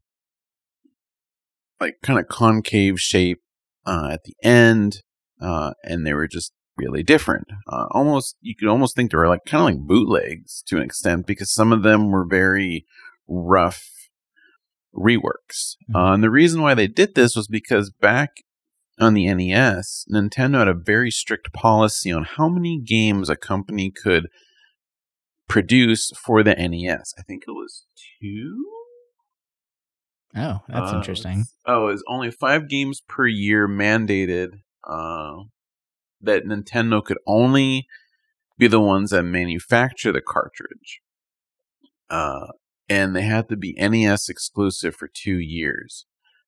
like 1.80 1.98
kind 2.02 2.20
of 2.20 2.28
concave 2.28 3.00
shape 3.00 3.42
uh, 3.86 4.10
at 4.12 4.24
the 4.24 4.36
end, 4.44 5.04
uh, 5.40 5.74
and 5.84 6.06
they 6.06 6.14
were 6.14 6.28
just 6.28 6.52
really 6.78 7.04
different. 7.04 7.48
Uh, 7.68 7.86
almost, 7.92 8.36
you 8.42 8.56
could 8.56 8.68
almost 8.68 8.96
think 8.96 9.12
they 9.12 9.18
were 9.18 9.28
like 9.28 9.46
kind 9.46 9.62
of 9.62 9.66
like 9.80 9.88
bootlegs 9.88 10.64
to 10.68 10.78
an 10.78 10.84
extent 10.84 11.26
because 11.28 11.54
some 11.54 11.72
of 11.72 11.84
them 11.84 12.12
were 12.12 12.26
very 12.26 12.86
rough 13.28 13.84
reworks. 14.96 15.76
Mhm. 15.90 15.96
Uh, 15.96 16.14
and 16.14 16.24
the 16.24 16.30
reason 16.32 16.62
why 16.62 16.74
they 16.74 16.88
did 16.88 17.16
this 17.16 17.36
was 17.36 17.48
because 17.48 17.90
back 17.92 18.30
on 19.00 19.14
the 19.16 19.28
NES, 19.28 20.06
Nintendo 20.12 20.60
had 20.60 20.68
a 20.68 20.74
very 20.74 21.10
strict 21.10 21.52
policy 21.54 22.12
on 22.12 22.24
how 22.24 22.48
many 22.48 22.80
games 22.80 23.30
a 23.30 23.36
company 23.36 23.92
could 23.92 24.28
produce 25.48 26.12
for 26.24 26.44
the 26.44 26.56
NES. 26.56 27.14
I 27.18 27.24
think 27.24 27.44
it 27.48 27.52
was 27.52 27.86
two. 28.22 28.66
Oh, 30.36 30.60
that's 30.68 30.92
Uh, 30.94 30.98
interesting. 30.98 31.46
Oh, 31.66 31.88
it's 31.88 32.04
only 32.08 32.32
five 32.32 32.68
games 32.68 33.02
per 33.08 33.28
year 33.28 33.68
mandated 33.68 34.50
uh, 34.88 35.44
that 36.24 36.46
Nintendo 36.46 37.04
could 37.04 37.20
only 37.28 37.88
be 38.58 38.68
the 38.68 38.80
ones 38.80 39.12
that 39.12 39.24
manufacture 39.24 40.12
the 40.12 40.22
cartridge. 40.22 41.02
Uh, 42.10 42.48
and 42.90 43.16
they 43.16 43.24
had 43.24 43.50
to 43.50 43.58
be 43.58 43.76
NES 43.78 44.30
exclusive 44.30 44.96
for 44.96 45.10
two 45.12 45.40
years. 45.40 46.06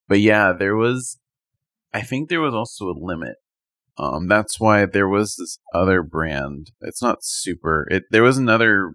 But 0.08 0.20
yeah, 0.20 0.54
there 0.54 0.76
was, 0.76 1.20
I 1.94 2.02
think 2.02 2.30
there 2.30 2.42
was 2.42 2.54
also 2.54 2.86
a 2.86 2.96
limit. 2.98 3.38
Um, 3.98 4.28
that's 4.28 4.60
why 4.60 4.86
there 4.86 5.08
was 5.08 5.36
this 5.36 5.58
other 5.74 6.04
brand. 6.04 6.72
It's 6.82 7.02
not 7.02 7.24
super. 7.24 7.88
It 7.90 8.04
there 8.12 8.24
was 8.24 8.38
another. 8.38 8.94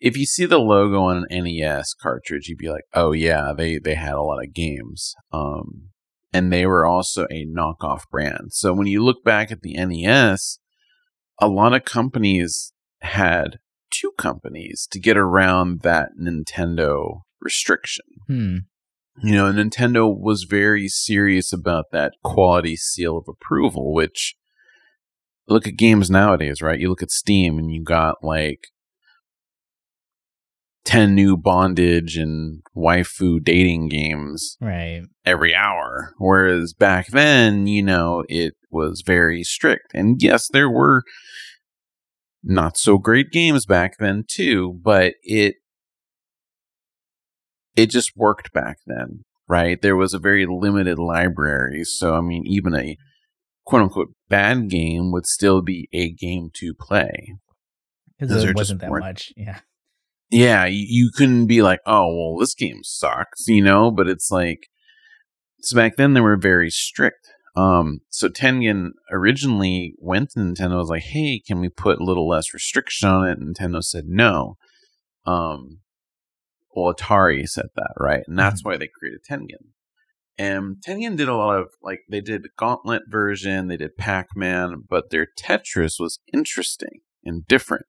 If 0.00 0.16
you 0.16 0.26
see 0.26 0.46
the 0.46 0.58
logo 0.58 1.02
on 1.02 1.26
an 1.28 1.44
NES 1.44 1.94
cartridge, 1.94 2.48
you'd 2.48 2.58
be 2.58 2.70
like, 2.70 2.84
"Oh 2.94 3.12
yeah, 3.12 3.52
they 3.56 3.78
they 3.78 3.94
had 3.94 4.14
a 4.14 4.22
lot 4.22 4.42
of 4.42 4.54
games." 4.54 5.14
Um, 5.32 5.90
and 6.34 6.52
they 6.52 6.66
were 6.66 6.84
also 6.84 7.26
a 7.30 7.46
knockoff 7.46 8.02
brand. 8.10 8.52
So 8.52 8.74
when 8.74 8.88
you 8.88 9.02
look 9.02 9.22
back 9.24 9.52
at 9.52 9.62
the 9.62 9.74
NES, 9.74 10.58
a 11.40 11.46
lot 11.46 11.72
of 11.72 11.84
companies 11.84 12.72
had 13.02 13.60
two 13.90 14.10
companies 14.18 14.88
to 14.90 14.98
get 14.98 15.16
around 15.16 15.82
that 15.82 16.08
Nintendo 16.20 17.20
restriction. 17.40 18.06
Hmm. 18.26 18.56
You 19.22 19.34
know, 19.34 19.52
Nintendo 19.52 20.12
was 20.12 20.42
very 20.42 20.88
serious 20.88 21.52
about 21.52 21.92
that 21.92 22.14
quality 22.24 22.74
seal 22.74 23.16
of 23.16 23.28
approval, 23.28 23.94
which 23.94 24.34
look 25.46 25.68
at 25.68 25.76
games 25.76 26.10
nowadays, 26.10 26.60
right? 26.60 26.80
You 26.80 26.88
look 26.88 27.02
at 27.02 27.12
Steam 27.12 27.58
and 27.58 27.70
you 27.70 27.84
got 27.84 28.16
like 28.24 28.66
10 30.84 31.14
new 31.14 31.36
bondage 31.36 32.16
and 32.16 32.62
waifu 32.76 33.42
dating 33.42 33.88
games 33.88 34.56
Right. 34.60 35.02
every 35.24 35.54
hour. 35.54 36.12
Whereas 36.18 36.74
back 36.74 37.08
then, 37.08 37.66
you 37.66 37.82
know, 37.82 38.24
it 38.28 38.54
was 38.70 39.02
very 39.04 39.42
strict. 39.44 39.92
And 39.94 40.22
yes, 40.22 40.48
there 40.52 40.68
were 40.70 41.02
not 42.42 42.76
so 42.76 42.98
great 42.98 43.30
games 43.30 43.64
back 43.64 43.96
then 43.98 44.24
too, 44.28 44.78
but 44.82 45.14
it 45.22 45.56
it 47.76 47.90
just 47.90 48.12
worked 48.14 48.52
back 48.52 48.76
then, 48.86 49.24
right? 49.48 49.80
There 49.80 49.96
was 49.96 50.14
a 50.14 50.18
very 50.18 50.46
limited 50.46 50.98
library. 50.98 51.84
So 51.84 52.14
I 52.14 52.20
mean 52.20 52.44
even 52.46 52.74
a 52.74 52.96
quote 53.64 53.82
unquote 53.82 54.12
bad 54.28 54.68
game 54.68 55.10
would 55.12 55.26
still 55.26 55.62
be 55.62 55.88
a 55.92 56.10
game 56.12 56.50
to 56.56 56.74
play. 56.78 57.34
Because 58.18 58.32
Those 58.34 58.44
are 58.44 58.50
it 58.50 58.52
just 58.52 58.56
wasn't 58.58 58.80
that 58.82 58.90
much. 58.90 59.32
Yeah. 59.36 59.60
Yeah, 60.30 60.66
you, 60.66 61.10
couldn't 61.14 61.46
be 61.46 61.62
like, 61.62 61.80
oh, 61.86 62.06
well, 62.14 62.38
this 62.38 62.54
game 62.54 62.80
sucks, 62.82 63.46
you 63.46 63.62
know, 63.62 63.90
but 63.90 64.08
it's 64.08 64.30
like, 64.30 64.68
so 65.60 65.76
back 65.76 65.96
then 65.96 66.14
they 66.14 66.20
were 66.20 66.36
very 66.36 66.70
strict. 66.70 67.28
Um, 67.56 68.00
so 68.08 68.28
Tengen 68.28 68.90
originally 69.12 69.94
went 69.98 70.30
to 70.30 70.40
Nintendo, 70.40 70.78
was 70.78 70.88
like, 70.88 71.04
hey, 71.04 71.40
can 71.46 71.60
we 71.60 71.68
put 71.68 72.00
a 72.00 72.04
little 72.04 72.28
less 72.28 72.52
restriction 72.52 73.08
on 73.08 73.28
it? 73.28 73.38
And 73.38 73.54
Nintendo 73.54 73.82
said 73.82 74.04
no. 74.06 74.56
Um, 75.24 75.80
well, 76.74 76.92
Atari 76.92 77.46
said 77.46 77.68
that, 77.76 77.94
right? 77.98 78.24
And 78.26 78.38
that's 78.38 78.64
why 78.64 78.76
they 78.76 78.88
created 78.88 79.20
Tengen. 79.28 79.70
And 80.36 80.76
Tengen 80.84 81.16
did 81.16 81.28
a 81.28 81.36
lot 81.36 81.60
of, 81.60 81.68
like, 81.80 82.00
they 82.10 82.20
did 82.20 82.42
the 82.42 82.48
Gauntlet 82.58 83.02
version, 83.08 83.68
they 83.68 83.76
did 83.76 83.96
Pac 83.96 84.28
Man, 84.34 84.82
but 84.88 85.10
their 85.10 85.28
Tetris 85.38 86.00
was 86.00 86.18
interesting 86.32 87.02
and 87.24 87.46
different 87.46 87.86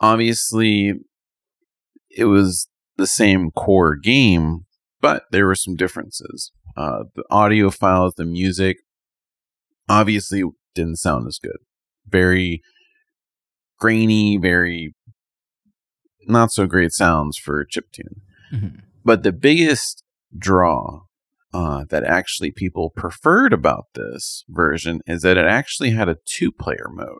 obviously 0.00 0.94
it 2.10 2.24
was 2.24 2.68
the 2.96 3.06
same 3.06 3.50
core 3.50 3.96
game, 3.96 4.66
but 5.00 5.24
there 5.30 5.46
were 5.46 5.54
some 5.54 5.76
differences. 5.76 6.52
Uh, 6.76 7.04
the 7.14 7.24
audio 7.30 7.70
files, 7.70 8.14
the 8.16 8.24
music, 8.24 8.78
obviously 9.88 10.42
didn't 10.74 10.96
sound 10.96 11.26
as 11.26 11.38
good. 11.42 11.58
Very 12.08 12.62
grainy, 13.78 14.36
very 14.36 14.94
not 16.26 16.50
so 16.52 16.66
great 16.66 16.92
sounds 16.92 17.36
for 17.36 17.66
chiptune. 17.66 18.20
Mhm. 18.52 18.80
But 19.04 19.22
the 19.22 19.32
biggest 19.32 20.02
draw 20.36 21.02
uh, 21.52 21.84
that 21.90 22.02
actually 22.02 22.50
people 22.50 22.90
preferred 22.90 23.52
about 23.52 23.86
this 23.94 24.44
version 24.48 25.00
is 25.06 25.22
that 25.22 25.36
it 25.36 25.44
actually 25.44 25.90
had 25.90 26.08
a 26.08 26.16
two 26.24 26.50
player 26.50 26.88
mode 26.90 27.18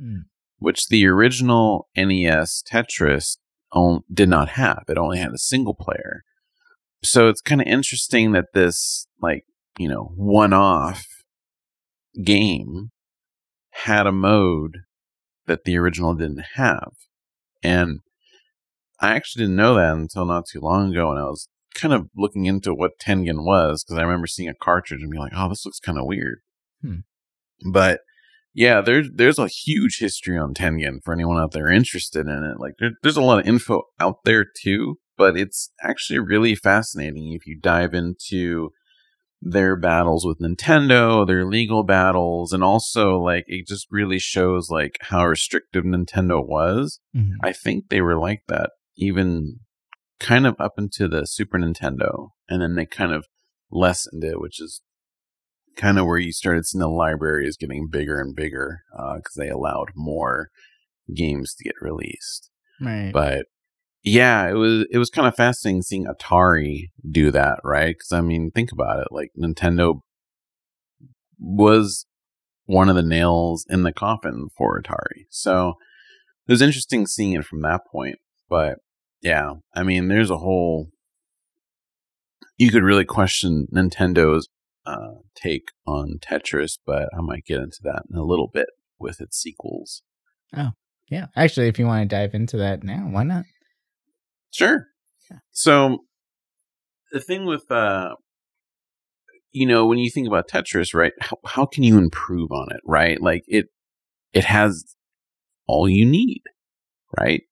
Mm. 0.00 0.24
Which 0.62 0.88
the 0.88 1.06
original 1.06 1.88
NES 1.96 2.62
Tetris 2.70 3.38
on, 3.72 4.02
did 4.12 4.28
not 4.28 4.50
have. 4.50 4.84
It 4.88 4.98
only 4.98 5.18
had 5.18 5.32
a 5.32 5.38
single 5.38 5.74
player. 5.74 6.22
So 7.02 7.28
it's 7.28 7.40
kind 7.40 7.60
of 7.60 7.66
interesting 7.66 8.32
that 8.32 8.52
this, 8.54 9.06
like, 9.20 9.44
you 9.78 9.88
know, 9.88 10.12
one 10.14 10.52
off 10.52 11.04
game 12.24 12.90
had 13.70 14.06
a 14.06 14.12
mode 14.12 14.78
that 15.46 15.64
the 15.64 15.76
original 15.78 16.14
didn't 16.14 16.44
have. 16.54 16.92
And 17.62 18.00
I 19.00 19.14
actually 19.14 19.44
didn't 19.44 19.56
know 19.56 19.74
that 19.74 19.94
until 19.94 20.24
not 20.24 20.46
too 20.46 20.60
long 20.60 20.92
ago. 20.92 21.10
And 21.10 21.18
I 21.18 21.24
was 21.24 21.48
kind 21.74 21.94
of 21.94 22.08
looking 22.16 22.44
into 22.44 22.74
what 22.74 22.98
Tengen 23.00 23.44
was 23.44 23.82
because 23.82 23.98
I 23.98 24.02
remember 24.02 24.26
seeing 24.26 24.48
a 24.48 24.54
cartridge 24.54 25.02
and 25.02 25.10
being 25.10 25.22
like, 25.22 25.32
oh, 25.34 25.48
this 25.48 25.64
looks 25.64 25.80
kind 25.80 25.98
of 25.98 26.06
weird. 26.06 26.40
Hmm. 26.82 27.00
But 27.72 28.00
yeah, 28.54 28.80
there's 28.80 29.08
there's 29.14 29.38
a 29.38 29.48
huge 29.48 29.98
history 29.98 30.36
on 30.36 30.54
Tengen 30.54 30.98
for 31.04 31.14
anyone 31.14 31.38
out 31.40 31.52
there 31.52 31.68
interested 31.68 32.26
in 32.26 32.44
it. 32.44 32.60
Like 32.60 32.74
there, 32.78 32.90
there's 33.02 33.16
a 33.16 33.22
lot 33.22 33.40
of 33.40 33.46
info 33.46 33.82
out 34.00 34.18
there 34.24 34.44
too, 34.44 34.98
but 35.16 35.36
it's 35.36 35.70
actually 35.82 36.18
really 36.18 36.54
fascinating 36.54 37.32
if 37.32 37.46
you 37.46 37.58
dive 37.60 37.94
into 37.94 38.70
their 39.40 39.74
battles 39.76 40.24
with 40.24 40.38
Nintendo, 40.38 41.26
their 41.26 41.44
legal 41.44 41.82
battles, 41.82 42.52
and 42.52 42.62
also 42.62 43.16
like 43.18 43.44
it 43.48 43.66
just 43.66 43.86
really 43.90 44.18
shows 44.18 44.68
like 44.70 44.96
how 45.00 45.26
restrictive 45.26 45.84
Nintendo 45.84 46.46
was. 46.46 47.00
Mhm. 47.16 47.32
I 47.42 47.52
think 47.52 47.88
they 47.88 48.00
were 48.00 48.18
like 48.18 48.42
that 48.48 48.70
even 48.96 49.60
kind 50.20 50.46
of 50.46 50.54
up 50.60 50.74
into 50.78 51.08
the 51.08 51.26
Super 51.26 51.58
Nintendo, 51.58 52.28
and 52.48 52.62
then 52.62 52.74
they 52.76 52.86
kind 52.86 53.12
of 53.12 53.26
lessened 53.70 54.22
it, 54.22 54.40
which 54.40 54.60
is 54.60 54.82
kind 55.76 55.98
of 55.98 56.06
where 56.06 56.18
you 56.18 56.32
started 56.32 56.66
seeing 56.66 56.80
the 56.80 56.88
library 56.88 57.46
is 57.46 57.56
getting 57.56 57.88
bigger 57.88 58.20
and 58.20 58.34
bigger 58.34 58.82
uh, 58.96 59.16
because 59.16 59.34
they 59.36 59.48
allowed 59.48 59.88
more 59.94 60.48
games 61.14 61.54
to 61.54 61.64
get 61.64 61.74
released. 61.80 62.50
Right. 62.80 63.10
But 63.12 63.46
yeah, 64.02 64.48
it 64.48 64.54
was 64.54 64.86
it 64.90 64.98
was 64.98 65.10
kind 65.10 65.28
of 65.28 65.36
fascinating 65.36 65.82
seeing 65.82 66.06
Atari 66.06 66.90
do 67.08 67.30
that, 67.30 67.60
right? 67.62 67.94
Because 67.96 68.12
I 68.12 68.20
mean, 68.20 68.50
think 68.50 68.72
about 68.72 69.00
it. 69.00 69.08
Like 69.10 69.30
Nintendo 69.40 70.00
was 71.38 72.06
one 72.66 72.88
of 72.88 72.96
the 72.96 73.02
nails 73.02 73.64
in 73.68 73.82
the 73.82 73.92
coffin 73.92 74.48
for 74.56 74.80
Atari, 74.80 75.26
so 75.30 75.74
it 76.48 76.52
was 76.52 76.62
interesting 76.62 77.06
seeing 77.06 77.34
it 77.34 77.44
from 77.44 77.62
that 77.62 77.82
point. 77.90 78.18
But 78.48 78.78
yeah, 79.20 79.54
I 79.74 79.84
mean, 79.84 80.08
there's 80.08 80.30
a 80.30 80.38
whole. 80.38 80.88
You 82.58 82.70
could 82.70 82.82
really 82.82 83.04
question 83.04 83.68
Nintendo's 83.74 84.48
uh, 84.84 85.14
take 85.34 85.68
on 85.86 86.18
Tetris, 86.20 86.78
but 86.84 87.08
I 87.16 87.20
might 87.20 87.44
get 87.44 87.60
into 87.60 87.80
that 87.82 88.02
in 88.10 88.16
a 88.16 88.24
little 88.24 88.48
bit 88.52 88.68
with 88.98 89.20
its 89.20 89.36
sequels. 89.40 90.02
Oh, 90.56 90.70
yeah. 91.08 91.26
Actually, 91.36 91.68
if 91.68 91.78
you 91.78 91.86
want 91.86 92.08
to 92.08 92.16
dive 92.16 92.34
into 92.34 92.56
that 92.58 92.82
now, 92.82 93.08
why 93.10 93.22
not? 93.22 93.44
Sure. 94.50 94.88
Yeah. 95.30 95.38
So 95.50 96.04
the 97.10 97.20
thing 97.20 97.44
with 97.46 97.70
uh 97.70 98.14
you 99.54 99.66
know, 99.66 99.84
when 99.86 99.98
you 99.98 100.10
think 100.10 100.26
about 100.26 100.48
Tetris, 100.48 100.94
right, 100.94 101.12
how 101.20 101.36
how 101.44 101.66
can 101.66 101.82
you 101.82 101.98
improve 101.98 102.50
on 102.50 102.68
it, 102.70 102.80
right? 102.84 103.20
Like 103.20 103.44
it 103.46 103.66
it 104.32 104.44
has 104.44 104.96
all 105.66 105.88
you 105.88 106.06
need, 106.06 106.42
right? 107.18 107.42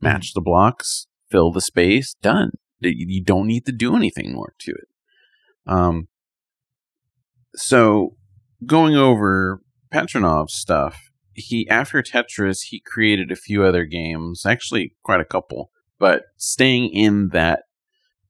Match 0.00 0.32
the 0.32 0.40
blocks, 0.40 1.06
fill 1.30 1.52
the 1.52 1.60
space, 1.60 2.14
done. 2.22 2.52
You 2.80 3.06
you 3.08 3.22
don't 3.22 3.46
need 3.46 3.66
to 3.66 3.72
do 3.72 3.94
anything 3.94 4.32
more 4.32 4.54
to 4.60 4.70
it. 4.72 4.88
Um 5.66 6.08
so 7.54 8.16
going 8.66 8.96
over 8.96 9.60
Petronov's 9.92 10.54
stuff, 10.54 11.10
he 11.34 11.68
after 11.68 12.02
Tetris, 12.02 12.64
he 12.68 12.80
created 12.80 13.30
a 13.30 13.36
few 13.36 13.64
other 13.64 13.84
games, 13.84 14.44
actually 14.44 14.94
quite 15.02 15.20
a 15.20 15.24
couple, 15.24 15.70
but 15.98 16.24
staying 16.36 16.90
in 16.92 17.28
that 17.28 17.62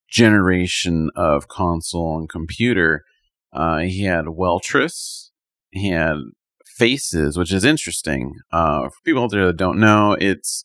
generation 0.08 1.10
of 1.16 1.48
console 1.48 2.18
and 2.18 2.28
computer, 2.28 3.04
uh, 3.52 3.78
he 3.78 4.04
had 4.04 4.26
Welltris, 4.26 5.30
he 5.70 5.90
had 5.90 6.16
Faces, 6.64 7.36
which 7.36 7.52
is 7.52 7.64
interesting. 7.64 8.32
Uh, 8.50 8.84
for 8.84 8.94
people 9.04 9.24
out 9.24 9.30
there 9.30 9.46
that 9.46 9.58
don't 9.58 9.78
know, 9.78 10.16
it's 10.18 10.64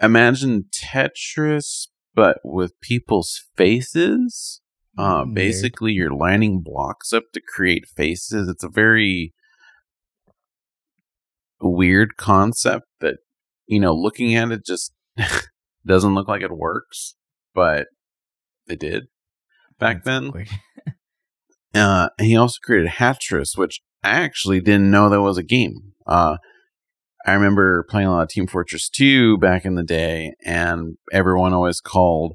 imagine 0.00 0.64
Tetris 0.72 1.88
but 2.14 2.38
with 2.44 2.78
people's 2.80 3.44
faces. 3.56 4.59
Uh, 4.98 5.24
basically, 5.24 5.92
you're 5.92 6.14
lining 6.14 6.60
blocks 6.60 7.12
up 7.12 7.24
to 7.32 7.40
create 7.40 7.86
faces. 7.86 8.48
It's 8.48 8.64
a 8.64 8.68
very 8.68 9.32
weird 11.60 12.16
concept 12.16 12.86
that, 13.00 13.18
you 13.66 13.80
know, 13.80 13.94
looking 13.94 14.34
at 14.34 14.50
it 14.50 14.64
just 14.64 14.92
doesn't 15.86 16.14
look 16.14 16.28
like 16.28 16.42
it 16.42 16.56
works, 16.56 17.14
but 17.54 17.86
it 18.66 18.80
did 18.80 19.04
back 19.78 20.04
That's 20.04 20.32
then. 20.32 20.46
uh, 21.74 22.08
he 22.20 22.36
also 22.36 22.58
created 22.62 22.92
Hatris, 22.92 23.56
which 23.56 23.80
I 24.02 24.10
actually 24.10 24.60
didn't 24.60 24.90
know 24.90 25.08
that 25.08 25.20
was 25.20 25.38
a 25.38 25.42
game. 25.42 25.92
Uh, 26.06 26.36
I 27.26 27.32
remember 27.32 27.84
playing 27.88 28.08
a 28.08 28.12
lot 28.12 28.22
of 28.22 28.28
Team 28.28 28.46
Fortress 28.46 28.88
2 28.88 29.38
back 29.38 29.64
in 29.64 29.74
the 29.74 29.82
day, 29.82 30.32
and 30.44 30.96
everyone 31.12 31.52
always 31.52 31.80
called 31.80 32.34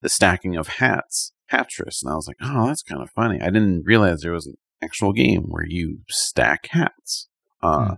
the 0.00 0.08
stacking 0.08 0.56
of 0.56 0.68
hats 0.68 1.32
Hatris. 1.52 2.02
And 2.02 2.12
I 2.12 2.16
was 2.16 2.26
like, 2.26 2.38
oh, 2.40 2.66
that's 2.66 2.82
kind 2.82 3.02
of 3.02 3.10
funny. 3.10 3.40
I 3.40 3.46
didn't 3.46 3.84
realize 3.84 4.20
there 4.20 4.32
was 4.32 4.46
an 4.46 4.56
actual 4.82 5.12
game 5.12 5.44
where 5.48 5.66
you 5.66 5.98
stack 6.08 6.68
hats. 6.70 7.28
Uh, 7.62 7.86
hmm. 7.86 7.94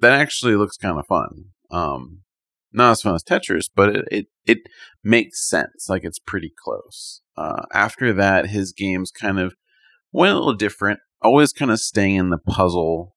That 0.00 0.12
actually 0.12 0.56
looks 0.56 0.76
kind 0.76 0.98
of 0.98 1.06
fun. 1.06 1.46
Um, 1.70 2.20
not 2.72 2.92
as 2.92 3.02
fun 3.02 3.14
as 3.14 3.24
Tetris, 3.24 3.70
but 3.74 3.96
it, 3.96 4.04
it, 4.10 4.26
it 4.44 4.58
makes 5.02 5.48
sense. 5.48 5.86
Like 5.88 6.04
it's 6.04 6.18
pretty 6.18 6.52
close. 6.62 7.22
Uh, 7.36 7.64
after 7.72 8.12
that, 8.12 8.48
his 8.48 8.72
games 8.72 9.10
kind 9.10 9.38
of 9.38 9.54
went 10.12 10.32
a 10.34 10.36
little 10.36 10.54
different, 10.54 11.00
always 11.22 11.52
kind 11.52 11.70
of 11.70 11.80
staying 11.80 12.16
in 12.16 12.30
the 12.30 12.38
puzzle 12.38 13.14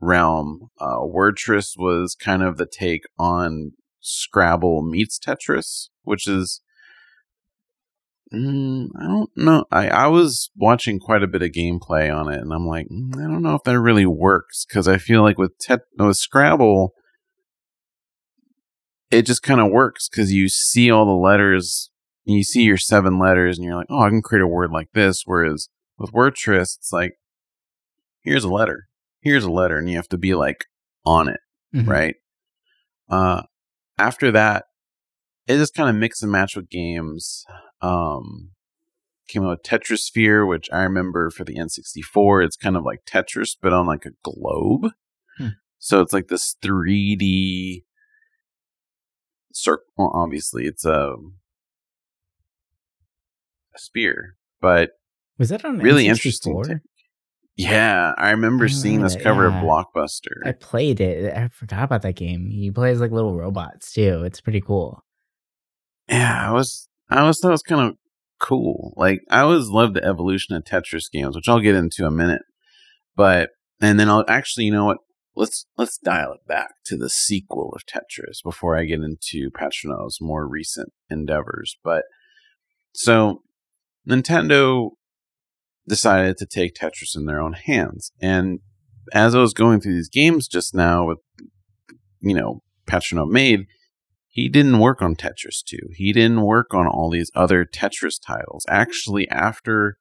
realm. 0.00 0.70
Uh, 0.80 0.98
Wordtris 0.98 1.72
was 1.76 2.16
kind 2.18 2.42
of 2.42 2.56
the 2.56 2.66
take 2.66 3.02
on 3.18 3.72
Scrabble 4.00 4.82
meets 4.82 5.18
Tetris, 5.18 5.88
which 6.02 6.26
is 6.26 6.60
mm, 8.32 8.88
I 8.98 9.06
don't 9.06 9.30
know. 9.36 9.64
I 9.70 9.88
I 9.88 10.06
was 10.08 10.50
watching 10.56 10.98
quite 10.98 11.22
a 11.22 11.28
bit 11.28 11.42
of 11.42 11.50
gameplay 11.50 12.14
on 12.14 12.32
it, 12.32 12.40
and 12.40 12.52
I'm 12.52 12.66
like, 12.66 12.86
mm, 12.88 13.14
I 13.16 13.30
don't 13.30 13.42
know 13.42 13.54
if 13.54 13.62
that 13.64 13.80
really 13.80 14.06
works 14.06 14.64
because 14.66 14.88
I 14.88 14.98
feel 14.98 15.22
like 15.22 15.38
with 15.38 15.58
tet- 15.58 15.80
with 15.98 16.16
Scrabble, 16.16 16.92
it 19.10 19.26
just 19.26 19.42
kind 19.42 19.60
of 19.60 19.70
works 19.70 20.08
because 20.08 20.32
you 20.32 20.48
see 20.48 20.90
all 20.90 21.04
the 21.04 21.12
letters, 21.12 21.90
and 22.26 22.36
you 22.36 22.44
see 22.44 22.62
your 22.62 22.78
seven 22.78 23.18
letters, 23.18 23.58
and 23.58 23.64
you're 23.64 23.76
like, 23.76 23.88
oh, 23.90 24.00
I 24.00 24.08
can 24.08 24.22
create 24.22 24.42
a 24.42 24.46
word 24.46 24.70
like 24.70 24.88
this. 24.94 25.22
Whereas 25.24 25.68
with 25.98 26.12
Wordtris, 26.12 26.76
it's 26.78 26.90
like, 26.92 27.12
here's 28.22 28.44
a 28.44 28.52
letter 28.52 28.88
here's 29.22 29.44
a 29.44 29.50
letter 29.50 29.78
and 29.78 29.88
you 29.88 29.96
have 29.96 30.08
to 30.08 30.18
be 30.18 30.34
like 30.34 30.66
on 31.06 31.28
it, 31.28 31.40
mm-hmm. 31.74 31.88
right? 31.88 32.16
Uh, 33.08 33.42
after 33.98 34.30
that, 34.32 34.64
it 35.46 35.56
just 35.56 35.74
kind 35.74 35.88
of 35.88 35.96
mix 35.96 36.22
and 36.22 36.30
match 36.30 36.54
with 36.54 36.68
games. 36.68 37.44
Um, 37.82 38.50
came 39.28 39.44
out 39.44 39.50
with 39.50 39.62
Tetrisphere, 39.62 40.46
which 40.46 40.68
I 40.72 40.82
remember 40.82 41.30
for 41.30 41.44
the 41.44 41.56
N64. 41.56 42.44
It's 42.44 42.56
kind 42.56 42.76
of 42.76 42.84
like 42.84 43.04
Tetris, 43.04 43.56
but 43.60 43.72
on 43.72 43.86
like 43.86 44.06
a 44.06 44.12
globe. 44.22 44.92
Hmm. 45.38 45.48
So 45.78 46.00
it's 46.00 46.12
like 46.12 46.28
this 46.28 46.56
3D 46.62 47.84
circle. 49.52 49.86
Well, 49.96 50.12
obviously, 50.14 50.66
it's 50.66 50.84
a, 50.84 51.14
a 53.74 53.78
spear, 53.78 54.36
but 54.60 54.90
was 55.38 55.48
that 55.48 55.64
on 55.64 55.78
really 55.78 56.04
N64? 56.04 56.08
interesting? 56.08 56.80
Yeah, 57.56 58.12
I 58.16 58.30
remember 58.30 58.68
seeing 58.68 59.02
this 59.02 59.14
cover 59.14 59.48
yeah. 59.48 59.58
of 59.58 59.64
Blockbuster. 59.64 60.40
I 60.44 60.52
played 60.52 61.00
it. 61.00 61.36
I 61.36 61.48
forgot 61.48 61.84
about 61.84 62.02
that 62.02 62.16
game. 62.16 62.48
He 62.50 62.70
plays 62.70 62.98
like 62.98 63.10
little 63.10 63.36
robots 63.36 63.92
too. 63.92 64.22
It's 64.24 64.40
pretty 64.40 64.62
cool. 64.62 65.04
Yeah, 66.08 66.48
I 66.48 66.52
was 66.52 66.88
I 67.12 67.20
always 67.20 67.38
thought 67.38 67.48
it 67.48 67.52
was 67.52 67.62
kind 67.62 67.90
of 67.90 67.96
cool. 68.40 68.94
Like 68.96 69.20
I 69.30 69.40
always 69.40 69.68
loved 69.68 69.94
the 69.94 70.04
evolution 70.04 70.56
of 70.56 70.64
Tetris 70.64 71.10
games, 71.10 71.36
which 71.36 71.48
I'll 71.48 71.60
get 71.60 71.74
into 71.74 72.06
a 72.06 72.10
minute. 72.10 72.42
But 73.16 73.50
and 73.80 73.98
then 73.98 74.08
I'll 74.08 74.24
actually, 74.28 74.66
you 74.66 74.72
know 74.72 74.86
what? 74.86 74.98
Let's 75.34 75.66
let's 75.78 75.96
dial 75.98 76.32
it 76.34 76.46
back 76.46 76.70
to 76.86 76.96
the 76.96 77.08
sequel 77.08 77.74
of 77.74 77.86
Tetris 77.86 78.42
before 78.44 78.76
I 78.76 78.84
get 78.84 79.00
into 79.00 79.50
Patronaut's 79.50 80.20
more 80.20 80.46
recent 80.46 80.92
endeavors. 81.08 81.76
But 81.82 82.04
so 82.92 83.42
Nintendo 84.08 84.90
decided 85.88 86.36
to 86.38 86.46
take 86.46 86.74
Tetris 86.74 87.16
in 87.16 87.26
their 87.26 87.40
own 87.40 87.54
hands. 87.54 88.12
And 88.20 88.60
as 89.12 89.34
I 89.34 89.40
was 89.40 89.54
going 89.54 89.80
through 89.80 89.94
these 89.94 90.08
games 90.08 90.48
just 90.48 90.74
now 90.74 91.06
with, 91.06 91.18
you 92.20 92.34
know, 92.34 92.62
Patronaut 92.86 93.30
made, 93.30 93.66
he 94.32 94.48
didn't 94.48 94.78
work 94.78 95.02
on 95.02 95.14
Tetris 95.14 95.62
2. 95.62 95.90
He 95.94 96.10
didn't 96.10 96.40
work 96.40 96.72
on 96.72 96.86
all 96.86 97.10
these 97.10 97.30
other 97.34 97.66
Tetris 97.66 98.18
titles. 98.18 98.64
Actually, 98.66 99.28
after 99.28 99.98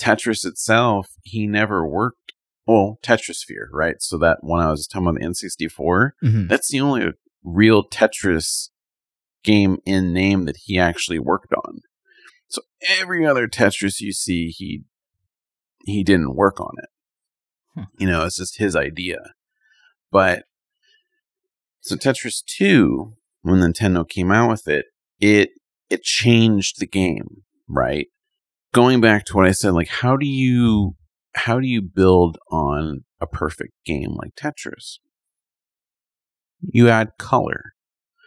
Tetris 0.00 0.46
itself, 0.46 1.08
he 1.24 1.48
never 1.48 1.84
worked. 1.84 2.32
Well, 2.68 3.00
Tetrisphere, 3.02 3.66
right? 3.72 3.96
So 3.98 4.16
that 4.18 4.38
one 4.42 4.60
I 4.60 4.70
was 4.70 4.86
talking 4.86 5.08
about 5.08 5.18
the 5.18 5.26
N64, 5.26 6.10
mm-hmm. 6.22 6.46
that's 6.46 6.70
the 6.70 6.80
only 6.80 7.10
real 7.42 7.82
Tetris 7.82 8.68
game 9.42 9.78
in 9.84 10.12
name 10.12 10.44
that 10.44 10.58
he 10.66 10.78
actually 10.78 11.18
worked 11.18 11.52
on. 11.52 11.80
So 12.46 12.62
every 13.00 13.26
other 13.26 13.48
Tetris 13.48 14.00
you 14.00 14.12
see, 14.12 14.50
he 14.50 14.84
he 15.84 16.04
didn't 16.04 16.36
work 16.36 16.60
on 16.60 16.74
it. 16.78 16.90
Hmm. 17.74 17.82
You 17.98 18.06
know, 18.06 18.24
it's 18.24 18.36
just 18.36 18.58
his 18.58 18.76
idea. 18.76 19.18
But 20.12 20.44
so 21.80 21.96
Tetris 21.96 22.42
2, 22.44 23.14
when 23.42 23.60
Nintendo 23.60 24.08
came 24.08 24.30
out 24.30 24.50
with 24.50 24.68
it, 24.68 24.86
it 25.18 25.50
it 25.88 26.02
changed 26.02 26.78
the 26.78 26.86
game, 26.86 27.42
right? 27.68 28.06
Going 28.72 29.00
back 29.00 29.24
to 29.26 29.36
what 29.36 29.46
I 29.46 29.52
said, 29.52 29.72
like 29.72 29.88
how 29.88 30.16
do 30.16 30.26
you 30.26 30.96
how 31.34 31.60
do 31.60 31.66
you 31.66 31.82
build 31.82 32.38
on 32.50 33.04
a 33.20 33.26
perfect 33.26 33.74
game 33.84 34.14
like 34.14 34.34
Tetris? 34.34 34.98
You 36.60 36.88
add 36.88 37.12
color. 37.18 37.72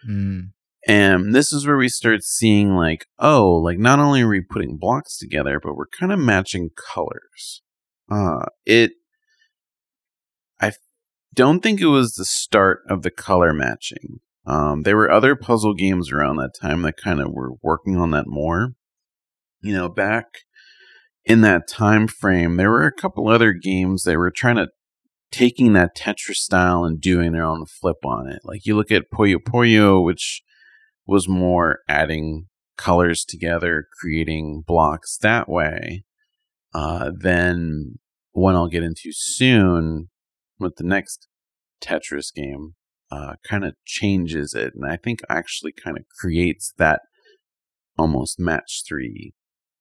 Mm. 0.10 0.52
And 0.86 1.34
this 1.34 1.54
is 1.54 1.66
where 1.66 1.78
we 1.78 1.88
start 1.88 2.24
seeing 2.24 2.76
like, 2.76 3.06
oh, 3.18 3.54
like 3.54 3.78
not 3.78 4.00
only 4.00 4.22
are 4.22 4.28
we 4.28 4.42
putting 4.42 4.78
blocks 4.78 5.18
together, 5.18 5.60
but 5.64 5.76
we're 5.76 5.88
kind 5.88 6.12
of 6.12 6.20
matching 6.20 6.72
colors. 6.76 7.62
Uh, 8.12 8.46
it, 8.66 8.92
I 10.60 10.74
don't 11.34 11.62
think 11.62 11.82
it 11.82 11.88
was 11.88 12.14
the 12.14 12.26
start 12.26 12.82
of 12.90 13.02
the 13.02 13.12
color 13.12 13.54
matching. 13.54 14.20
Um, 14.46 14.84
there 14.84 14.98
were 14.98 15.12
other 15.12 15.36
puzzle 15.36 15.74
games 15.74 16.12
around 16.12 16.38
that 16.38 16.54
time 16.60 16.82
that 16.82 16.98
kind 16.98 17.22
of 17.22 17.32
were 17.32 17.54
working 17.62 17.98
on 17.98 18.12
that 18.12 18.28
more. 18.28 18.74
You 19.62 19.74
know, 19.74 19.90
back 19.90 20.26
in 21.26 21.42
that 21.42 21.68
time 21.68 22.08
frame, 22.08 22.58
there 22.58 22.70
were 22.70 22.86
a 22.86 22.92
couple 22.92 23.30
other 23.30 23.54
games 23.54 24.04
that 24.04 24.18
were 24.18 24.32
trying 24.32 24.58
to 24.58 24.68
taking 25.32 25.74
that 25.74 25.96
Tetris 25.96 26.36
style 26.36 26.84
and 26.84 27.02
doing 27.02 27.32
their 27.32 27.46
own 27.46 27.66
flip 27.66 27.98
on 28.06 28.30
it. 28.30 28.42
Like 28.44 28.66
you 28.66 28.76
look 28.76 28.92
at 28.92 29.10
Puyo 29.12 29.38
Puyo, 29.38 30.04
which 30.04 30.44
was 31.08 31.28
more 31.28 31.80
adding 31.90 32.48
colors 32.78 33.26
together, 33.26 33.88
creating 34.00 34.64
blocks 34.66 35.18
that 35.18 35.50
way. 35.50 36.04
Uh, 36.74 37.12
then 37.18 37.96
one 38.32 38.56
I'll 38.56 38.68
get 38.68 38.84
into 38.84 39.12
soon 39.12 40.10
with 40.64 40.78
the 40.78 40.84
next 40.84 41.28
Tetris 41.82 42.34
game 42.34 42.76
uh, 43.12 43.34
kind 43.48 43.64
of 43.64 43.76
changes 43.86 44.54
it, 44.54 44.74
and 44.76 44.90
I 44.90 44.98
think 44.98 45.22
actually 45.30 45.72
kind 45.72 45.98
of 45.98 46.06
creates 46.20 46.74
that 46.78 47.02
almost 47.98 48.40
match 48.40 48.84
three 48.88 49.34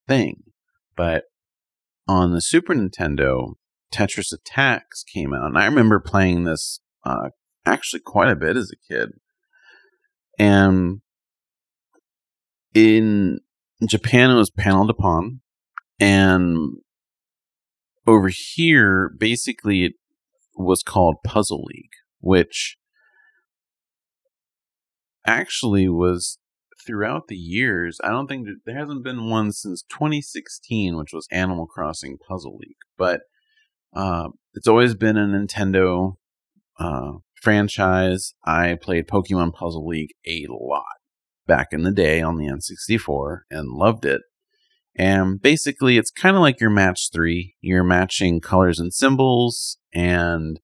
thing. 0.06 0.42
But 0.96 1.24
on 2.06 2.32
the 2.32 2.42
Super 2.42 2.74
Nintendo, 2.74 3.54
Tetris 3.92 4.32
Attacks 4.32 5.02
came 5.02 5.32
out, 5.32 5.46
and 5.46 5.58
I 5.58 5.64
remember 5.64 6.00
playing 6.00 6.44
this 6.44 6.80
uh, 7.04 7.30
actually 7.64 8.00
quite 8.00 8.30
a 8.30 8.36
bit 8.36 8.56
as 8.56 8.70
a 8.70 8.92
kid. 8.92 9.10
And 10.38 11.00
in 12.74 13.40
Japan, 13.86 14.30
it 14.30 14.34
was 14.34 14.50
Panel 14.50 14.86
de 14.86 14.94
Pon, 14.94 15.40
and 16.00 16.78
over 18.06 18.30
here, 18.32 19.10
basically, 19.18 19.84
it 19.84 19.92
was 20.54 20.82
called 20.82 21.16
Puzzle 21.24 21.64
League, 21.64 21.92
which 22.20 22.76
actually 25.26 25.88
was 25.88 26.38
throughout 26.84 27.28
the 27.28 27.36
years. 27.36 27.98
I 28.02 28.08
don't 28.10 28.26
think 28.26 28.46
there 28.66 28.76
hasn't 28.78 29.04
been 29.04 29.30
one 29.30 29.52
since 29.52 29.82
2016, 29.90 30.96
which 30.96 31.12
was 31.12 31.28
Animal 31.30 31.66
Crossing 31.66 32.18
Puzzle 32.28 32.56
League, 32.56 32.76
but 32.96 33.20
Uh, 33.94 34.30
it's 34.54 34.66
always 34.66 34.94
been 34.94 35.18
a 35.18 35.26
Nintendo 35.26 36.14
uh, 36.78 37.12
franchise. 37.34 38.32
I 38.42 38.78
played 38.80 39.06
Pokemon 39.06 39.52
Puzzle 39.52 39.86
League 39.86 40.14
a 40.26 40.46
lot 40.48 40.96
back 41.46 41.68
in 41.72 41.82
the 41.82 41.92
day 41.92 42.22
on 42.22 42.38
the 42.38 42.46
N64 42.46 43.40
and 43.50 43.68
loved 43.68 44.06
it. 44.06 44.22
And 44.96 45.40
basically, 45.40 45.96
it's 45.96 46.10
kind 46.10 46.36
of 46.36 46.42
like 46.42 46.60
your 46.60 46.70
match 46.70 47.10
three. 47.12 47.56
You're 47.60 47.84
matching 47.84 48.40
colors 48.40 48.78
and 48.78 48.92
symbols, 48.92 49.78
and 49.94 50.60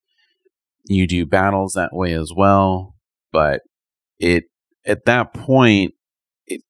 you 0.85 1.07
do 1.07 1.25
battles 1.25 1.73
that 1.73 1.95
way 1.95 2.13
as 2.13 2.33
well. 2.35 2.95
But 3.33 3.63
it 4.19 4.45
at 4.85 5.07
that 5.07 5.33
point, 5.33 5.95
it 6.47 6.63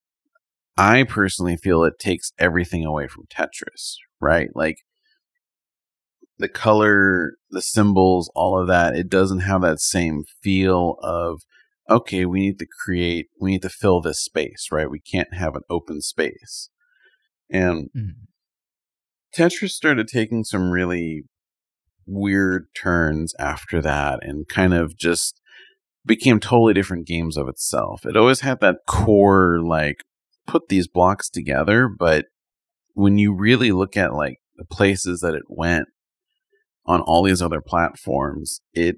I 0.77 1.03
personally 1.03 1.57
feel 1.57 1.85
it 1.85 1.99
takes 1.99 2.33
everything 2.39 2.85
away 2.85 3.09
from 3.09 3.27
Tetris, 3.27 3.97
right? 4.21 4.51
Like 4.55 4.79
the 6.39 6.49
color, 6.49 7.33
the 7.51 7.63
symbols, 7.63 8.31
all 8.35 8.61
of 8.61 8.69
that. 8.69 8.95
It 8.95 9.09
doesn't 9.09 9.41
have 9.41 9.63
that 9.63 9.81
same 9.81 10.25
feel 10.43 10.97
of 11.03 11.43
okay, 11.91 12.25
we 12.27 12.41
need 12.41 12.59
to 12.59 12.67
create, 12.85 13.29
we 13.41 13.53
need 13.53 13.63
to 13.63 13.69
fill 13.69 14.01
this 14.01 14.21
space, 14.21 14.69
right? 14.71 14.91
We 14.91 15.01
can't 15.01 15.33
have 15.33 15.57
an 15.57 15.63
open 15.71 16.03
space. 16.03 16.69
And 17.51 17.91
mm-hmm. 17.97 18.25
Tetris 19.37 19.71
started 19.71 20.09
taking 20.09 20.45
some 20.45 20.71
really 20.71 21.25
weird 22.07 22.67
turns 22.75 23.35
after 23.39 23.83
that 23.83 24.21
and 24.23 24.49
kind 24.49 24.75
of 24.75 24.97
just 24.97 25.41
became 26.07 26.41
totally 26.41 26.73
different 26.73 27.07
games 27.07 27.37
of 27.37 27.49
itself. 27.49 28.07
It 28.07 28.17
always 28.17 28.41
had 28.41 28.61
that 28.61 28.79
core, 28.87 29.61
like, 29.63 30.05
put 30.47 30.69
these 30.69 30.89
blocks 30.89 31.29
together, 31.29 31.89
but 31.89 32.27
when 32.95 33.19
you 33.19 33.33
really 33.33 33.71
look 33.71 33.97
at 33.97 34.15
like 34.15 34.39
the 34.57 34.65
places 34.65 35.21
that 35.21 35.35
it 35.35 35.45
went 35.47 35.87
on 36.87 37.01
all 37.03 37.23
these 37.23 37.43
other 37.43 37.61
platforms, 37.61 38.61
it 38.73 38.97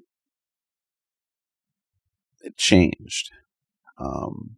it 2.39 2.57
changed. 2.57 3.29
Um, 3.99 4.57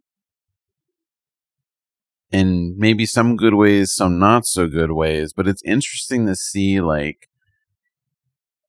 in 2.30 2.74
maybe 2.78 3.06
some 3.06 3.36
good 3.36 3.54
ways, 3.54 3.92
some 3.92 4.18
not 4.18 4.46
so 4.46 4.66
good 4.66 4.92
ways. 4.92 5.32
But 5.32 5.48
it's 5.48 5.62
interesting 5.64 6.26
to 6.26 6.34
see 6.34 6.80
like 6.80 7.28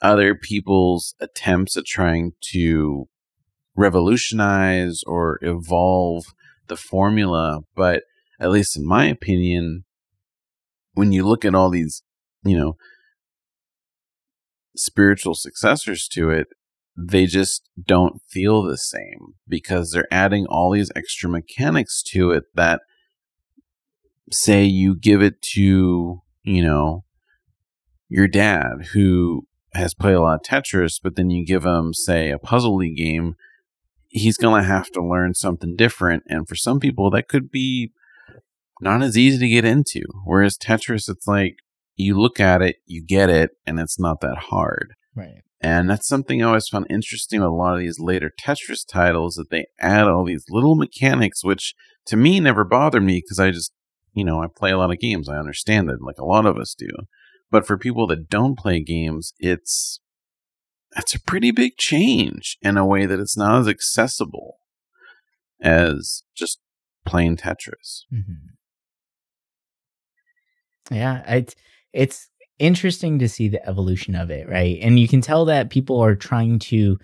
other 0.01 0.35
people's 0.35 1.15
attempts 1.19 1.75
at 1.75 1.85
trying 1.85 2.33
to 2.51 3.07
revolutionize 3.75 5.01
or 5.05 5.39
evolve 5.41 6.25
the 6.67 6.77
formula. 6.77 7.61
But 7.75 8.03
at 8.39 8.51
least 8.51 8.77
in 8.77 8.85
my 8.85 9.05
opinion, 9.05 9.85
when 10.93 11.11
you 11.11 11.25
look 11.25 11.43
at 11.45 11.55
all 11.55 11.69
these, 11.69 12.03
you 12.43 12.57
know, 12.57 12.75
spiritual 14.75 15.35
successors 15.35 16.07
to 16.09 16.29
it, 16.29 16.47
they 16.97 17.25
just 17.25 17.69
don't 17.81 18.21
feel 18.29 18.63
the 18.63 18.77
same 18.77 19.35
because 19.47 19.91
they're 19.91 20.07
adding 20.11 20.45
all 20.47 20.71
these 20.71 20.91
extra 20.95 21.29
mechanics 21.29 22.01
to 22.01 22.31
it 22.31 22.43
that 22.53 22.81
say 24.31 24.63
you 24.63 24.95
give 24.95 25.21
it 25.21 25.41
to, 25.53 26.21
you 26.43 26.63
know, 26.63 27.03
your 28.09 28.27
dad 28.27 28.87
who 28.93 29.47
has 29.73 29.93
played 29.93 30.15
a 30.15 30.21
lot 30.21 30.35
of 30.35 30.41
Tetris, 30.41 30.99
but 31.01 31.15
then 31.15 31.29
you 31.29 31.45
give 31.45 31.65
him, 31.65 31.93
say, 31.93 32.31
a 32.31 32.39
puzzle 32.39 32.77
league 32.77 32.97
game, 32.97 33.35
he's 34.07 34.37
going 34.37 34.61
to 34.61 34.67
have 34.67 34.89
to 34.91 35.05
learn 35.05 35.33
something 35.33 35.75
different. 35.75 36.23
And 36.27 36.47
for 36.47 36.55
some 36.55 36.79
people, 36.79 37.09
that 37.11 37.27
could 37.27 37.51
be 37.51 37.91
not 38.81 39.01
as 39.01 39.17
easy 39.17 39.39
to 39.39 39.49
get 39.49 39.65
into. 39.65 40.01
Whereas 40.23 40.57
Tetris, 40.57 41.09
it's 41.09 41.27
like 41.27 41.57
you 41.95 42.19
look 42.19 42.39
at 42.39 42.61
it, 42.61 42.77
you 42.85 43.03
get 43.05 43.29
it, 43.29 43.51
and 43.65 43.79
it's 43.79 43.99
not 43.99 44.21
that 44.21 44.37
hard. 44.49 44.93
Right. 45.15 45.41
And 45.61 45.89
that's 45.89 46.07
something 46.07 46.43
I 46.43 46.47
always 46.47 46.67
found 46.67 46.85
interesting 46.89 47.39
with 47.39 47.49
a 47.49 47.51
lot 47.51 47.73
of 47.73 47.79
these 47.79 47.99
later 47.99 48.31
Tetris 48.39 48.85
titles 48.87 49.35
that 49.35 49.49
they 49.49 49.65
add 49.79 50.07
all 50.07 50.25
these 50.25 50.45
little 50.49 50.75
mechanics, 50.75 51.43
which 51.43 51.73
to 52.05 52.17
me 52.17 52.39
never 52.39 52.63
bothered 52.63 53.03
me 53.03 53.21
because 53.21 53.39
I 53.39 53.51
just 53.51 53.73
you 54.15 54.23
know, 54.23 54.41
I 54.41 54.47
play 54.47 54.71
a 54.71 54.77
lot 54.77 54.91
of 54.91 54.99
games. 54.99 55.29
I 55.29 55.37
understand 55.37 55.89
it, 55.89 56.01
like 56.01 56.17
a 56.17 56.25
lot 56.25 56.45
of 56.45 56.57
us 56.57 56.73
do. 56.73 56.87
But 57.51 57.67
for 57.67 57.77
people 57.77 58.07
that 58.07 58.29
don't 58.29 58.57
play 58.57 58.79
games, 58.79 59.33
it's 59.39 59.99
that's 60.95 61.13
a 61.13 61.21
pretty 61.21 61.51
big 61.51 61.77
change 61.77 62.57
in 62.61 62.77
a 62.77 62.85
way 62.85 63.05
that 63.05 63.19
it's 63.19 63.37
not 63.37 63.59
as 63.59 63.67
accessible 63.67 64.57
as 65.61 66.23
just 66.33 66.59
playing 67.05 67.37
Tetris. 67.37 68.05
Mm-hmm. 68.13 68.55
Yeah, 70.95 71.23
it's 71.31 71.55
it's 71.93 72.29
interesting 72.57 73.19
to 73.19 73.27
see 73.27 73.49
the 73.49 73.67
evolution 73.67 74.15
of 74.15 74.31
it, 74.31 74.47
right? 74.47 74.77
And 74.81 74.97
you 74.97 75.07
can 75.07 75.21
tell 75.21 75.45
that 75.45 75.69
people 75.69 75.99
are 75.99 76.15
trying 76.15 76.59
to 76.59 76.97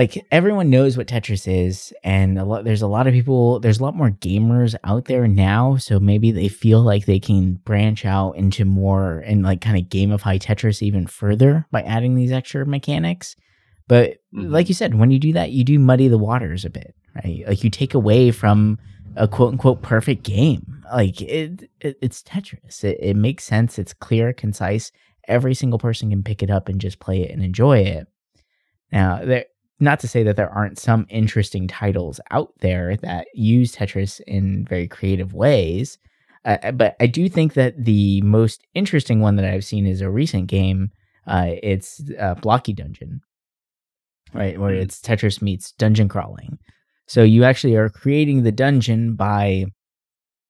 like 0.00 0.26
everyone 0.30 0.70
knows 0.70 0.96
what 0.96 1.08
Tetris 1.08 1.46
is, 1.46 1.92
and 2.02 2.38
a 2.38 2.44
lot 2.46 2.64
there's 2.64 2.80
a 2.80 2.86
lot 2.86 3.06
of 3.06 3.12
people 3.12 3.60
there's 3.60 3.80
a 3.80 3.82
lot 3.82 3.94
more 3.94 4.12
gamers 4.12 4.74
out 4.82 5.04
there 5.04 5.28
now, 5.28 5.76
so 5.76 6.00
maybe 6.00 6.32
they 6.32 6.48
feel 6.48 6.80
like 6.80 7.04
they 7.04 7.20
can 7.20 7.56
branch 7.66 8.06
out 8.06 8.32
into 8.32 8.64
more 8.64 9.18
and 9.26 9.42
like 9.42 9.60
kind 9.60 9.76
of 9.76 9.90
gamify 9.90 10.40
Tetris 10.40 10.80
even 10.80 11.06
further 11.06 11.66
by 11.70 11.82
adding 11.82 12.14
these 12.14 12.32
extra 12.32 12.64
mechanics. 12.64 13.36
But 13.88 14.12
mm-hmm. 14.34 14.50
like 14.50 14.70
you 14.70 14.74
said, 14.74 14.94
when 14.94 15.10
you 15.10 15.18
do 15.18 15.34
that, 15.34 15.52
you 15.52 15.64
do 15.64 15.78
muddy 15.78 16.08
the 16.08 16.16
waters 16.16 16.64
a 16.64 16.70
bit, 16.70 16.94
right? 17.22 17.44
Like 17.46 17.62
you 17.62 17.68
take 17.68 17.92
away 17.92 18.30
from 18.30 18.78
a 19.16 19.28
quote 19.28 19.52
unquote 19.52 19.82
perfect 19.82 20.22
game. 20.22 20.82
Like 20.90 21.20
it, 21.20 21.68
it 21.82 21.98
it's 22.00 22.22
Tetris. 22.22 22.84
It, 22.84 22.96
it 23.02 23.16
makes 23.16 23.44
sense. 23.44 23.78
It's 23.78 23.92
clear, 23.92 24.32
concise. 24.32 24.92
Every 25.28 25.52
single 25.52 25.78
person 25.78 26.08
can 26.08 26.22
pick 26.22 26.42
it 26.42 26.48
up 26.48 26.70
and 26.70 26.80
just 26.80 27.00
play 27.00 27.20
it 27.20 27.32
and 27.32 27.44
enjoy 27.44 27.80
it. 27.80 28.06
Now, 28.90 29.22
there 29.22 29.44
not 29.80 29.98
to 30.00 30.08
say 30.08 30.22
that 30.22 30.36
there 30.36 30.50
aren't 30.50 30.78
some 30.78 31.06
interesting 31.08 31.66
titles 31.66 32.20
out 32.30 32.52
there 32.60 32.96
that 32.98 33.26
use 33.34 33.74
Tetris 33.74 34.20
in 34.26 34.64
very 34.66 34.86
creative 34.86 35.32
ways. 35.32 35.98
Uh, 36.44 36.58
uh, 36.62 36.72
but 36.72 36.96
I 37.00 37.06
do 37.06 37.28
think 37.28 37.54
that 37.54 37.84
the 37.84 38.20
most 38.22 38.66
interesting 38.74 39.20
one 39.20 39.36
that 39.36 39.44
I've 39.44 39.64
seen 39.64 39.86
is 39.86 40.00
a 40.00 40.10
recent 40.10 40.46
game. 40.46 40.90
Uh, 41.26 41.52
it's 41.62 42.02
uh, 42.18 42.34
Blocky 42.34 42.72
Dungeon, 42.72 43.20
right? 44.32 44.58
Where 44.58 44.72
mm-hmm. 44.72 44.82
it's 44.82 45.00
Tetris 45.00 45.42
meets 45.42 45.72
dungeon 45.72 46.08
crawling. 46.08 46.58
So 47.06 47.22
you 47.22 47.44
actually 47.44 47.76
are 47.76 47.88
creating 47.88 48.42
the 48.42 48.52
dungeon 48.52 49.14
by 49.14 49.66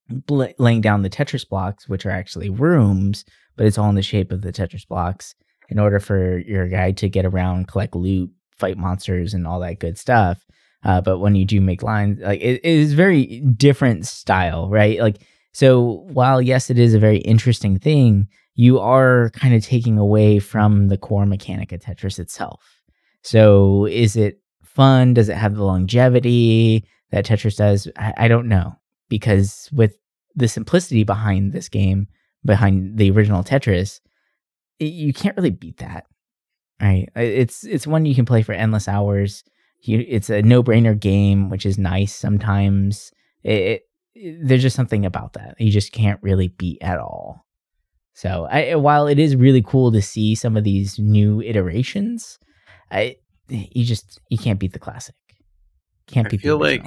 bl- 0.08 0.44
laying 0.58 0.80
down 0.80 1.02
the 1.02 1.10
Tetris 1.10 1.48
blocks, 1.48 1.88
which 1.88 2.04
are 2.04 2.10
actually 2.10 2.50
rooms, 2.50 3.24
but 3.56 3.66
it's 3.66 3.78
all 3.78 3.88
in 3.88 3.94
the 3.94 4.02
shape 4.02 4.32
of 4.32 4.42
the 4.42 4.52
Tetris 4.52 4.86
blocks 4.86 5.34
in 5.68 5.78
order 5.78 6.00
for 6.00 6.38
your 6.38 6.68
guy 6.68 6.92
to 6.92 7.08
get 7.08 7.24
around, 7.24 7.68
collect 7.68 7.94
loot, 7.94 8.30
fight 8.60 8.78
monsters 8.78 9.34
and 9.34 9.46
all 9.46 9.60
that 9.60 9.80
good 9.80 9.98
stuff. 9.98 10.44
Uh, 10.84 11.00
but 11.00 11.18
when 11.18 11.34
you 11.34 11.44
do 11.44 11.60
make 11.60 11.82
lines, 11.82 12.20
like 12.20 12.40
it, 12.40 12.60
it 12.62 12.64
is 12.64 12.94
very 12.94 13.40
different 13.40 14.06
style, 14.06 14.68
right? 14.70 15.00
Like 15.00 15.22
so, 15.52 16.04
while 16.12 16.40
yes, 16.40 16.70
it 16.70 16.78
is 16.78 16.94
a 16.94 16.98
very 16.98 17.18
interesting 17.18 17.78
thing, 17.78 18.28
you 18.54 18.78
are 18.78 19.30
kind 19.30 19.54
of 19.54 19.64
taking 19.64 19.98
away 19.98 20.38
from 20.38 20.88
the 20.88 20.96
core 20.96 21.26
mechanic 21.26 21.72
of 21.72 21.80
Tetris 21.80 22.18
itself. 22.18 22.82
So, 23.22 23.86
is 23.86 24.16
it 24.16 24.40
fun? 24.62 25.14
Does 25.14 25.28
it 25.28 25.36
have 25.36 25.56
the 25.56 25.64
longevity 25.64 26.86
that 27.10 27.26
Tetris 27.26 27.56
does? 27.56 27.88
I, 27.96 28.14
I 28.16 28.28
don't 28.28 28.48
know 28.48 28.76
because 29.08 29.68
with 29.72 29.96
the 30.34 30.48
simplicity 30.48 31.04
behind 31.04 31.52
this 31.52 31.68
game, 31.68 32.06
behind 32.44 32.96
the 32.96 33.10
original 33.10 33.42
Tetris, 33.42 34.00
you 34.78 35.12
can't 35.12 35.36
really 35.36 35.50
beat 35.50 35.78
that 35.78 36.06
right? 36.80 37.08
It's 37.16 37.64
it's 37.64 37.86
one 37.86 38.06
you 38.06 38.14
can 38.14 38.24
play 38.24 38.42
for 38.42 38.52
endless 38.52 38.88
hours. 38.88 39.44
You, 39.82 40.04
it's 40.06 40.30
a 40.30 40.42
no 40.42 40.62
brainer 40.62 40.98
game, 40.98 41.48
which 41.48 41.64
is 41.64 41.78
nice 41.78 42.14
sometimes. 42.14 43.12
It, 43.42 43.82
it, 44.14 44.38
there's 44.42 44.62
just 44.62 44.76
something 44.76 45.06
about 45.06 45.32
that 45.34 45.54
you 45.58 45.70
just 45.70 45.92
can't 45.92 46.22
really 46.22 46.48
beat 46.48 46.78
at 46.82 46.98
all. 46.98 47.46
So 48.12 48.46
I, 48.50 48.74
while 48.74 49.06
it 49.06 49.18
is 49.18 49.36
really 49.36 49.62
cool 49.62 49.92
to 49.92 50.02
see 50.02 50.34
some 50.34 50.56
of 50.56 50.64
these 50.64 50.98
new 50.98 51.40
iterations, 51.40 52.38
I 52.90 53.16
you 53.48 53.84
just 53.84 54.20
you 54.28 54.38
can't 54.38 54.60
beat 54.60 54.72
the 54.72 54.78
classic. 54.78 55.14
Can't 56.06 56.26
I 56.26 56.30
beat. 56.30 56.40
feel 56.40 56.58
like 56.58 56.86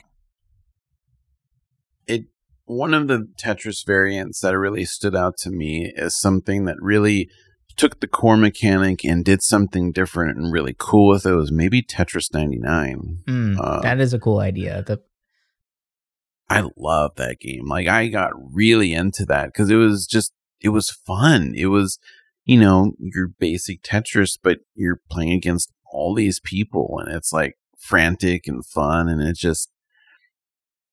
it. 2.07 2.25
One 2.65 2.93
of 2.93 3.07
the 3.07 3.27
Tetris 3.41 3.85
variants 3.85 4.39
that 4.41 4.57
really 4.57 4.85
stood 4.85 5.15
out 5.15 5.37
to 5.39 5.49
me 5.49 5.91
is 5.95 6.19
something 6.19 6.65
that 6.65 6.77
really 6.79 7.29
took 7.75 7.99
the 7.99 8.07
core 8.07 8.37
mechanic 8.37 9.03
and 9.03 9.25
did 9.25 9.41
something 9.41 9.91
different 9.91 10.37
and 10.37 10.51
really 10.51 10.75
cool 10.77 11.09
with 11.09 11.25
it 11.25 11.35
was 11.35 11.51
maybe 11.51 11.81
Tetris 11.81 12.33
99. 12.33 13.19
Mm, 13.27 13.57
uh, 13.59 13.81
that 13.81 13.99
is 13.99 14.13
a 14.13 14.19
cool 14.19 14.39
idea. 14.39 14.83
The- 14.85 15.01
I 16.49 16.67
love 16.77 17.15
that 17.15 17.39
game. 17.39 17.67
Like 17.67 17.87
I 17.87 18.07
got 18.07 18.31
really 18.35 18.93
into 18.93 19.25
that 19.25 19.47
because 19.47 19.69
it 19.69 19.75
was 19.75 20.05
just 20.05 20.33
it 20.61 20.69
was 20.69 20.91
fun. 20.91 21.53
It 21.55 21.67
was 21.67 21.99
you 22.45 22.59
know 22.59 22.93
your 22.99 23.27
basic 23.27 23.81
Tetris, 23.81 24.37
but 24.41 24.59
you're 24.75 25.01
playing 25.09 25.31
against 25.31 25.71
all 25.91 26.13
these 26.13 26.39
people, 26.39 27.01
and 27.03 27.15
it's 27.15 27.31
like 27.33 27.55
frantic 27.79 28.47
and 28.47 28.65
fun, 28.65 29.07
and 29.07 29.21
it 29.21 29.35
just 29.35 29.71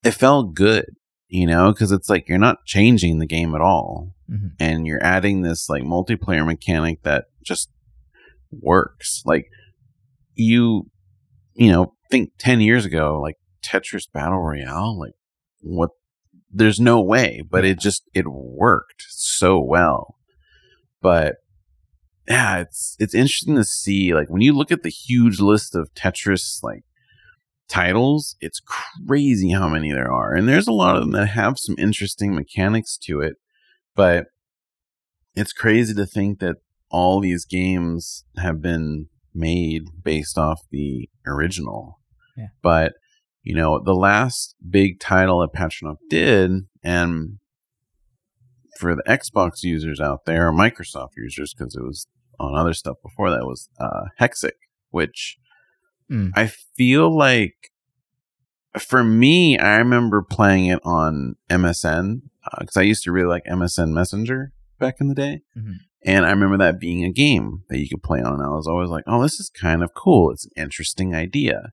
it 0.03 0.11
felt 0.11 0.55
good. 0.55 0.85
You 1.31 1.47
know, 1.47 1.71
because 1.71 1.93
it's 1.93 2.09
like 2.09 2.27
you're 2.27 2.37
not 2.37 2.65
changing 2.65 3.19
the 3.19 3.25
game 3.25 3.55
at 3.55 3.61
all. 3.61 4.13
hmm 4.27 4.47
And 4.59 4.85
you're 4.85 5.01
adding 5.01 5.41
this 5.41 5.69
like 5.69 5.81
multiplayer 5.81 6.45
mechanic 6.45 7.03
that 7.03 7.25
just 7.41 7.69
works. 8.51 9.23
Like 9.25 9.45
you, 10.35 10.91
you 11.53 11.71
know, 11.71 11.93
think 12.11 12.31
10 12.37 12.59
years 12.59 12.83
ago, 12.85 13.19
like 13.21 13.37
Tetris 13.63 14.11
Battle 14.11 14.39
Royale, 14.39 14.99
like 14.99 15.13
what? 15.61 15.91
There's 16.53 16.81
no 16.81 17.01
way, 17.01 17.41
but 17.49 17.63
it 17.63 17.79
just, 17.79 18.03
it 18.13 18.27
worked 18.27 19.05
so 19.07 19.57
well. 19.57 20.17
But 21.01 21.35
yeah, 22.27 22.57
it's, 22.57 22.97
it's 22.99 23.15
interesting 23.15 23.55
to 23.55 23.63
see, 23.63 24.13
like 24.13 24.29
when 24.29 24.41
you 24.41 24.51
look 24.51 24.69
at 24.69 24.83
the 24.83 24.89
huge 24.89 25.39
list 25.39 25.75
of 25.75 25.93
Tetris, 25.93 26.61
like, 26.61 26.83
titles, 27.71 28.35
it's 28.41 28.61
crazy 29.07 29.51
how 29.51 29.69
many 29.69 29.91
there 29.91 30.11
are. 30.11 30.33
And 30.33 30.47
there's 30.47 30.67
a 30.67 30.73
lot 30.73 30.97
of 30.97 31.01
them 31.01 31.11
that 31.11 31.27
have 31.27 31.57
some 31.57 31.75
interesting 31.77 32.35
mechanics 32.35 32.97
to 33.03 33.21
it, 33.21 33.35
but 33.95 34.25
it's 35.35 35.53
crazy 35.53 35.93
to 35.93 36.05
think 36.05 36.39
that 36.39 36.57
all 36.89 37.21
these 37.21 37.45
games 37.45 38.25
have 38.37 38.61
been 38.61 39.07
made 39.33 39.83
based 40.03 40.37
off 40.37 40.59
the 40.71 41.09
original. 41.25 41.99
Yeah. 42.35 42.47
But, 42.61 42.93
you 43.41 43.55
know, 43.55 43.81
the 43.83 43.95
last 43.95 44.55
big 44.69 44.99
title 44.99 45.39
that 45.39 45.57
Patronov 45.57 45.95
did, 46.09 46.51
and 46.83 47.37
for 48.77 48.95
the 48.95 49.03
Xbox 49.07 49.63
users 49.63 50.01
out 50.01 50.25
there, 50.25 50.49
or 50.49 50.51
Microsoft 50.51 51.11
users, 51.15 51.53
because 51.57 51.75
it 51.75 51.83
was 51.83 52.07
on 52.39 52.57
other 52.57 52.73
stuff 52.73 52.97
before 53.01 53.29
that, 53.31 53.45
was 53.45 53.69
uh, 53.79 54.05
Hexic, 54.19 54.57
which 54.89 55.37
Mm. 56.11 56.31
I 56.35 56.47
feel 56.47 57.15
like 57.15 57.71
for 58.79 59.03
me, 59.03 59.57
I 59.57 59.77
remember 59.77 60.21
playing 60.21 60.67
it 60.67 60.79
on 60.83 61.35
MSN 61.49 62.21
because 62.59 62.77
I 62.77 62.81
used 62.81 63.03
to 63.03 63.11
really 63.11 63.27
like 63.27 63.43
MSN 63.45 63.93
Messenger 63.93 64.51
back 64.79 64.95
in 64.99 65.07
the 65.07 65.15
day. 65.15 65.41
Mhm. 65.57 65.75
And 66.03 66.25
I 66.25 66.31
remember 66.31 66.57
that 66.57 66.79
being 66.79 67.03
a 67.03 67.11
game 67.11 67.63
that 67.69 67.79
you 67.79 67.87
could 67.87 68.01
play 68.01 68.21
on. 68.21 68.35
And 68.35 68.43
I 68.43 68.49
was 68.49 68.67
always 68.67 68.89
like, 68.89 69.03
oh, 69.05 69.21
this 69.21 69.39
is 69.39 69.49
kind 69.49 69.83
of 69.83 69.93
cool. 69.93 70.31
It's 70.31 70.45
an 70.45 70.51
interesting 70.57 71.13
idea. 71.13 71.71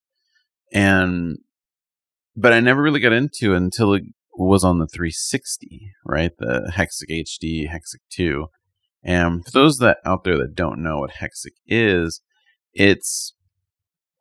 And, 0.72 1.38
but 2.36 2.52
I 2.52 2.60
never 2.60 2.82
really 2.82 3.00
got 3.00 3.12
into 3.12 3.54
it 3.54 3.56
until 3.56 3.94
it 3.94 4.02
was 4.34 4.64
on 4.64 4.78
the 4.78 4.86
360, 4.86 5.92
right? 6.04 6.32
The 6.38 6.70
Hexic 6.74 7.10
HD, 7.10 7.68
Hexic 7.68 8.00
2. 8.10 8.48
And 9.02 9.44
for 9.44 9.50
those 9.50 9.78
that 9.78 9.98
out 10.04 10.24
there 10.24 10.36
that 10.38 10.54
don't 10.54 10.82
know 10.82 10.98
what 10.98 11.12
Hexic 11.12 11.54
is, 11.66 12.20
it's 12.74 13.32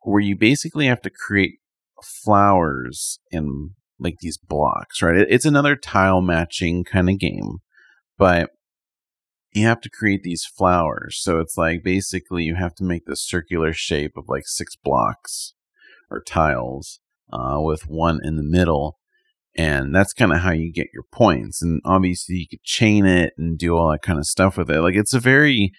where 0.02 0.20
you 0.20 0.36
basically 0.36 0.86
have 0.86 1.02
to 1.02 1.10
create 1.10 1.58
flowers 2.02 3.18
in 3.30 3.70
like 3.98 4.16
these 4.20 4.38
blocks, 4.38 5.02
right? 5.02 5.26
It's 5.28 5.44
another 5.44 5.76
tile 5.76 6.20
matching 6.20 6.84
kind 6.84 7.10
of 7.10 7.18
game, 7.18 7.58
but 8.16 8.50
you 9.52 9.66
have 9.66 9.80
to 9.80 9.90
create 9.90 10.22
these 10.22 10.44
flowers. 10.44 11.18
So 11.20 11.40
it's 11.40 11.56
like 11.56 11.82
basically 11.82 12.44
you 12.44 12.54
have 12.54 12.74
to 12.76 12.84
make 12.84 13.06
this 13.06 13.26
circular 13.26 13.72
shape 13.72 14.12
of 14.16 14.28
like 14.28 14.44
six 14.46 14.76
blocks 14.76 15.54
or 16.10 16.22
tiles 16.22 17.00
uh, 17.32 17.58
with 17.58 17.88
one 17.88 18.20
in 18.22 18.36
the 18.36 18.42
middle. 18.42 18.98
And 19.56 19.94
that's 19.94 20.12
kind 20.12 20.32
of 20.32 20.38
how 20.38 20.52
you 20.52 20.72
get 20.72 20.88
your 20.94 21.04
points. 21.10 21.60
And 21.60 21.80
obviously 21.84 22.36
you 22.36 22.46
could 22.48 22.62
chain 22.62 23.04
it 23.06 23.32
and 23.36 23.58
do 23.58 23.76
all 23.76 23.90
that 23.90 24.02
kind 24.02 24.18
of 24.18 24.26
stuff 24.26 24.56
with 24.56 24.70
it. 24.70 24.80
Like 24.80 24.94
it's 24.94 25.14
a 25.14 25.20
very 25.20 25.72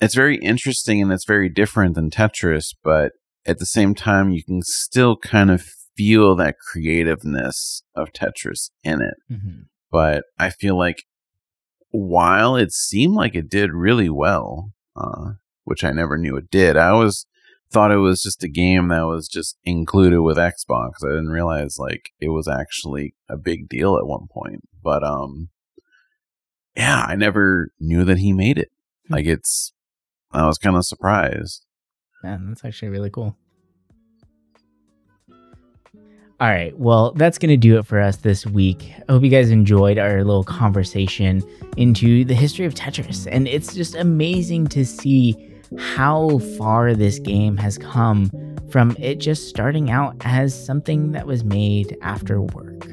it's 0.00 0.14
very 0.14 0.36
interesting 0.36 1.02
and 1.02 1.12
it's 1.12 1.24
very 1.24 1.48
different 1.48 1.94
than 1.94 2.10
Tetris, 2.10 2.74
but 2.82 3.12
at 3.46 3.58
the 3.58 3.66
same 3.66 3.94
time, 3.94 4.30
you 4.30 4.44
can 4.44 4.62
still 4.62 5.16
kind 5.16 5.50
of 5.50 5.64
feel 5.96 6.36
that 6.36 6.56
creativeness 6.58 7.82
of 7.94 8.12
Tetris 8.12 8.70
in 8.84 9.00
it. 9.02 9.14
hmm 9.28 9.62
But 9.90 10.24
I 10.38 10.50
feel 10.50 10.78
like 10.78 11.04
while 11.90 12.56
it 12.56 12.72
seemed 12.72 13.14
like 13.14 13.34
it 13.34 13.48
did 13.48 13.72
really 13.72 14.10
well, 14.10 14.72
uh, 14.94 15.32
which 15.64 15.82
I 15.82 15.90
never 15.90 16.18
knew 16.18 16.36
it 16.36 16.50
did, 16.50 16.76
I 16.76 16.88
always 16.88 17.26
thought 17.70 17.92
it 17.92 17.96
was 17.96 18.22
just 18.22 18.44
a 18.44 18.48
game 18.48 18.88
that 18.88 19.06
was 19.06 19.28
just 19.28 19.56
included 19.64 20.22
with 20.22 20.36
Xbox. 20.36 20.92
I 21.02 21.08
didn't 21.08 21.28
realize 21.28 21.76
like 21.78 22.10
it 22.20 22.28
was 22.28 22.48
actually 22.48 23.14
a 23.28 23.36
big 23.36 23.68
deal 23.68 23.96
at 23.96 24.06
one 24.06 24.26
point. 24.30 24.62
But 24.82 25.02
um, 25.02 25.48
yeah, 26.76 27.04
I 27.06 27.16
never 27.16 27.70
knew 27.80 28.04
that 28.04 28.18
he 28.18 28.32
made 28.32 28.58
it. 28.58 28.70
Hmm. 29.06 29.14
Like 29.14 29.26
it's, 29.26 29.72
I 30.32 30.46
was 30.46 30.58
kind 30.58 30.76
of 30.76 30.84
surprised. 30.84 31.64
Man, 32.22 32.48
that's 32.48 32.64
actually 32.64 32.88
really 32.88 33.10
cool. 33.10 33.36
All 36.40 36.48
right. 36.48 36.78
Well, 36.78 37.12
that's 37.12 37.36
going 37.36 37.50
to 37.50 37.56
do 37.56 37.78
it 37.78 37.86
for 37.86 37.98
us 37.98 38.18
this 38.18 38.46
week. 38.46 38.92
I 39.08 39.12
hope 39.12 39.24
you 39.24 39.28
guys 39.28 39.50
enjoyed 39.50 39.98
our 39.98 40.22
little 40.22 40.44
conversation 40.44 41.42
into 41.76 42.24
the 42.24 42.34
history 42.34 42.64
of 42.64 42.74
Tetris. 42.74 43.26
And 43.28 43.48
it's 43.48 43.74
just 43.74 43.96
amazing 43.96 44.68
to 44.68 44.84
see 44.84 45.34
how 45.76 46.38
far 46.56 46.94
this 46.94 47.18
game 47.18 47.56
has 47.56 47.76
come 47.76 48.30
from 48.70 48.96
it 49.00 49.16
just 49.16 49.48
starting 49.48 49.90
out 49.90 50.14
as 50.20 50.54
something 50.66 51.10
that 51.12 51.26
was 51.26 51.42
made 51.42 51.96
after 52.02 52.40
work, 52.40 52.84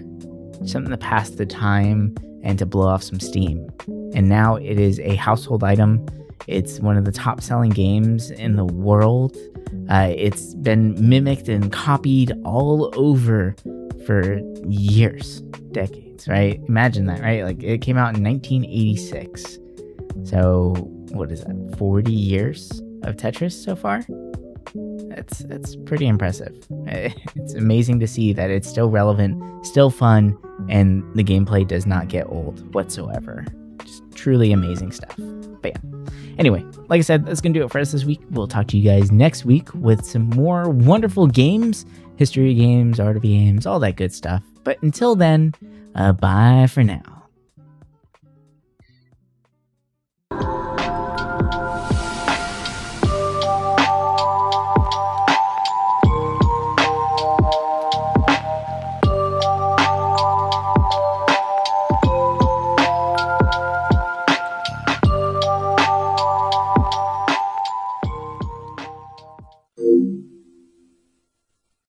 something 0.66 0.90
to 0.90 0.98
pass 0.98 1.30
the 1.30 1.46
time 1.46 2.16
and 2.42 2.58
to 2.58 2.66
blow 2.66 2.88
off 2.88 3.04
some 3.04 3.20
steam. 3.20 3.70
And 4.16 4.28
now 4.28 4.56
it 4.56 4.80
is 4.80 5.00
a 5.02 5.16
household 5.16 5.64
item. 5.64 6.04
It's 6.48 6.80
one 6.80 6.98
of 6.98 7.06
the 7.06 7.12
top 7.12 7.42
selling 7.42 7.72
games 7.72 8.32
in 8.32 8.56
the 8.56 8.66
world. 8.66 9.36
Uh, 9.90 10.14
it's 10.16 10.54
been 10.56 10.96
mimicked 10.98 11.50
and 11.50 11.72
copied 11.72 12.34
all 12.44 12.92
over 12.96 13.56
for 14.06 14.40
years, 14.68 15.42
decades, 15.72 16.28
right? 16.28 16.62
Imagine 16.68 17.08
that, 17.08 17.22
right? 17.22 17.44
Like 17.44 17.64
it 17.64 17.82
came 17.82 17.98
out 17.98 18.16
in 18.16 18.24
1986. 18.24 19.60
So, 20.24 20.74
what 21.12 21.32
is 21.32 21.44
that? 21.44 21.76
40 21.78 22.12
years 22.12 22.72
of 23.04 23.16
Tetris 23.16 23.52
so 23.54 23.76
far? 23.76 24.04
That's 25.10 25.40
that's 25.40 25.76
pretty 25.76 26.08
impressive. 26.08 26.56
It's 27.36 27.54
amazing 27.54 28.00
to 28.00 28.08
see 28.08 28.34
that 28.34 28.50
it's 28.50 28.68
still 28.68 28.90
relevant, 28.90 29.66
still 29.66 29.90
fun, 29.92 30.38
and 30.68 31.04
the 31.16 31.24
gameplay 31.24 31.68
does 31.68 31.86
not 31.86 32.08
get 32.08 32.28
old 32.28 32.74
whatsoever. 32.74 33.46
Just 33.84 34.04
truly 34.16 34.52
amazing 34.52 34.92
stuff. 34.92 35.16
But 35.62 35.74
yeah. 35.74 36.06
Anyway, 36.38 36.66
like 36.90 37.00
I 37.00 37.02
said, 37.02 37.26
that's 37.26 37.42
going 37.42 37.54
to 37.54 37.60
do 37.60 37.66
it 37.66 37.72
for 37.72 37.80
us 37.80 37.92
this 37.92 38.06
week. 38.06 38.22
We'll 38.32 38.48
talk 38.48 38.68
to 38.68 38.78
you 38.78 38.84
guys 38.84 39.12
next 39.12 39.46
week 39.46 39.74
with 39.74 40.06
some 40.06 40.30
more 40.32 40.70
wonderful 40.70 41.28
games, 41.28 41.86
history 42.18 42.54
games, 42.54 43.00
art 43.00 43.18
of 43.18 43.24
games, 43.24 43.66
all 43.66 43.80
that 43.80 43.96
good 43.96 44.14
stuff. 44.14 44.44
But 44.64 44.82
until 44.84 45.16
then, 45.16 45.54
uh, 45.96 46.14
bye 46.14 46.68
for 46.70 46.84
now. 46.84 47.15